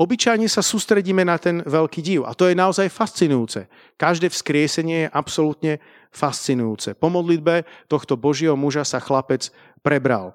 Obyčajne 0.02 0.50
sa 0.50 0.66
sústredíme 0.66 1.22
na 1.22 1.38
ten 1.38 1.62
veľký 1.62 2.02
div 2.02 2.26
a 2.26 2.34
to 2.34 2.50
je 2.50 2.58
naozaj 2.58 2.90
fascinujúce. 2.90 3.70
Každé 4.02 4.34
vzkriesenie 4.34 5.06
je 5.06 5.14
absolútne 5.14 5.78
fascinujúce. 6.10 6.98
Po 6.98 7.14
modlitbe 7.14 7.70
tohto 7.86 8.18
Božieho 8.18 8.58
muža 8.58 8.82
sa 8.82 8.98
chlapec 8.98 9.54
prebral. 9.86 10.34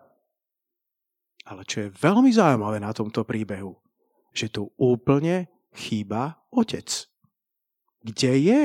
Ale 1.42 1.66
čo 1.66 1.82
je 1.82 1.94
veľmi 1.98 2.30
zaujímavé 2.30 2.78
na 2.78 2.94
tomto 2.94 3.26
príbehu, 3.26 3.74
že 4.30 4.54
tu 4.54 4.70
úplne 4.78 5.50
chýba 5.74 6.38
otec. 6.54 6.86
Kde 8.06 8.32
je? 8.38 8.64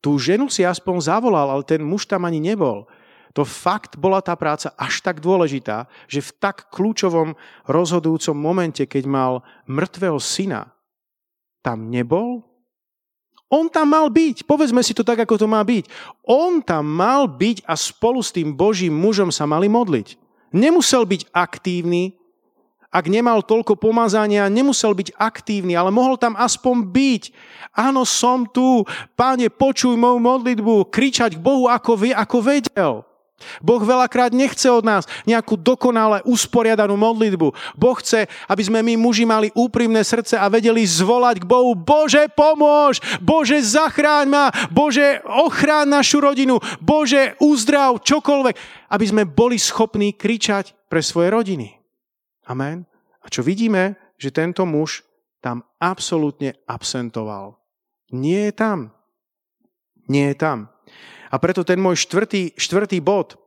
Tú 0.00 0.16
ženu 0.16 0.48
si 0.48 0.64
aspoň 0.64 1.12
zavolal, 1.12 1.52
ale 1.52 1.60
ten 1.68 1.84
muž 1.84 2.08
tam 2.08 2.24
ani 2.24 2.40
nebol. 2.40 2.88
To 3.36 3.44
fakt 3.44 4.00
bola 4.00 4.24
tá 4.24 4.32
práca 4.32 4.72
až 4.80 5.04
tak 5.04 5.20
dôležitá, 5.20 5.84
že 6.08 6.24
v 6.24 6.34
tak 6.40 6.72
kľúčovom 6.72 7.36
rozhodujúcom 7.68 8.32
momente, 8.32 8.88
keď 8.88 9.04
mal 9.04 9.32
mŕtvého 9.68 10.16
syna, 10.16 10.72
tam 11.60 11.92
nebol 11.92 12.42
on 13.46 13.70
tam 13.70 13.94
mal 13.94 14.10
byť. 14.10 14.42
Povedzme 14.42 14.82
si 14.82 14.90
to 14.90 15.06
tak, 15.06 15.22
ako 15.22 15.38
to 15.38 15.46
má 15.46 15.62
byť. 15.62 15.86
On 16.26 16.58
tam 16.58 16.82
mal 16.82 17.30
byť 17.30 17.62
a 17.62 17.78
spolu 17.78 18.18
s 18.18 18.34
tým 18.34 18.50
Božím 18.50 18.90
mužom 18.90 19.30
sa 19.30 19.46
mali 19.46 19.70
modliť. 19.70 20.18
Nemusel 20.50 21.06
byť 21.06 21.30
aktívny, 21.30 22.18
ak 22.90 23.06
nemal 23.06 23.46
toľko 23.46 23.78
pomazania, 23.78 24.50
nemusel 24.50 24.98
byť 24.98 25.14
aktívny, 25.14 25.78
ale 25.78 25.94
mohol 25.94 26.18
tam 26.18 26.34
aspoň 26.34 26.90
byť. 26.90 27.22
Áno, 27.76 28.02
som 28.02 28.50
tu, 28.50 28.82
páne, 29.14 29.46
počuj 29.46 29.94
moju 29.94 30.18
modlitbu, 30.18 30.90
kričať 30.90 31.38
k 31.38 31.44
Bohu, 31.44 31.70
ako, 31.70 31.92
vie, 32.02 32.12
ako 32.16 32.38
vedel. 32.42 33.05
Boh 33.60 33.84
veľakrát 33.84 34.32
nechce 34.32 34.64
od 34.72 34.80
nás 34.80 35.04
nejakú 35.28 35.60
dokonale 35.60 36.24
usporiadanú 36.24 36.96
modlitbu. 36.96 37.52
Boh 37.76 37.96
chce, 38.00 38.24
aby 38.48 38.62
sme 38.64 38.80
my 38.80 38.96
muži 38.96 39.28
mali 39.28 39.52
úprimné 39.52 40.00
srdce 40.00 40.40
a 40.40 40.48
vedeli 40.48 40.80
zvolať 40.88 41.44
k 41.44 41.48
Bohu 41.48 41.76
Bože 41.76 42.32
pomôž, 42.32 42.98
Bože 43.20 43.60
zachráň 43.60 44.26
ma, 44.28 44.44
Bože 44.72 45.20
ochráň 45.28 46.00
našu 46.00 46.24
rodinu, 46.24 46.56
Bože 46.80 47.36
uzdrav, 47.36 48.00
čokoľvek. 48.00 48.56
Aby 48.86 49.04
sme 49.04 49.22
boli 49.26 49.58
schopní 49.58 50.14
kričať 50.14 50.72
pre 50.86 51.02
svoje 51.02 51.28
rodiny. 51.28 51.76
Amen. 52.46 52.86
A 53.20 53.26
čo 53.26 53.42
vidíme, 53.42 53.98
že 54.16 54.30
tento 54.30 54.62
muž 54.62 55.02
tam 55.42 55.66
absolútne 55.82 56.54
absentoval. 56.64 57.58
Nie 58.14 58.50
je 58.50 58.54
tam. 58.54 58.78
Nie 60.06 60.32
je 60.32 60.36
tam. 60.38 60.58
A 61.30 61.36
preto 61.42 61.66
ten 61.66 61.80
môj 61.80 62.06
štvrtý, 62.06 62.54
štvrtý 62.54 63.02
bod, 63.02 63.38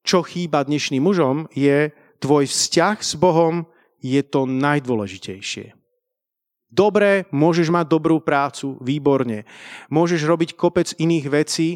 čo 0.00 0.24
chýba 0.24 0.64
dnešným 0.64 1.04
mužom, 1.04 1.46
je 1.52 1.92
tvoj 2.20 2.48
vzťah 2.48 2.96
s 3.00 3.12
Bohom 3.16 3.68
je 4.00 4.20
to 4.24 4.48
najdôležitejšie. 4.48 5.76
Dobre, 6.70 7.26
môžeš 7.34 7.68
mať 7.68 7.90
dobrú 7.90 8.22
prácu, 8.22 8.78
výborne. 8.78 9.44
Môžeš 9.90 10.22
robiť 10.22 10.54
kopec 10.54 10.94
iných 10.96 11.26
vecí, 11.26 11.68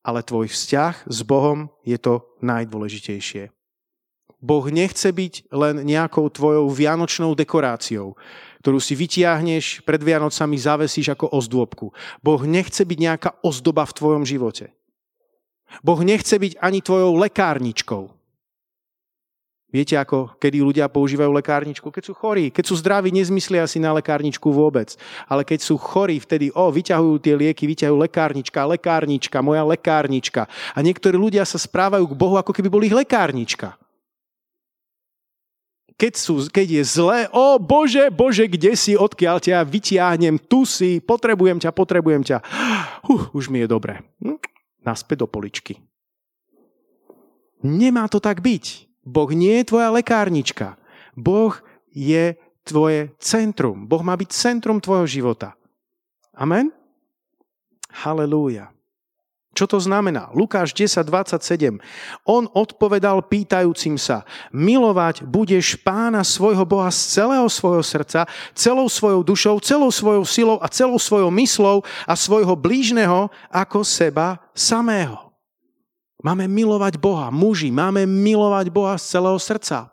ale 0.00 0.24
tvoj 0.24 0.48
vzťah 0.48 1.04
s 1.06 1.18
Bohom 1.22 1.68
je 1.84 2.00
to 2.00 2.24
najdôležitejšie. 2.40 3.52
Boh 4.44 4.68
nechce 4.68 5.08
byť 5.08 5.48
len 5.48 5.88
nejakou 5.88 6.28
tvojou 6.28 6.68
vianočnou 6.68 7.32
dekoráciou, 7.32 8.12
ktorú 8.60 8.76
si 8.76 8.92
vytiahneš, 8.92 9.80
pred 9.88 10.04
Vianocami 10.04 10.60
zavesíš 10.60 11.16
ako 11.16 11.32
ozdôbku. 11.32 11.96
Boh 12.20 12.42
nechce 12.44 12.84
byť 12.84 12.98
nejaká 13.00 13.30
ozdoba 13.40 13.88
v 13.88 13.96
tvojom 13.96 14.24
živote. 14.28 14.76
Boh 15.80 15.96
nechce 16.04 16.36
byť 16.36 16.60
ani 16.60 16.84
tvojou 16.84 17.16
lekárničkou. 17.24 18.12
Viete, 19.74 19.98
ako 19.98 20.38
kedy 20.38 20.62
ľudia 20.62 20.86
používajú 20.86 21.34
lekárničku? 21.34 21.90
Keď 21.90 22.04
sú 22.06 22.14
chorí, 22.14 22.54
keď 22.54 22.64
sú 22.70 22.78
zdraví, 22.78 23.10
nezmyslia 23.10 23.66
si 23.66 23.82
na 23.82 23.90
lekárničku 23.90 24.46
vôbec. 24.54 24.94
Ale 25.26 25.42
keď 25.42 25.66
sú 25.66 25.74
chorí, 25.74 26.22
vtedy, 26.22 26.54
o, 26.54 26.70
vyťahujú 26.70 27.18
tie 27.18 27.34
lieky, 27.34 27.66
vyťahujú 27.66 27.98
lekárnička, 28.06 28.70
lekárnička, 28.70 29.42
moja 29.42 29.66
lekárnička. 29.66 30.46
A 30.72 30.78
niektorí 30.78 31.18
ľudia 31.18 31.42
sa 31.42 31.58
správajú 31.58 32.06
k 32.06 32.14
Bohu, 32.14 32.38
ako 32.38 32.54
keby 32.54 32.70
boli 32.70 32.86
ich 32.86 32.94
lekárnička 32.94 33.74
keď, 35.94 36.12
sú, 36.18 36.34
keď 36.50 36.82
je 36.82 36.84
zlé, 36.84 37.20
o 37.30 37.56
Bože, 37.62 38.10
Bože, 38.10 38.50
kde 38.50 38.74
si, 38.74 38.98
odkiaľ 38.98 39.38
ťa 39.38 39.62
vytiahnem, 39.62 40.42
tu 40.42 40.66
si, 40.66 40.98
potrebujem 40.98 41.62
ťa, 41.62 41.70
potrebujem 41.70 42.26
ťa. 42.26 42.42
Uh, 43.06 43.30
už 43.30 43.46
mi 43.48 43.62
je 43.62 43.68
dobre. 43.70 44.02
Hm? 44.18 44.42
Naspäť 44.82 45.24
do 45.24 45.28
poličky. 45.30 45.78
Nemá 47.64 48.10
to 48.10 48.18
tak 48.18 48.42
byť. 48.42 48.90
Boh 49.06 49.30
nie 49.32 49.62
je 49.62 49.68
tvoja 49.70 49.88
lekárnička. 49.94 50.76
Boh 51.14 51.54
je 51.94 52.36
tvoje 52.66 53.14
centrum. 53.22 53.86
Boh 53.86 54.02
má 54.02 54.18
byť 54.18 54.30
centrum 54.34 54.82
tvojho 54.82 55.06
života. 55.06 55.54
Amen? 56.34 56.74
Halelúja. 58.02 58.73
Čo 59.54 59.70
to 59.70 59.78
znamená? 59.78 60.34
Lukáš 60.34 60.74
10.27. 60.74 61.78
On 62.26 62.50
odpovedal 62.50 63.22
pýtajúcim 63.24 63.94
sa, 63.94 64.26
milovať 64.50 65.22
budeš 65.22 65.78
pána 65.78 66.26
svojho 66.26 66.66
Boha 66.66 66.90
z 66.90 67.22
celého 67.22 67.46
svojho 67.46 67.86
srdca, 67.86 68.26
celou 68.52 68.90
svojou 68.90 69.22
dušou, 69.22 69.62
celou 69.62 69.94
svojou 69.94 70.26
silou 70.26 70.58
a 70.58 70.66
celou 70.66 70.98
svojou 70.98 71.30
myslou 71.30 71.86
a 72.04 72.18
svojho 72.18 72.58
blížneho 72.58 73.30
ako 73.54 73.86
seba 73.86 74.42
samého. 74.50 75.24
Máme 76.24 76.48
milovať 76.48 76.96
Boha. 76.96 77.28
Muži, 77.28 77.68
máme 77.68 78.08
milovať 78.08 78.72
Boha 78.72 78.96
z 78.96 79.12
celého 79.12 79.36
srdca. 79.36 79.92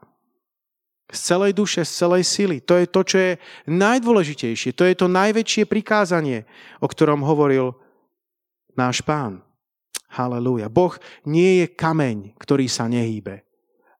Z 1.11 1.19
celej 1.27 1.51
duše, 1.51 1.83
z 1.83 1.91
celej 1.91 2.23
sily. 2.23 2.57
To 2.63 2.79
je 2.79 2.87
to, 2.87 3.01
čo 3.03 3.17
je 3.19 3.31
najdôležitejšie. 3.67 4.71
To 4.79 4.87
je 4.87 4.95
to 4.95 5.11
najväčšie 5.11 5.67
prikázanie, 5.67 6.47
o 6.79 6.87
ktorom 6.87 7.19
hovoril 7.27 7.75
náš 8.79 9.03
pán. 9.03 9.43
Halelúja. 10.11 10.67
Boh 10.67 10.91
nie 11.23 11.63
je 11.63 11.67
kameň, 11.71 12.35
ktorý 12.35 12.67
sa 12.67 12.91
nehýbe. 12.91 13.47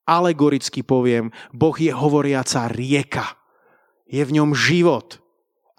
Alegoricky 0.03 0.83
poviem, 0.83 1.31
Boh 1.55 1.75
je 1.79 1.93
hovoriaca 1.93 2.67
rieka. 2.67 3.39
je 4.11 4.19
v 4.27 4.35
ňom 4.35 4.51
život 4.51 5.23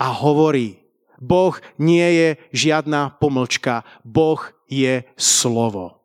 a 0.00 0.08
hovorí. 0.08 0.80
Boh 1.20 1.52
nie 1.76 2.02
je 2.02 2.28
žiadna 2.50 3.20
pomlčka, 3.20 3.84
Boh 4.02 4.40
je 4.66 5.04
slovo. 5.20 6.00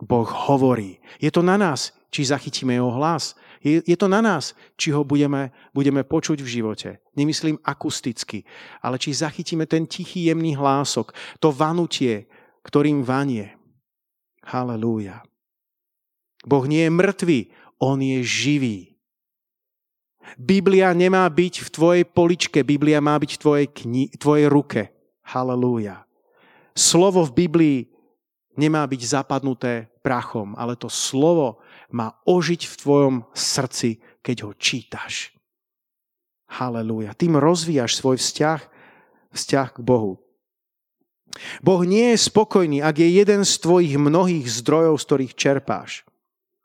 Boh 0.00 0.24
hovorí. 0.24 0.96
Je 1.20 1.28
to 1.28 1.44
na 1.44 1.60
nás, 1.60 1.92
či 2.08 2.24
zachytíme 2.24 2.72
jeho 2.72 2.88
hlas. 2.96 3.36
Je, 3.60 3.84
je 3.84 3.96
to 4.00 4.08
na 4.08 4.24
nás, 4.24 4.56
či 4.80 4.88
ho 4.88 5.04
budeme, 5.04 5.52
budeme 5.76 6.00
počuť 6.00 6.40
v 6.40 6.48
živote. 6.48 6.96
Nemyslím 7.12 7.60
akusticky, 7.60 8.48
ale 8.80 8.96
či 8.96 9.12
zachytíme 9.12 9.68
ten 9.68 9.84
tichý, 9.84 10.32
jemný 10.32 10.56
hlások, 10.56 11.12
to 11.36 11.52
vanutie, 11.52 12.24
ktorým 12.66 13.04
vanie. 13.06 13.56
Halelúja. 14.44 15.22
Boh 16.44 16.64
nie 16.64 16.88
je 16.88 16.92
mŕtvý, 16.92 17.40
on 17.80 18.00
je 18.00 18.18
živý. 18.24 18.78
Biblia 20.36 20.92
nemá 20.92 21.26
byť 21.26 21.54
v 21.64 21.68
tvojej 21.72 22.04
poličke, 22.06 22.62
Biblia 22.62 23.00
má 23.02 23.16
byť 23.18 23.30
v 23.36 23.40
tvojej, 23.40 23.66
kni- 23.66 24.10
tvojej 24.16 24.46
ruke. 24.46 24.92
Halelúja. 25.26 26.06
Slovo 26.76 27.26
v 27.26 27.46
Biblii 27.46 27.78
nemá 28.56 28.84
byť 28.86 29.00
zapadnuté 29.04 29.90
prachom, 30.00 30.54
ale 30.56 30.76
to 30.76 30.88
slovo 30.88 31.60
má 31.90 32.14
ožiť 32.24 32.66
v 32.66 32.74
tvojom 32.78 33.14
srdci, 33.34 34.00
keď 34.22 34.36
ho 34.48 34.52
čítaš. 34.56 35.34
Halelúja. 36.50 37.14
Tým 37.14 37.38
rozvíjaš 37.38 37.98
svoj 37.98 38.18
vzťah, 38.18 38.60
vzťah 39.34 39.68
k 39.76 39.80
Bohu. 39.80 40.18
Boh 41.62 41.82
nie 41.86 42.14
je 42.14 42.26
spokojný, 42.26 42.82
ak 42.82 43.00
je 43.00 43.08
jeden 43.08 43.46
z 43.46 43.52
tvojich 43.62 43.94
mnohých 43.96 44.46
zdrojov, 44.50 44.98
z 44.98 45.04
ktorých 45.06 45.32
čerpáš. 45.38 46.02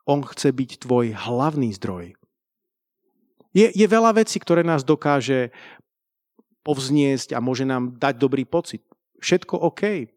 On 0.06 0.22
chce 0.22 0.54
byť 0.54 0.70
tvoj 0.86 1.14
hlavný 1.14 1.74
zdroj. 1.74 2.14
Je, 3.56 3.66
je 3.72 3.86
veľa 3.88 4.20
vecí, 4.20 4.36
ktoré 4.36 4.60
nás 4.62 4.84
dokáže 4.84 5.50
povzniesť 6.66 7.32
a 7.34 7.38
môže 7.38 7.64
nám 7.64 7.94
dať 7.96 8.14
dobrý 8.18 8.44
pocit. 8.44 8.82
Všetko 9.22 9.54
OK. 9.70 10.12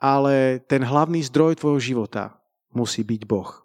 Ale 0.00 0.64
ten 0.64 0.80
hlavný 0.80 1.20
zdroj 1.26 1.60
tvojho 1.60 1.80
života 1.80 2.40
musí 2.72 3.04
byť 3.04 3.22
Boh. 3.28 3.59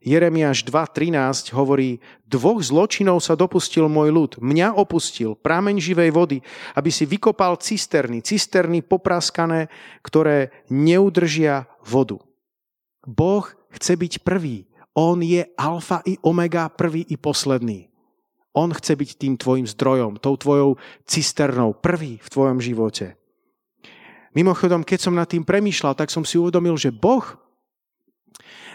Jeremiáš 0.00 0.64
2.13 0.64 1.52
hovorí, 1.52 2.00
dvoch 2.24 2.64
zločinov 2.64 3.20
sa 3.20 3.36
dopustil 3.36 3.84
môj 3.84 4.08
ľud. 4.08 4.32
Mňa 4.40 4.72
opustil 4.72 5.36
prameň 5.36 5.76
živej 5.76 6.10
vody, 6.16 6.38
aby 6.72 6.88
si 6.88 7.04
vykopal 7.04 7.60
cisterny, 7.60 8.24
cisterny 8.24 8.80
popraskané, 8.80 9.68
ktoré 10.00 10.64
neudržia 10.72 11.68
vodu. 11.84 12.16
Boh 13.04 13.44
chce 13.76 14.00
byť 14.00 14.24
prvý. 14.24 14.64
On 14.96 15.20
je 15.20 15.44
alfa 15.60 16.00
i 16.08 16.16
omega, 16.24 16.72
prvý 16.72 17.04
i 17.12 17.20
posledný. 17.20 17.92
On 18.56 18.72
chce 18.72 18.96
byť 18.96 19.10
tým 19.20 19.34
tvojim 19.36 19.68
zdrojom, 19.68 20.16
tou 20.16 20.34
tvojou 20.34 20.80
cisternou, 21.04 21.76
prvý 21.76 22.18
v 22.24 22.28
tvojom 22.32 22.58
živote. 22.58 23.20
Mimochodom, 24.32 24.80
keď 24.80 24.98
som 25.06 25.14
nad 25.14 25.28
tým 25.28 25.44
premýšľal, 25.44 25.92
tak 25.92 26.08
som 26.08 26.24
si 26.24 26.40
uvedomil, 26.40 26.74
že 26.80 26.88
Boh 26.88 27.22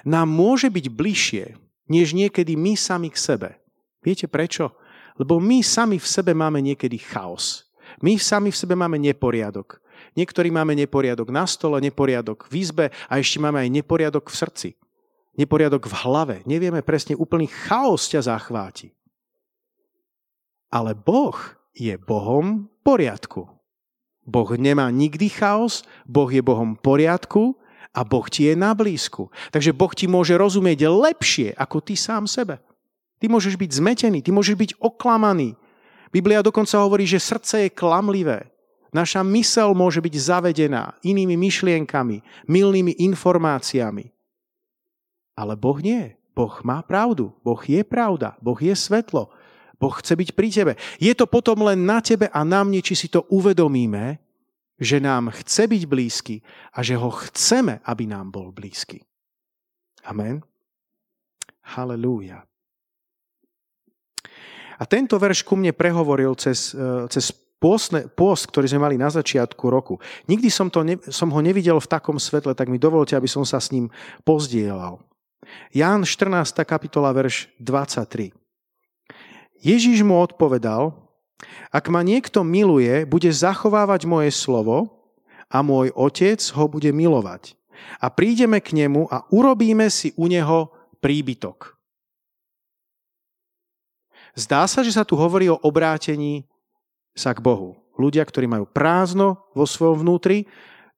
nám 0.07 0.28
môže 0.30 0.70
byť 0.70 0.86
bližšie, 0.91 1.45
než 1.89 2.13
niekedy 2.18 2.57
my 2.57 2.74
sami 2.78 3.13
k 3.13 3.18
sebe. 3.18 3.49
Viete 4.01 4.30
prečo? 4.30 4.74
Lebo 5.16 5.39
my 5.39 5.63
sami 5.63 5.97
v 6.01 6.07
sebe 6.07 6.36
máme 6.36 6.59
niekedy 6.59 6.99
chaos. 6.99 7.70
My 8.03 8.20
sami 8.20 8.51
v 8.51 8.59
sebe 8.59 8.76
máme 8.76 8.99
neporiadok. 8.99 9.80
Niektorí 10.16 10.51
máme 10.51 10.76
neporiadok 10.76 11.32
na 11.32 11.47
stole, 11.47 11.80
neporiadok 11.80 12.51
v 12.51 12.53
izbe 12.59 12.86
a 13.07 13.13
ešte 13.20 13.39
máme 13.39 13.63
aj 13.63 13.70
neporiadok 13.72 14.28
v 14.28 14.36
srdci 14.36 14.70
neporiadok 15.36 15.88
v 15.88 15.95
hlave, 16.07 16.36
nevieme 16.47 16.80
presne, 16.82 17.13
úplný 17.16 17.51
chaos 17.51 18.07
ťa 18.07 18.32
zachváti. 18.32 18.95
Ale 20.72 20.95
Boh 20.95 21.36
je 21.76 21.95
Bohom 21.99 22.68
poriadku. 22.84 23.47
Boh 24.26 24.49
nemá 24.57 24.89
nikdy 24.89 25.30
chaos, 25.30 25.86
Boh 26.07 26.28
je 26.32 26.41
Bohom 26.41 26.74
poriadku 26.74 27.53
a 27.95 28.03
Boh 28.03 28.27
ti 28.27 28.51
je 28.51 28.53
na 28.59 28.75
blízku. 28.75 29.31
Takže 29.55 29.71
Boh 29.71 29.95
ti 29.95 30.11
môže 30.11 30.35
rozumieť 30.35 30.91
lepšie 30.91 31.55
ako 31.55 31.79
ty 31.79 31.95
sám 31.95 32.27
sebe. 32.27 32.59
Ty 33.23 33.31
môžeš 33.31 33.55
byť 33.55 33.71
zmetený, 33.79 34.19
ty 34.19 34.35
môžeš 34.35 34.55
byť 34.59 34.71
oklamaný. 34.83 35.55
Biblia 36.11 36.43
dokonca 36.43 36.75
hovorí, 36.83 37.07
že 37.07 37.23
srdce 37.23 37.65
je 37.65 37.69
klamlivé. 37.71 38.51
Naša 38.91 39.23
mysel 39.23 39.71
môže 39.71 40.03
byť 40.03 40.15
zavedená 40.19 40.95
inými 41.03 41.39
myšlienkami, 41.39 42.47
milnými 42.47 42.99
informáciami. 42.99 44.11
Ale 45.35 45.55
Boh 45.55 45.79
nie. 45.79 46.15
Boh 46.35 46.51
má 46.67 46.83
pravdu. 46.83 47.31
Boh 47.43 47.59
je 47.63 47.83
pravda. 47.83 48.35
Boh 48.43 48.59
je 48.59 48.75
svetlo. 48.75 49.31
Boh 49.79 49.95
chce 49.95 50.15
byť 50.15 50.29
pri 50.35 50.47
tebe. 50.51 50.73
Je 50.99 51.11
to 51.15 51.27
potom 51.27 51.63
len 51.67 51.83
na 51.83 51.99
tebe 51.99 52.31
a 52.31 52.43
na 52.47 52.63
mne, 52.63 52.79
či 52.79 52.95
si 52.95 53.07
to 53.11 53.27
uvedomíme, 53.27 54.19
že 54.76 54.99
nám 54.99 55.32
chce 55.32 55.67
byť 55.67 55.84
blízky 55.88 56.36
a 56.76 56.84
že 56.84 56.99
ho 56.99 57.09
chceme, 57.11 57.80
aby 57.88 58.03
nám 58.07 58.32
bol 58.32 58.51
blízky. 58.51 58.99
Amen. 60.05 60.43
Halelúja. 61.65 62.43
A 64.76 64.84
tento 64.84 65.15
verš 65.15 65.47
ku 65.47 65.55
mne 65.55 65.71
prehovoril 65.71 66.36
cez, 66.36 66.76
e, 66.76 67.07
cez 67.07 67.32
pôstne, 67.57 68.11
pôst, 68.11 68.51
ktorý 68.51 68.67
sme 68.67 68.84
mali 68.84 68.95
na 68.99 69.07
začiatku 69.07 69.63
roku. 69.71 69.97
Nikdy 70.28 70.49
som, 70.51 70.67
to 70.67 70.84
ne, 70.84 70.99
som 71.07 71.32
ho 71.32 71.39
nevidel 71.39 71.80
v 71.80 71.88
takom 71.89 72.19
svetle, 72.19 72.51
tak 72.51 72.67
mi 72.67 72.76
dovolte, 72.76 73.15
aby 73.15 73.26
som 73.32 73.47
sa 73.47 73.63
s 73.63 73.71
ním 73.71 73.88
pozdielal. 74.28 74.99
Ján 75.71 76.03
14. 76.03 76.51
kapitola, 76.67 77.15
verš 77.15 77.47
23. 77.63 78.36
Ježíš 79.63 80.03
mu 80.03 80.19
odpovedal, 80.19 81.05
ak 81.69 81.85
ma 81.91 82.01
niekto 82.05 82.45
miluje, 82.45 83.03
bude 83.03 83.29
zachovávať 83.29 84.07
moje 84.07 84.31
slovo 84.31 85.05
a 85.51 85.61
môj 85.61 85.91
otec 85.93 86.39
ho 86.55 86.65
bude 86.71 86.89
milovať. 86.89 87.57
A 87.99 88.07
prídeme 88.09 88.63
k 88.63 88.73
nemu 88.73 89.11
a 89.11 89.27
urobíme 89.29 89.91
si 89.91 90.15
u 90.15 90.25
neho 90.31 90.71
príbytok. 91.03 91.75
Zdá 94.35 94.67
sa, 94.67 94.83
že 94.83 94.91
sa 94.91 95.07
tu 95.07 95.15
hovorí 95.15 95.47
o 95.47 95.59
obrátení 95.63 96.43
sa 97.15 97.31
k 97.31 97.39
Bohu. 97.39 97.79
Ľudia, 97.95 98.27
ktorí 98.27 98.51
majú 98.51 98.67
prázdno 98.67 99.39
vo 99.55 99.63
svojom 99.63 100.03
vnútri, 100.03 100.43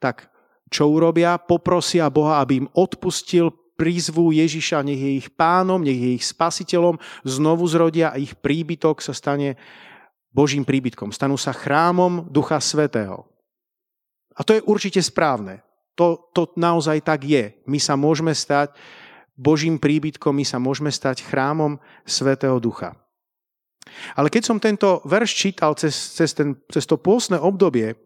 tak 0.01 0.33
čo 0.73 0.89
urobia? 0.89 1.37
Poprosia 1.37 2.09
Boha, 2.09 2.41
aby 2.41 2.65
im 2.65 2.71
odpustil 2.73 3.53
prizvú 3.77 4.33
Ježiša, 4.33 4.81
nech 4.81 4.97
je 4.97 5.11
ich 5.21 5.29
pánom, 5.29 5.85
nech 5.85 6.01
je 6.01 6.17
ich 6.17 6.25
spasiteľom, 6.25 6.97
znovu 7.21 7.69
zrodia 7.69 8.09
a 8.09 8.17
ich 8.17 8.33
príbytok 8.33 9.05
sa 9.05 9.13
stane 9.13 9.53
Božím 10.38 10.61
príbytkom. 10.61 11.09
Stanú 11.09 11.33
sa 11.33 11.49
chrámom 11.49 12.29
Ducha 12.29 12.61
Svetého. 12.61 13.25
A 14.38 14.45
to 14.45 14.53
je 14.53 14.61
určite 14.69 15.01
správne. 15.01 15.65
To, 15.97 16.29
to 16.29 16.53
naozaj 16.53 17.01
tak 17.01 17.25
je. 17.25 17.57
My 17.65 17.81
sa 17.81 17.97
môžeme 17.97 18.29
stať 18.38 18.77
Božím 19.33 19.81
príbytkom, 19.81 20.38
my 20.38 20.45
sa 20.45 20.61
môžeme 20.61 20.93
stať 20.93 21.25
chrámom 21.25 21.81
Svetého 22.05 22.61
Ducha. 22.61 22.93
Ale 24.13 24.29
keď 24.29 24.43
som 24.45 24.61
tento 24.61 25.01
verš 25.09 25.33
čítal 25.33 25.73
cez, 25.73 26.13
cez, 26.13 26.38
ten, 26.38 26.53
cez 26.69 26.85
to 26.85 27.01
pôsne 27.01 27.41
obdobie, 27.41 27.97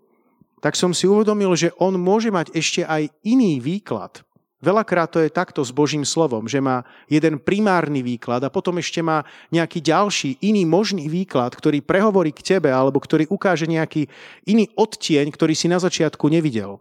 tak 0.63 0.79
som 0.79 0.95
si 0.95 1.11
uvedomil, 1.11 1.51
že 1.59 1.75
on 1.84 1.99
môže 1.99 2.32
mať 2.32 2.55
ešte 2.55 2.88
aj 2.88 3.11
iný 3.27 3.59
výklad. 3.59 4.23
Veľakrát 4.62 5.09
to 5.09 5.18
je 5.26 5.34
takto 5.34 5.66
s 5.66 5.74
Božím 5.74 6.05
slovom, 6.05 6.45
že 6.45 6.62
má 6.62 6.86
jeden 7.09 7.41
primárny 7.41 8.05
výklad 8.05 8.45
a 8.45 8.53
potom 8.53 8.78
ešte 8.78 9.01
má 9.01 9.26
nejaký 9.49 9.82
ďalší, 9.82 10.38
iný 10.45 10.70
možný 10.70 11.09
výklad, 11.09 11.49
ktorý 11.57 11.82
prehovorí 11.82 12.30
k 12.30 12.45
tebe 12.45 12.70
alebo 12.70 13.01
ktorý 13.01 13.26
ukáže 13.26 13.66
nejaký 13.66 14.05
iný 14.45 14.70
odtieň, 14.78 15.34
ktorý 15.34 15.57
si 15.57 15.66
na 15.66 15.82
začiatku 15.82 16.30
nevidel. 16.30 16.78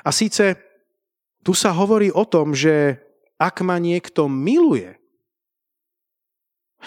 A 0.00 0.08
síce 0.08 0.56
tu 1.44 1.52
sa 1.52 1.68
hovorí 1.76 2.08
o 2.08 2.24
tom, 2.24 2.56
že 2.56 2.96
ak 3.36 3.60
ma 3.60 3.76
niekto 3.76 4.24
miluje, 4.24 4.96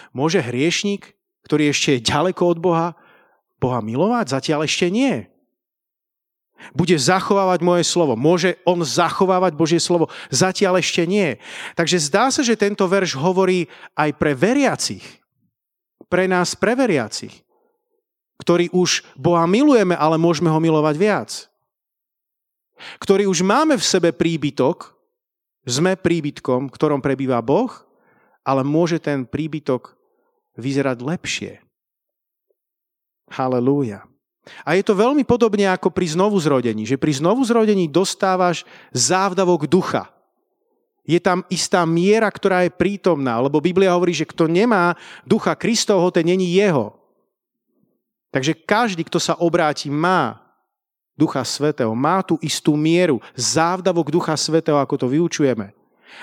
môže 0.10 0.42
hriešnik, 0.42 1.14
ktorý 1.46 1.70
ešte 1.70 2.02
je 2.02 2.06
ďaleko 2.10 2.44
od 2.50 2.58
Boha, 2.58 2.88
Boha 3.62 3.80
milovať? 3.86 4.42
Zatiaľ 4.42 4.66
ešte 4.66 4.90
nie 4.90 5.35
bude 6.72 6.96
zachovávať 6.96 7.60
moje 7.62 7.84
slovo. 7.86 8.18
Môže 8.18 8.58
on 8.66 8.82
zachovávať 8.82 9.54
Božie 9.54 9.82
slovo? 9.82 10.10
Zatiaľ 10.32 10.80
ešte 10.82 11.04
nie. 11.06 11.38
Takže 11.76 11.98
zdá 12.02 12.32
sa, 12.32 12.42
že 12.42 12.60
tento 12.60 12.88
verš 12.88 13.16
hovorí 13.20 13.68
aj 13.94 14.10
pre 14.18 14.34
veriacich. 14.34 15.04
Pre 16.08 16.26
nás, 16.26 16.56
pre 16.58 16.74
veriacich. 16.74 17.44
Ktorí 18.40 18.72
už 18.76 19.04
Boha 19.16 19.48
milujeme, 19.48 19.96
ale 19.96 20.20
môžeme 20.20 20.52
ho 20.52 20.60
milovať 20.60 20.96
viac. 21.00 21.32
Ktorí 23.00 23.24
už 23.26 23.44
máme 23.44 23.80
v 23.80 23.88
sebe 23.88 24.12
príbytok, 24.12 24.92
sme 25.66 25.98
príbytkom, 25.98 26.70
ktorom 26.70 27.00
prebýva 27.02 27.40
Boh, 27.42 27.72
ale 28.46 28.62
môže 28.62 29.02
ten 29.02 29.26
príbytok 29.26 29.98
vyzerať 30.60 30.98
lepšie. 31.02 31.52
Halelúja. 33.34 34.06
A 34.62 34.78
je 34.78 34.84
to 34.86 34.94
veľmi 34.94 35.26
podobne 35.26 35.66
ako 35.70 35.90
pri 35.90 36.14
znovuzrodení, 36.14 36.86
že 36.86 37.02
pri 37.02 37.18
znovuzrodení 37.18 37.90
dostávaš 37.90 38.62
závdavok 38.94 39.66
ducha. 39.66 40.10
Je 41.06 41.22
tam 41.22 41.46
istá 41.54 41.86
miera, 41.86 42.30
ktorá 42.30 42.66
je 42.66 42.74
prítomná, 42.74 43.38
lebo 43.42 43.62
Biblia 43.62 43.94
hovorí, 43.94 44.14
že 44.14 44.26
kto 44.26 44.50
nemá 44.50 44.98
ducha 45.26 45.54
Kristovho, 45.54 46.10
ten 46.10 46.26
není 46.26 46.58
jeho. 46.58 46.98
Takže 48.34 48.58
každý, 48.58 49.06
kto 49.06 49.22
sa 49.22 49.38
obráti, 49.38 49.88
má 49.88 50.42
Ducha 51.16 51.40
Svetého, 51.48 51.96
má 51.96 52.20
tú 52.20 52.36
istú 52.44 52.76
mieru, 52.76 53.24
závdavok 53.32 54.12
Ducha 54.12 54.36
Svetého, 54.36 54.76
ako 54.76 55.00
to 55.00 55.08
vyučujeme. 55.08 55.72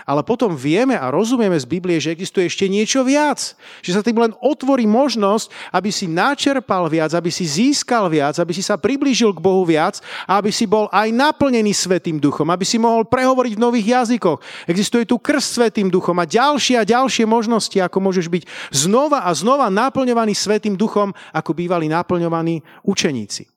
Ale 0.03 0.25
potom 0.25 0.57
vieme 0.57 0.97
a 0.99 1.13
rozumieme 1.13 1.55
z 1.55 1.69
Biblie, 1.69 2.01
že 2.01 2.11
existuje 2.11 2.49
ešte 2.49 2.67
niečo 2.67 3.05
viac. 3.07 3.55
Že 3.85 3.91
sa 3.93 4.03
tým 4.03 4.19
len 4.19 4.33
otvorí 4.41 4.89
možnosť, 4.89 5.53
aby 5.71 5.93
si 5.93 6.09
načerpal 6.11 6.89
viac, 6.89 7.13
aby 7.13 7.29
si 7.29 7.45
získal 7.45 8.09
viac, 8.09 8.35
aby 8.41 8.51
si 8.57 8.65
sa 8.65 8.81
priblížil 8.81 9.31
k 9.37 9.45
Bohu 9.45 9.63
viac 9.63 10.01
a 10.27 10.41
aby 10.41 10.51
si 10.51 10.65
bol 10.65 10.89
aj 10.91 11.13
naplnený 11.13 11.77
Svetým 11.77 12.17
duchom, 12.17 12.49
aby 12.49 12.65
si 12.65 12.81
mohol 12.81 13.05
prehovoriť 13.07 13.53
v 13.55 13.63
nových 13.63 13.87
jazykoch. 14.01 14.41
Existuje 14.67 15.05
tu 15.05 15.21
krst 15.21 15.61
Svetým 15.61 15.93
duchom 15.93 16.17
a 16.19 16.27
ďalšie 16.27 16.81
a 16.81 16.89
ďalšie 16.89 17.29
možnosti, 17.29 17.77
ako 17.77 17.99
môžeš 18.01 18.27
byť 18.33 18.43
znova 18.73 19.29
a 19.29 19.31
znova 19.37 19.69
naplňovaný 19.69 20.33
Svetým 20.33 20.75
duchom, 20.75 21.13
ako 21.37 21.53
bývali 21.53 21.87
naplňovaní 21.93 22.65
učeníci. 22.83 23.53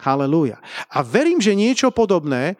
Halelúja. 0.00 0.56
A 0.88 1.04
verím, 1.04 1.38
že 1.44 1.52
niečo 1.52 1.92
podobné 1.92 2.56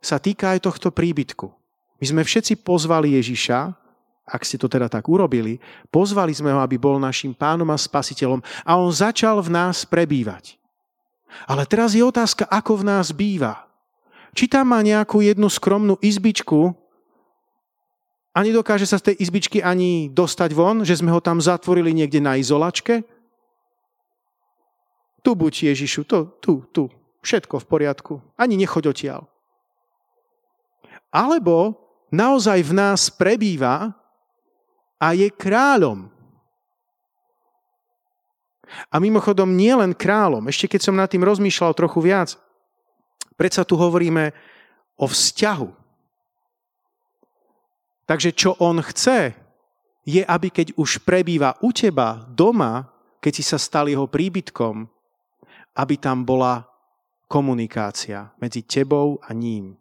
sa 0.00 0.16
týka 0.16 0.56
aj 0.56 0.64
tohto 0.64 0.88
príbytku. 0.88 1.59
My 2.00 2.04
sme 2.08 2.22
všetci 2.24 2.64
pozvali 2.64 3.12
Ježiša, 3.20 3.76
ak 4.24 4.42
ste 4.46 4.56
to 4.56 4.72
teda 4.72 4.88
tak 4.88 5.04
urobili, 5.04 5.60
pozvali 5.92 6.32
sme 6.32 6.54
ho, 6.54 6.64
aby 6.64 6.80
bol 6.80 6.96
našim 6.96 7.36
pánom 7.36 7.68
a 7.68 7.76
spasiteľom 7.76 8.40
a 8.64 8.72
on 8.80 8.88
začal 8.88 9.44
v 9.44 9.52
nás 9.52 9.84
prebývať. 9.84 10.56
Ale 11.46 11.68
teraz 11.68 11.92
je 11.92 12.02
otázka, 12.02 12.48
ako 12.48 12.82
v 12.82 12.86
nás 12.88 13.12
býva. 13.12 13.68
Či 14.32 14.46
tam 14.46 14.72
má 14.72 14.80
nejakú 14.80 15.20
jednu 15.20 15.50
skromnú 15.50 15.98
izbičku 15.98 16.72
a 18.30 18.38
nedokáže 18.46 18.86
sa 18.86 18.96
z 19.02 19.12
tej 19.12 19.26
izbičky 19.26 19.58
ani 19.58 20.06
dostať 20.08 20.50
von, 20.54 20.86
že 20.86 20.94
sme 20.94 21.10
ho 21.10 21.18
tam 21.18 21.42
zatvorili 21.42 21.90
niekde 21.90 22.22
na 22.22 22.38
izolačke? 22.38 23.02
Tu 25.20 25.30
buď 25.34 25.74
Ježišu, 25.74 26.06
to, 26.06 26.32
tu, 26.38 26.64
tu, 26.70 26.88
všetko 27.20 27.60
v 27.60 27.66
poriadku, 27.68 28.14
ani 28.38 28.56
nechoď 28.56 28.94
odtiaľ. 28.94 29.22
Alebo 31.10 31.89
naozaj 32.10 32.58
v 32.66 32.72
nás 32.74 33.08
prebýva 33.10 33.94
a 35.00 35.06
je 35.16 35.30
kráľom. 35.32 36.10
A 38.86 39.02
mimochodom 39.02 39.50
nie 39.50 39.74
len 39.74 39.90
kráľom, 39.96 40.46
ešte 40.46 40.70
keď 40.70 40.80
som 40.86 40.94
nad 40.94 41.10
tým 41.10 41.26
rozmýšľal 41.26 41.74
trochu 41.74 41.98
viac, 42.06 42.38
predsa 43.34 43.66
tu 43.66 43.74
hovoríme 43.74 44.30
o 44.94 45.06
vzťahu. 45.10 45.68
Takže 48.06 48.30
čo 48.34 48.54
on 48.62 48.78
chce, 48.82 49.34
je, 50.06 50.22
aby 50.22 50.48
keď 50.50 50.74
už 50.76 51.02
prebýva 51.06 51.56
u 51.62 51.70
teba 51.70 52.26
doma, 52.30 52.90
keď 53.22 53.32
si 53.32 53.44
sa 53.46 53.58
stal 53.58 53.86
jeho 53.86 54.10
príbytkom, 54.10 54.86
aby 55.76 55.94
tam 55.96 56.26
bola 56.26 56.66
komunikácia 57.30 58.34
medzi 58.42 58.66
tebou 58.66 59.22
a 59.22 59.30
ním. 59.30 59.79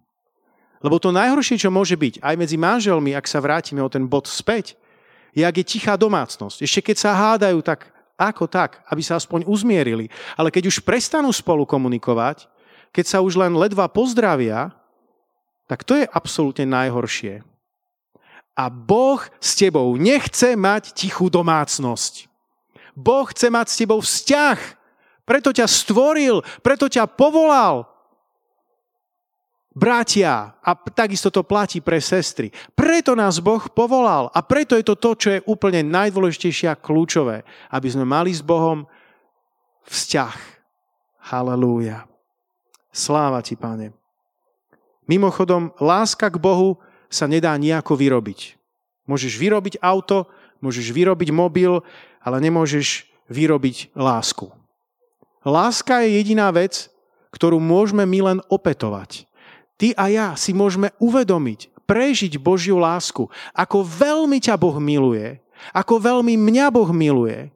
Lebo 0.79 0.95
to 0.95 1.11
najhoršie, 1.11 1.59
čo 1.59 1.73
môže 1.73 1.99
byť, 1.99 2.23
aj 2.23 2.35
medzi 2.39 2.55
manželmi, 2.55 3.11
ak 3.11 3.27
sa 3.27 3.43
vrátime 3.43 3.83
o 3.83 3.91
ten 3.91 4.07
bod 4.07 4.31
späť, 4.31 4.79
je, 5.35 5.43
ak 5.43 5.59
je 5.59 5.65
tichá 5.65 5.99
domácnosť. 5.99 6.63
Ešte 6.63 6.91
keď 6.91 6.97
sa 6.97 7.11
hádajú, 7.13 7.59
tak 7.59 7.91
ako 8.19 8.47
tak, 8.47 8.83
aby 8.87 8.99
sa 9.03 9.19
aspoň 9.19 9.47
uzmierili. 9.47 10.11
Ale 10.35 10.51
keď 10.51 10.71
už 10.71 10.83
prestanú 10.83 11.31
spolu 11.31 11.63
komunikovať, 11.67 12.47
keď 12.91 13.05
sa 13.07 13.17
už 13.23 13.39
len 13.39 13.55
ledva 13.55 13.87
pozdravia, 13.87 14.71
tak 15.69 15.85
to 15.85 15.99
je 15.99 16.05
absolútne 16.09 16.65
najhoršie. 16.67 17.45
A 18.59 18.67
Boh 18.67 19.23
s 19.39 19.55
tebou 19.55 19.87
nechce 19.95 20.55
mať 20.59 20.91
tichú 20.91 21.31
domácnosť. 21.31 22.27
Boh 22.91 23.23
chce 23.31 23.47
mať 23.47 23.67
s 23.71 23.79
tebou 23.79 23.99
vzťah. 24.03 24.59
Preto 25.23 25.55
ťa 25.55 25.69
stvoril, 25.69 26.43
preto 26.59 26.91
ťa 26.91 27.07
povolal. 27.07 27.87
Bratia, 29.79 30.59
a 30.59 30.75
takisto 30.75 31.31
to 31.31 31.47
platí 31.47 31.79
pre 31.79 32.03
sestry. 32.03 32.51
Preto 32.75 33.15
nás 33.15 33.39
Boh 33.39 33.63
povolal 33.71 34.27
a 34.35 34.43
preto 34.43 34.75
je 34.75 34.83
to 34.83 34.99
to, 34.99 35.11
čo 35.15 35.29
je 35.31 35.45
úplne 35.47 35.87
najdôležitejšie 35.87 36.67
a 36.67 36.75
kľúčové, 36.75 37.47
aby 37.71 37.87
sme 37.87 38.03
mali 38.03 38.35
s 38.35 38.43
Bohom 38.43 38.83
vzťah. 39.87 40.35
Halelúja. 41.31 42.03
Sláva 42.91 43.39
ti, 43.39 43.55
pane. 43.55 43.95
Mimochodom, 45.07 45.71
láska 45.79 46.27
k 46.27 46.35
Bohu 46.35 46.75
sa 47.07 47.31
nedá 47.31 47.55
nejako 47.55 47.95
vyrobiť. 47.95 48.59
Môžeš 49.07 49.39
vyrobiť 49.39 49.79
auto, 49.79 50.27
môžeš 50.59 50.91
vyrobiť 50.91 51.31
mobil, 51.31 51.79
ale 52.19 52.37
nemôžeš 52.43 53.07
vyrobiť 53.31 53.95
lásku. 53.95 54.51
Láska 55.47 56.03
je 56.03 56.19
jediná 56.19 56.51
vec, 56.51 56.91
ktorú 57.31 57.63
môžeme 57.63 58.03
my 58.03 58.19
len 58.35 58.39
opetovať 58.51 59.28
ty 59.79 59.95
a 59.95 60.11
ja 60.11 60.27
si 60.35 60.51
môžeme 60.51 60.91
uvedomiť, 60.99 61.71
prežiť 61.87 62.37
Božiu 62.37 62.77
lásku, 62.77 63.31
ako 63.55 63.81
veľmi 63.81 64.37
ťa 64.43 64.59
Boh 64.59 64.75
miluje, 64.77 65.39
ako 65.71 65.97
veľmi 65.97 66.35
mňa 66.35 66.67
Boh 66.69 66.91
miluje. 66.91 67.49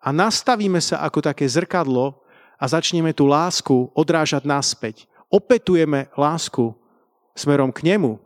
A 0.00 0.08
nastavíme 0.10 0.80
sa 0.80 1.04
ako 1.04 1.20
také 1.20 1.44
zrkadlo 1.46 2.18
a 2.58 2.64
začneme 2.64 3.12
tú 3.12 3.28
lásku 3.28 3.92
odrážať 3.92 4.42
naspäť. 4.48 5.04
Opetujeme 5.28 6.08
lásku 6.18 6.74
smerom 7.36 7.70
k 7.70 7.94
nemu 7.94 8.18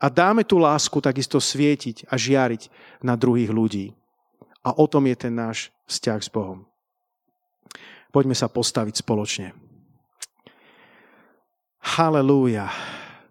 a 0.00 0.06
dáme 0.08 0.42
tú 0.48 0.56
lásku 0.56 0.96
takisto 1.02 1.36
svietiť 1.36 2.08
a 2.08 2.16
žiariť 2.16 2.72
na 3.04 3.14
druhých 3.14 3.52
ľudí. 3.52 3.92
A 4.64 4.76
o 4.76 4.84
tom 4.88 5.08
je 5.08 5.16
ten 5.16 5.32
náš 5.32 5.72
vzťah 5.88 6.20
s 6.20 6.28
Bohom. 6.28 6.68
Poďme 8.10 8.34
sa 8.34 8.50
postaviť 8.50 9.00
spoločne. 9.00 9.69
Halelúja. 11.80 12.68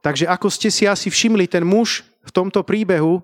Takže 0.02 0.26
ako 0.26 0.48
ste 0.50 0.74
si 0.74 0.90
asi 0.90 1.14
všimli, 1.14 1.46
ten 1.46 1.62
muž 1.62 2.02
v 2.26 2.32
tomto 2.34 2.66
príbehu 2.66 3.22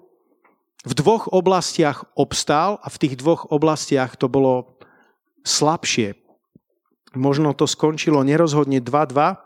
v 0.86 0.94
dvoch 0.94 1.26
oblastiach 1.34 2.06
obstál 2.14 2.78
a 2.86 2.88
v 2.94 3.00
tých 3.02 3.16
dvoch 3.18 3.50
oblastiach 3.50 4.14
to 4.22 4.30
bolo 4.30 4.78
slabšie. 5.42 6.14
Možno 7.18 7.58
to 7.58 7.66
skončilo 7.66 8.22
nerozhodne 8.22 8.84
2-2. 8.84 9.42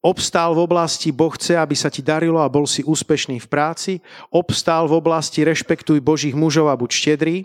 Obstál 0.00 0.56
v 0.56 0.64
oblasti 0.64 1.12
Boh 1.12 1.32
chce, 1.32 1.56
aby 1.56 1.76
sa 1.76 1.88
ti 1.92 2.04
darilo 2.04 2.40
a 2.40 2.52
bol 2.52 2.64
si 2.64 2.84
úspešný 2.84 3.40
v 3.40 3.48
práci. 3.48 3.92
Obstál 4.32 4.88
v 4.88 5.00
oblasti 5.00 5.44
rešpektuj 5.44 6.00
Božích 6.00 6.36
mužov 6.36 6.68
a 6.68 6.76
buď 6.76 6.90
štedrý 6.92 7.36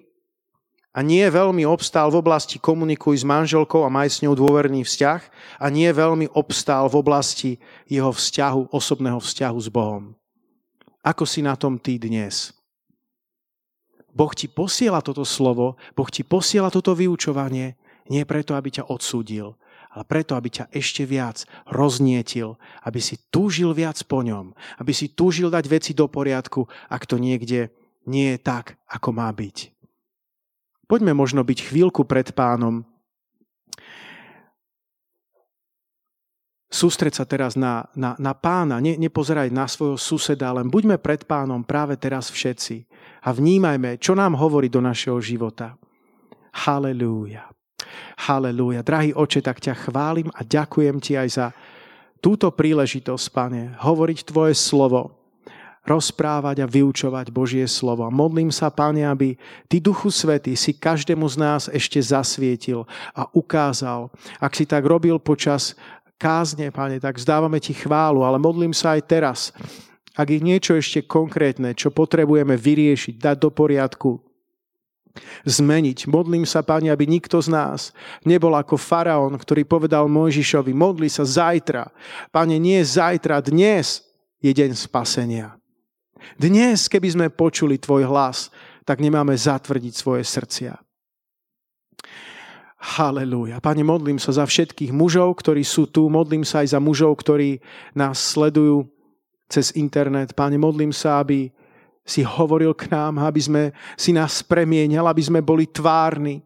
a 0.95 1.03
nie 1.03 1.27
veľmi 1.27 1.67
obstál 1.67 2.07
v 2.07 2.23
oblasti 2.23 2.55
komunikuj 2.55 3.19
s 3.19 3.27
manželkou 3.27 3.83
a 3.83 3.91
maj 3.91 4.07
s 4.15 4.23
ňou 4.23 4.31
dôverný 4.31 4.87
vzťah 4.87 5.21
a 5.59 5.65
nie 5.67 5.91
veľmi 5.91 6.31
obstál 6.31 6.87
v 6.87 6.95
oblasti 7.03 7.51
jeho 7.91 8.15
vzťahu, 8.15 8.71
osobného 8.71 9.19
vzťahu 9.19 9.59
s 9.59 9.67
Bohom. 9.67 10.15
Ako 11.03 11.27
si 11.27 11.43
na 11.43 11.59
tom 11.59 11.75
ty 11.75 11.99
dnes? 11.99 12.55
Boh 14.15 14.31
ti 14.31 14.47
posiela 14.47 15.03
toto 15.03 15.27
slovo, 15.27 15.75
Boh 15.91 16.07
ti 16.07 16.23
posiela 16.23 16.71
toto 16.71 16.95
vyučovanie, 16.95 17.75
nie 18.07 18.23
preto, 18.23 18.55
aby 18.55 18.71
ťa 18.71 18.87
odsúdil, 18.87 19.59
ale 19.91 20.03
preto, 20.07 20.39
aby 20.39 20.47
ťa 20.47 20.71
ešte 20.71 21.03
viac 21.03 21.43
roznietil, 21.67 22.55
aby 22.87 23.03
si 23.03 23.19
túžil 23.27 23.75
viac 23.75 23.99
po 24.07 24.23
ňom, 24.23 24.55
aby 24.79 24.95
si 24.95 25.11
túžil 25.11 25.51
dať 25.51 25.67
veci 25.67 25.91
do 25.91 26.07
poriadku, 26.07 26.63
ak 26.87 27.03
to 27.03 27.19
niekde 27.19 27.67
nie 28.07 28.31
je 28.31 28.39
tak, 28.39 28.79
ako 28.87 29.11
má 29.11 29.27
byť. 29.35 29.74
Poďme 30.85 31.17
možno 31.17 31.41
byť 31.41 31.59
chvíľku 31.65 32.05
pred 32.05 32.29
pánom. 32.33 32.85
Sústreď 36.69 37.13
sa 37.15 37.25
teraz 37.25 37.55
na, 37.55 37.87
na, 37.95 38.19
na 38.19 38.35
pána, 38.35 38.83
ne, 38.83 38.99
nepozeraj 38.99 39.47
na 39.47 39.63
svojho 39.63 39.95
suseda, 39.95 40.51
len 40.51 40.67
buďme 40.67 40.99
pred 40.99 41.23
pánom 41.23 41.63
práve 41.63 41.95
teraz 41.95 42.27
všetci 42.27 42.83
a 43.23 43.31
vnímajme, 43.31 43.95
čo 43.95 44.11
nám 44.11 44.35
hovorí 44.35 44.67
do 44.67 44.83
našeho 44.83 45.15
života. 45.23 45.79
Halelúja. 46.51 47.47
Halelúja. 48.27 48.83
Drahý 48.83 49.15
oče, 49.15 49.39
tak 49.39 49.63
ťa 49.63 49.87
chválim 49.87 50.27
a 50.35 50.43
ďakujem 50.43 50.99
ti 50.99 51.15
aj 51.15 51.29
za 51.31 51.47
túto 52.19 52.51
príležitosť, 52.51 53.25
pane, 53.31 53.61
hovoriť 53.79 54.27
tvoje 54.27 54.53
slovo 54.57 55.24
rozprávať 55.85 56.65
a 56.65 56.67
vyučovať 56.67 57.29
Božie 57.29 57.63
slovo. 57.69 58.09
Modlím 58.09 58.49
sa, 58.49 58.73
Pane, 58.73 59.05
aby 59.05 59.37
Ty, 59.69 59.77
Duchu 59.79 60.09
Svety, 60.09 60.57
si 60.57 60.73
každému 60.73 61.29
z 61.29 61.35
nás 61.37 61.61
ešte 61.69 62.01
zasvietil 62.01 62.89
a 63.13 63.29
ukázal. 63.31 64.09
Ak 64.41 64.57
si 64.57 64.65
tak 64.65 64.81
robil 64.83 65.21
počas 65.21 65.77
kázne, 66.17 66.73
Pane, 66.73 66.97
tak 66.97 67.21
zdávame 67.21 67.61
Ti 67.61 67.77
chválu, 67.77 68.25
ale 68.25 68.41
modlím 68.41 68.73
sa 68.73 68.97
aj 68.97 69.01
teraz. 69.05 69.39
Ak 70.17 70.33
je 70.33 70.41
niečo 70.41 70.73
ešte 70.73 71.05
konkrétne, 71.05 71.77
čo 71.77 71.93
potrebujeme 71.93 72.57
vyriešiť, 72.57 73.21
dať 73.21 73.37
do 73.37 73.49
poriadku, 73.53 74.25
zmeniť. 75.45 76.07
Modlím 76.09 76.43
sa, 76.43 76.65
Pane, 76.65 76.89
aby 76.89 77.07
nikto 77.07 77.39
z 77.39 77.51
nás 77.51 77.95
nebol 78.25 78.51
ako 78.57 78.75
faraón, 78.75 79.35
ktorý 79.37 79.63
povedal 79.63 80.09
Mojžišovi, 80.11 80.73
modli 80.75 81.07
sa 81.07 81.23
zajtra. 81.23 81.87
Pane, 82.33 82.57
nie 82.59 82.81
zajtra, 82.83 83.39
dnes 83.39 84.03
je 84.41 84.51
deň 84.51 84.75
spasenia. 84.75 85.55
Dnes, 86.35 86.89
keby 86.89 87.07
sme 87.13 87.27
počuli 87.33 87.77
tvoj 87.77 88.09
hlas, 88.09 88.49
tak 88.85 89.01
nemáme 89.01 89.33
zatvrdiť 89.33 89.93
svoje 89.93 90.23
srdcia. 90.25 90.73
Halelúja. 92.85 93.57
Pane, 93.57 93.81
modlím 93.81 94.21
sa 94.21 94.29
za 94.29 94.45
všetkých 94.45 94.93
mužov, 94.93 95.41
ktorí 95.41 95.65
sú 95.65 95.89
tu. 95.89 96.05
Modlím 96.05 96.45
sa 96.45 96.61
aj 96.61 96.77
za 96.77 96.79
mužov, 96.83 97.17
ktorí 97.17 97.57
nás 97.97 98.21
sledujú 98.21 98.85
cez 99.49 99.73
internet. 99.73 100.37
Pane, 100.37 100.61
modlím 100.61 100.93
sa, 100.93 101.17
aby 101.17 101.49
si 102.05 102.21
hovoril 102.21 102.77
k 102.77 102.93
nám, 102.93 103.17
aby 103.25 103.41
sme 103.41 103.63
si 103.97 104.13
nás 104.13 104.45
premienial, 104.45 105.09
aby 105.09 105.25
sme 105.25 105.41
boli 105.41 105.65
tvárni. 105.65 106.45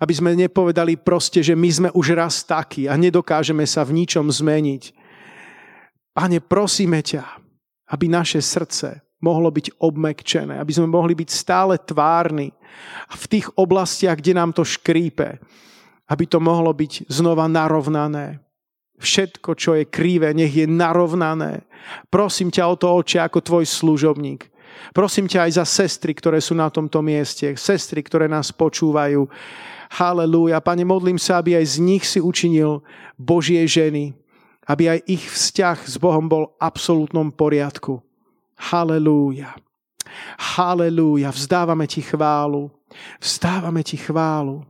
Aby 0.00 0.16
sme 0.16 0.32
nepovedali 0.32 0.96
proste, 0.96 1.44
že 1.44 1.52
my 1.52 1.68
sme 1.68 1.88
už 1.92 2.16
raz 2.16 2.40
takí 2.40 2.88
a 2.88 2.96
nedokážeme 2.96 3.68
sa 3.68 3.84
v 3.84 4.00
ničom 4.00 4.24
zmeniť. 4.32 4.82
Pane, 6.16 6.40
prosíme 6.40 7.04
ťa, 7.04 7.43
aby 7.94 8.10
naše 8.10 8.42
srdce 8.42 8.98
mohlo 9.22 9.54
byť 9.54 9.78
obmekčené, 9.78 10.58
aby 10.58 10.72
sme 10.74 10.90
mohli 10.90 11.14
byť 11.14 11.30
stále 11.30 11.78
tvárni 11.78 12.50
v 13.14 13.24
tých 13.30 13.46
oblastiach, 13.54 14.18
kde 14.18 14.34
nám 14.34 14.50
to 14.50 14.66
škrípe, 14.66 15.38
aby 16.10 16.24
to 16.26 16.42
mohlo 16.42 16.74
byť 16.74 17.06
znova 17.06 17.46
narovnané. 17.46 18.42
Všetko, 18.98 19.50
čo 19.54 19.78
je 19.78 19.86
krivé, 19.86 20.34
nech 20.34 20.50
je 20.50 20.66
narovnané. 20.66 21.62
Prosím 22.10 22.50
ťa 22.50 22.64
o 22.66 22.74
to, 22.74 22.90
oče, 22.90 23.22
ako 23.22 23.38
tvoj 23.40 23.64
služobník. 23.64 24.50
Prosím 24.90 25.30
ťa 25.30 25.46
aj 25.46 25.52
za 25.62 25.64
sestry, 25.66 26.12
ktoré 26.18 26.42
sú 26.42 26.58
na 26.58 26.66
tomto 26.66 26.98
mieste, 26.98 27.54
sestry, 27.54 28.02
ktoré 28.02 28.26
nás 28.26 28.50
počúvajú. 28.50 29.26
Halelúja. 29.94 30.58
Pane, 30.58 30.82
modlím 30.82 31.18
sa, 31.18 31.38
aby 31.38 31.54
aj 31.54 31.66
z 31.66 31.76
nich 31.78 32.02
si 32.02 32.18
učinil 32.18 32.82
Božie 33.14 33.62
ženy, 33.70 34.14
aby 34.64 34.96
aj 34.96 35.00
ich 35.06 35.24
vzťah 35.24 35.78
s 35.84 35.96
Bohom 36.00 36.28
bol 36.28 36.50
v 36.50 36.54
absolútnom 36.60 37.28
poriadku. 37.32 38.00
Halelúja. 38.56 39.56
Halelúja. 40.38 41.34
Vzdávame 41.34 41.84
ti 41.84 42.00
chválu. 42.00 42.70
Vzdávame 43.20 43.82
ti 43.84 44.00
chválu. 44.00 44.64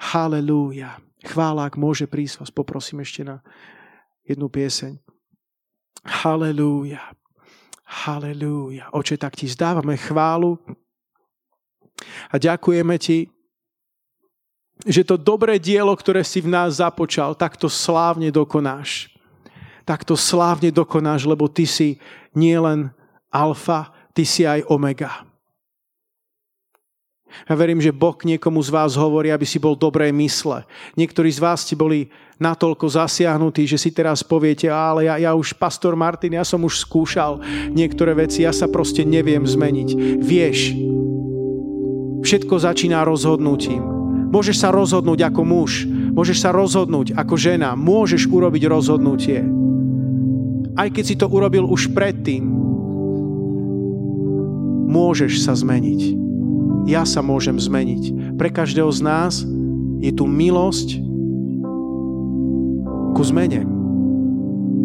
Halelúja. 0.00 0.98
Chvála, 1.20 1.68
ak 1.68 1.76
môže 1.76 2.08
prísť, 2.08 2.40
vás 2.40 2.50
poprosím 2.50 3.04
ešte 3.04 3.22
na 3.22 3.44
jednu 4.24 4.48
pieseň. 4.48 4.96
Halelúja. 6.00 7.12
Halelúja. 7.84 8.88
Oče, 8.96 9.20
tak 9.20 9.36
ti 9.36 9.44
vzdávame 9.44 10.00
chválu 10.00 10.56
a 12.32 12.40
ďakujeme 12.40 12.96
ti, 12.96 13.28
že 14.80 15.04
to 15.04 15.20
dobré 15.20 15.60
dielo, 15.60 15.92
ktoré 15.92 16.24
si 16.24 16.40
v 16.40 16.48
nás 16.48 16.80
započal, 16.80 17.36
takto 17.36 17.68
slávne 17.68 18.32
dokonáš. 18.32 19.12
Takto 19.90 20.14
slávne 20.14 20.70
dokonáš, 20.70 21.26
lebo 21.26 21.50
ty 21.50 21.66
si 21.66 21.98
nielen 22.30 22.94
alfa, 23.26 23.90
ty 24.14 24.22
si 24.22 24.46
aj 24.46 24.62
omega. 24.70 25.26
Ja 27.50 27.58
verím, 27.58 27.82
že 27.82 27.90
Boh 27.90 28.14
niekomu 28.22 28.62
z 28.62 28.70
vás 28.70 28.94
hovorí, 28.94 29.34
aby 29.34 29.42
si 29.42 29.58
bol 29.58 29.74
dobré 29.74 30.14
mysle. 30.14 30.62
Niektorí 30.94 31.30
z 31.34 31.42
vás 31.42 31.66
ste 31.66 31.74
boli 31.74 32.06
natoľko 32.38 32.86
zasiahnutí, 32.86 33.66
že 33.66 33.82
si 33.82 33.90
teraz 33.90 34.22
poviete, 34.22 34.70
ale 34.70 35.10
ja, 35.10 35.18
ja 35.18 35.34
už, 35.34 35.58
pastor 35.58 35.98
Martin, 35.98 36.38
ja 36.38 36.46
som 36.46 36.62
už 36.62 36.86
skúšal 36.86 37.42
niektoré 37.74 38.14
veci, 38.14 38.46
ja 38.46 38.54
sa 38.54 38.70
proste 38.70 39.02
neviem 39.02 39.42
zmeniť. 39.42 40.22
Vieš, 40.22 40.58
všetko 42.22 42.54
začína 42.62 43.02
rozhodnutím. 43.02 43.82
Môžeš 44.30 44.62
sa 44.62 44.70
rozhodnúť 44.70 45.26
ako 45.26 45.42
muž, 45.42 45.90
môžeš 46.14 46.38
sa 46.46 46.54
rozhodnúť 46.54 47.18
ako 47.18 47.34
žena, 47.34 47.74
môžeš 47.74 48.30
urobiť 48.30 48.70
rozhodnutie. 48.70 49.59
Aj 50.80 50.88
keď 50.88 51.04
si 51.04 51.12
to 51.20 51.28
urobil 51.28 51.68
už 51.68 51.92
predtým, 51.92 52.40
môžeš 54.88 55.44
sa 55.44 55.52
zmeniť. 55.52 56.16
Ja 56.88 57.04
sa 57.04 57.20
môžem 57.20 57.60
zmeniť. 57.60 58.34
Pre 58.40 58.48
každého 58.48 58.88
z 58.88 59.00
nás 59.04 59.44
je 60.00 60.08
tu 60.08 60.24
milosť 60.24 61.04
ku 63.12 63.20
zmene. 63.20 63.68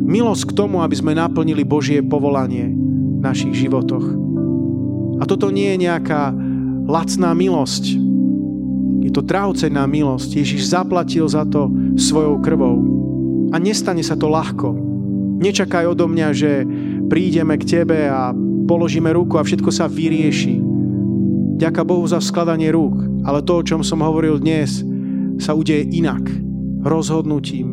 Milosť 0.04 0.52
k 0.52 0.56
tomu, 0.60 0.84
aby 0.84 1.00
sme 1.00 1.16
naplnili 1.16 1.64
Božie 1.64 2.04
povolanie 2.04 2.76
v 3.16 3.20
našich 3.24 3.56
životoch. 3.56 4.04
A 5.18 5.24
toto 5.24 5.48
nie 5.48 5.72
je 5.74 5.88
nejaká 5.88 6.36
lacná 6.92 7.32
milosť. 7.32 7.96
Je 9.00 9.16
to 9.16 9.24
drahocená 9.24 9.88
milosť. 9.88 10.44
Ježiš 10.44 10.76
zaplatil 10.76 11.24
za 11.32 11.48
to 11.48 11.72
svojou 11.96 12.44
krvou. 12.44 12.84
A 13.56 13.64
nestane 13.64 14.04
sa 14.04 14.20
to 14.20 14.28
ľahko. 14.28 14.85
Nečakaj 15.36 15.86
odo 15.92 16.08
mňa, 16.08 16.28
že 16.32 16.52
prídeme 17.12 17.60
k 17.60 17.68
tebe 17.68 18.08
a 18.08 18.32
položíme 18.66 19.12
ruku 19.12 19.36
a 19.38 19.46
všetko 19.46 19.70
sa 19.70 19.86
vyrieši. 19.92 20.58
Ďaká 21.56 21.88
Bohu 21.88 22.04
za 22.04 22.20
skladanie 22.20 22.72
rúk, 22.72 23.00
ale 23.24 23.40
to, 23.44 23.60
o 23.60 23.66
čom 23.66 23.80
som 23.84 24.04
hovoril 24.04 24.40
dnes, 24.40 24.84
sa 25.40 25.56
udeje 25.56 25.88
inak. 25.92 26.24
Rozhodnutím, 26.84 27.72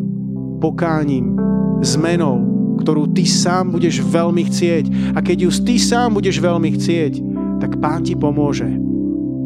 pokáním, 0.62 1.34
zmenou, 1.82 2.42
ktorú 2.78 3.10
ty 3.10 3.26
sám 3.26 3.74
budeš 3.74 4.02
veľmi 4.06 4.46
chcieť. 4.46 5.14
A 5.14 5.22
keď 5.22 5.46
ju 5.46 5.50
ty 5.62 5.76
sám 5.78 6.14
budeš 6.14 6.38
veľmi 6.38 6.74
chcieť, 6.78 7.14
tak 7.58 7.78
pán 7.78 8.02
ti 8.02 8.18
pomôže 8.18 8.70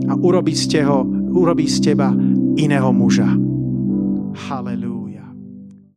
a 0.06 0.12
urobí 0.14 0.54
z, 0.54 0.78
teho, 0.78 1.02
urobí 1.34 1.66
z 1.66 1.92
teba 1.92 2.14
iného 2.56 2.90
muža. 2.94 3.28
Halleluja. 4.36 4.95